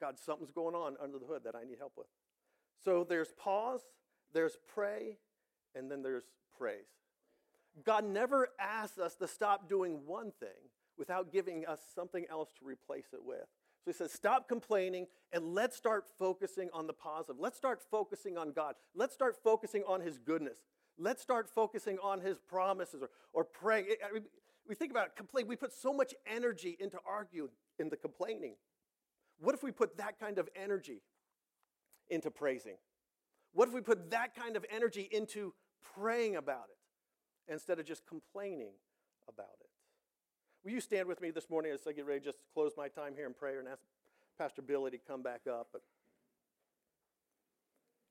God, 0.00 0.18
something's 0.18 0.50
going 0.50 0.74
on 0.74 0.96
under 1.02 1.18
the 1.18 1.26
hood 1.26 1.44
that 1.44 1.54
I 1.54 1.64
need 1.64 1.78
help 1.78 1.92
with. 1.96 2.06
So 2.82 3.04
there's 3.04 3.32
pause, 3.32 3.80
there's 4.32 4.56
pray, 4.74 5.18
and 5.74 5.90
then 5.90 6.02
there's 6.02 6.24
praise. 6.56 6.86
God 7.84 8.04
never 8.04 8.48
asks 8.58 8.98
us 8.98 9.14
to 9.16 9.28
stop 9.28 9.68
doing 9.68 10.00
one 10.06 10.32
thing 10.40 10.70
without 11.00 11.32
giving 11.32 11.66
us 11.66 11.80
something 11.94 12.26
else 12.30 12.50
to 12.58 12.64
replace 12.64 13.06
it 13.14 13.24
with. 13.24 13.46
So 13.82 13.90
he 13.90 13.92
says, 13.94 14.12
stop 14.12 14.46
complaining 14.46 15.06
and 15.32 15.54
let's 15.54 15.74
start 15.74 16.04
focusing 16.18 16.68
on 16.74 16.86
the 16.86 16.92
positive. 16.92 17.40
Let's 17.40 17.56
start 17.56 17.80
focusing 17.90 18.36
on 18.36 18.52
God. 18.52 18.74
Let's 18.94 19.14
start 19.14 19.36
focusing 19.42 19.82
on 19.88 20.02
his 20.02 20.18
goodness. 20.18 20.58
Let's 20.98 21.22
start 21.22 21.48
focusing 21.48 21.96
on 22.02 22.20
his 22.20 22.38
promises 22.38 23.02
or, 23.02 23.08
or 23.32 23.44
praying. 23.44 23.86
I 24.06 24.12
mean, 24.12 24.24
we 24.68 24.74
think 24.74 24.90
about 24.90 25.16
complaining. 25.16 25.48
We 25.48 25.56
put 25.56 25.72
so 25.72 25.94
much 25.94 26.14
energy 26.26 26.76
into 26.78 26.98
arguing, 27.08 27.48
into 27.78 27.96
complaining. 27.96 28.56
What 29.40 29.54
if 29.54 29.62
we 29.62 29.72
put 29.72 29.96
that 29.96 30.20
kind 30.20 30.38
of 30.38 30.50
energy 30.54 31.00
into 32.10 32.30
praising? 32.30 32.76
What 33.54 33.68
if 33.68 33.74
we 33.74 33.80
put 33.80 34.10
that 34.10 34.36
kind 34.36 34.54
of 34.54 34.66
energy 34.70 35.08
into 35.10 35.54
praying 35.96 36.36
about 36.36 36.66
it 36.68 37.52
instead 37.52 37.78
of 37.78 37.86
just 37.86 38.06
complaining 38.06 38.72
about 39.26 39.56
it? 39.60 39.70
Will 40.64 40.72
you 40.72 40.80
stand 40.80 41.08
with 41.08 41.20
me 41.22 41.30
this 41.30 41.48
morning 41.48 41.72
as 41.72 41.80
I 41.86 41.92
get 41.92 42.06
ready 42.06 42.20
to 42.20 42.26
just 42.26 42.38
close 42.52 42.72
my 42.76 42.88
time 42.88 43.14
here 43.14 43.26
in 43.26 43.32
prayer 43.32 43.60
and 43.60 43.68
ask 43.68 43.80
Pastor 44.38 44.60
Billy 44.60 44.90
to 44.90 44.98
come 44.98 45.22
back 45.22 45.42
up? 45.50 45.68
But 45.72 45.82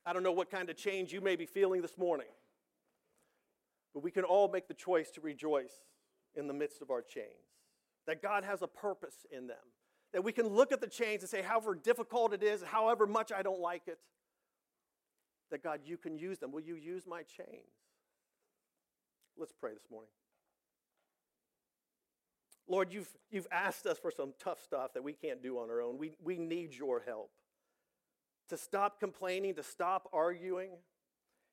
I 0.06 0.14
don't 0.14 0.24
know 0.24 0.32
what 0.32 0.50
kind 0.50 0.70
of 0.70 0.76
change 0.76 1.14
you 1.14 1.22
may 1.22 1.36
be 1.36 1.46
feeling 1.46 1.82
this 1.82 1.98
morning, 1.98 2.28
but 3.94 4.02
we 4.02 4.10
can 4.10 4.24
all 4.24 4.48
make 4.48 4.68
the 4.68 4.74
choice 4.74 5.12
to 5.12 5.22
rejoice 5.22 5.74
in 6.36 6.48
the 6.48 6.54
midst 6.54 6.82
of 6.82 6.90
our 6.90 7.02
chains. 7.02 7.28
That 8.08 8.24
God 8.24 8.44
has 8.44 8.64
a 8.64 8.68
purpose 8.68 9.28
in 9.32 9.46
them. 9.46 9.58
That 10.14 10.24
we 10.24 10.32
can 10.32 10.48
look 10.48 10.72
at 10.72 10.82
the 10.82 10.88
chains 10.88 11.22
and 11.22 11.30
say, 11.30 11.44
however 11.44 11.76
difficult 11.76 12.34
it 12.34 12.42
is, 12.42 12.64
however 12.64 13.06
much 13.06 13.32
I 13.32 13.44
don't 13.44 13.60
like 13.60 13.84
it, 13.88 14.00
that 15.52 15.64
God, 15.64 15.82
you 15.86 15.98
can 15.98 16.18
use 16.18 16.40
them. 16.40 16.52
Will 16.52 16.62
you 16.62 16.76
use 16.76 17.06
my 17.08 17.22
chains? 17.22 17.70
Let's 19.38 19.54
pray 19.54 19.74
this 19.74 19.86
morning. 19.92 20.10
Lord, 22.70 22.94
you've, 22.94 23.10
you've 23.32 23.48
asked 23.52 23.88
us 23.88 23.98
for 23.98 24.12
some 24.12 24.34
tough 24.42 24.62
stuff 24.64 24.94
that 24.94 25.04
we 25.04 25.12
can't 25.12 25.42
do 25.42 25.58
on 25.58 25.70
our 25.70 25.82
own. 25.82 25.98
We, 25.98 26.14
we 26.24 26.38
need 26.38 26.74
your 26.74 27.02
help 27.06 27.32
to 28.50 28.58
stop 28.58 29.00
complaining, 29.00 29.56
to 29.56 29.64
stop 29.64 30.08
arguing, 30.14 30.70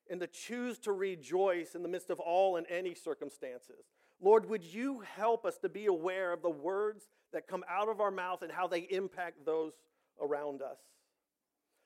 and 0.09 0.19
to 0.19 0.27
choose 0.27 0.77
to 0.79 0.91
rejoice 0.91 1.75
in 1.75 1.81
the 1.81 1.89
midst 1.89 2.11
of 2.11 2.19
all 2.19 2.55
and 2.55 2.67
any 2.69 2.93
circumstances. 2.93 3.85
Lord, 4.21 4.47
would 4.47 4.63
you 4.63 5.03
help 5.15 5.45
us 5.45 5.57
to 5.59 5.69
be 5.69 5.87
aware 5.87 6.31
of 6.31 6.41
the 6.41 6.49
words 6.49 7.09
that 7.33 7.47
come 7.47 7.63
out 7.69 7.89
of 7.89 7.99
our 7.99 8.11
mouth 8.11 8.41
and 8.41 8.51
how 8.51 8.67
they 8.67 8.81
impact 8.81 9.45
those 9.45 9.73
around 10.21 10.61
us? 10.61 10.77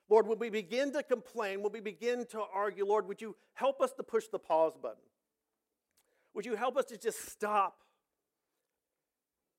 Lord, 0.10 0.28
when 0.28 0.40
we 0.40 0.50
begin 0.50 0.92
to 0.92 1.04
complain, 1.04 1.64
when 1.64 1.72
we 1.72 1.80
begin 1.80 2.26
to 2.28 2.42
argue, 2.54 2.86
Lord, 2.86 3.08
would 3.08 3.22
you 3.22 3.36
help 3.54 3.82
us 3.82 3.94
to 3.94 4.04
push 4.04 4.28
the 4.28 4.40
pause 4.40 4.74
button? 4.82 4.98
Would 6.34 6.46
you 6.46 6.56
help 6.56 6.76
us 6.76 6.86
to 6.86 6.98
just 6.98 7.30
stop 7.30 7.78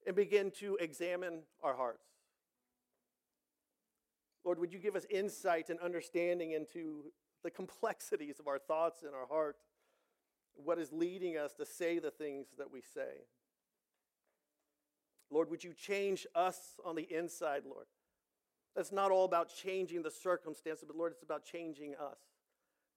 and 0.07 0.17
begin 0.17 0.51
to 0.59 0.77
examine 0.77 1.43
our 1.63 1.75
hearts. 1.75 2.07
Lord, 4.45 4.59
would 4.59 4.73
you 4.73 4.79
give 4.79 4.97
us 4.97 5.07
insight 5.11 5.71
and 5.71 5.79
understanding 5.81 6.53
into 6.53 7.13
the 7.45 7.51
complexities 7.51 8.41
of 8.41 8.49
our 8.49 8.59
thoughts 8.59 9.03
and 9.03 9.15
our 9.15 9.27
heart, 9.27 9.57
what 10.55 10.79
is 10.79 10.93
leading 10.93 11.37
us 11.37 11.55
to 11.55 11.67
say 11.67 11.99
the 11.99 12.11
things 12.11 12.49
that 12.59 12.73
we 12.73 12.81
say? 12.81 13.27
Lord, 15.31 15.51
would 15.51 15.65
you 15.65 15.73
change 15.73 16.27
us 16.35 16.77
on 16.85 16.95
the 16.95 17.07
inside, 17.11 17.63
Lord? 17.65 17.87
That's 18.77 18.93
not 18.93 19.11
all 19.11 19.25
about 19.25 19.49
changing 19.49 20.03
the 20.03 20.11
circumstances, 20.11 20.85
but 20.87 20.97
Lord, 20.97 21.13
it's 21.13 21.23
about 21.23 21.45
changing 21.45 21.95
us. 21.95 22.19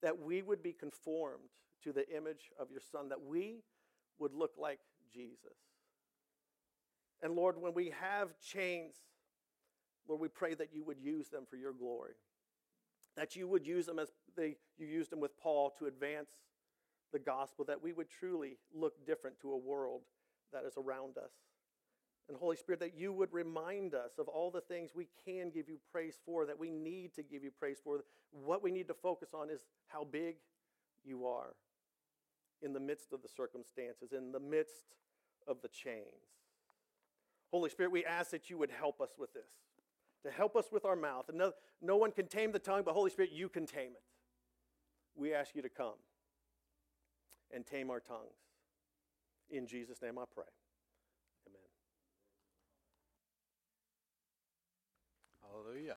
That 0.01 0.19
we 0.19 0.41
would 0.41 0.61
be 0.61 0.73
conformed 0.73 1.49
to 1.83 1.93
the 1.93 2.07
image 2.15 2.51
of 2.59 2.71
your 2.71 2.81
Son, 2.91 3.09
that 3.09 3.21
we 3.21 3.63
would 4.19 4.33
look 4.33 4.53
like 4.57 4.79
Jesus. 5.13 5.64
And 7.21 7.35
Lord, 7.35 7.59
when 7.59 7.73
we 7.73 7.93
have 8.01 8.29
chains, 8.39 8.93
Lord, 10.07 10.21
we 10.21 10.27
pray 10.27 10.53
that 10.55 10.69
you 10.73 10.83
would 10.83 10.99
use 10.99 11.29
them 11.29 11.43
for 11.49 11.55
your 11.55 11.73
glory. 11.73 12.13
That 13.15 13.35
you 13.35 13.47
would 13.47 13.65
use 13.65 13.85
them 13.85 13.99
as 13.99 14.09
they, 14.35 14.57
you 14.77 14.87
used 14.87 15.11
them 15.11 15.19
with 15.19 15.39
Paul 15.39 15.73
to 15.79 15.85
advance 15.85 16.31
the 17.13 17.19
gospel, 17.19 17.63
that 17.65 17.81
we 17.81 17.93
would 17.93 18.09
truly 18.09 18.57
look 18.73 19.05
different 19.05 19.39
to 19.39 19.51
a 19.53 19.57
world 19.57 20.01
that 20.51 20.63
is 20.65 20.73
around 20.77 21.17
us. 21.17 21.31
And 22.27 22.37
Holy 22.37 22.57
Spirit, 22.57 22.79
that 22.79 22.97
you 22.97 23.13
would 23.13 23.31
remind 23.31 23.93
us 23.93 24.13
of 24.17 24.27
all 24.27 24.49
the 24.49 24.61
things 24.61 24.91
we 24.95 25.07
can 25.25 25.51
give 25.51 25.69
you 25.69 25.77
praise 25.91 26.19
for, 26.25 26.45
that 26.45 26.59
we 26.59 26.71
need 26.71 27.13
to 27.15 27.23
give 27.23 27.43
you 27.43 27.51
praise 27.51 27.77
for. 27.83 28.03
What 28.31 28.63
we 28.63 28.71
need 28.71 28.87
to 28.87 28.95
focus 28.95 29.29
on 29.33 29.49
is 29.49 29.61
how 29.87 30.05
big 30.05 30.35
you 31.05 31.27
are 31.27 31.53
in 32.61 32.73
the 32.73 32.79
midst 32.79 33.13
of 33.13 33.21
the 33.21 33.29
circumstances, 33.29 34.11
in 34.11 34.31
the 34.31 34.39
midst 34.39 34.95
of 35.47 35.61
the 35.61 35.67
chains. 35.67 36.41
Holy 37.51 37.69
Spirit, 37.69 37.91
we 37.91 38.03
ask 38.03 38.31
that 38.31 38.49
you 38.49 38.57
would 38.57 38.71
help 38.71 39.01
us 39.01 39.11
with 39.17 39.33
this, 39.33 39.49
to 40.23 40.31
help 40.31 40.55
us 40.55 40.65
with 40.71 40.85
our 40.85 40.95
mouth. 40.95 41.29
And 41.29 41.37
no, 41.37 41.51
no 41.81 41.95
one 41.97 42.11
can 42.11 42.27
tame 42.27 42.51
the 42.51 42.59
tongue, 42.59 42.83
but 42.83 42.93
Holy 42.93 43.11
Spirit, 43.11 43.31
you 43.31 43.49
can 43.49 43.65
tame 43.65 43.91
it. 43.91 44.03
We 45.15 45.33
ask 45.33 45.55
you 45.55 45.61
to 45.61 45.69
come 45.69 45.93
and 47.53 47.65
tame 47.65 47.89
our 47.89 47.99
tongues. 47.99 48.35
In 49.49 49.67
Jesus' 49.67 50.01
name 50.01 50.17
I 50.17 50.23
pray. 50.33 50.43
Amen. 51.47 51.61
Hallelujah. 55.41 55.93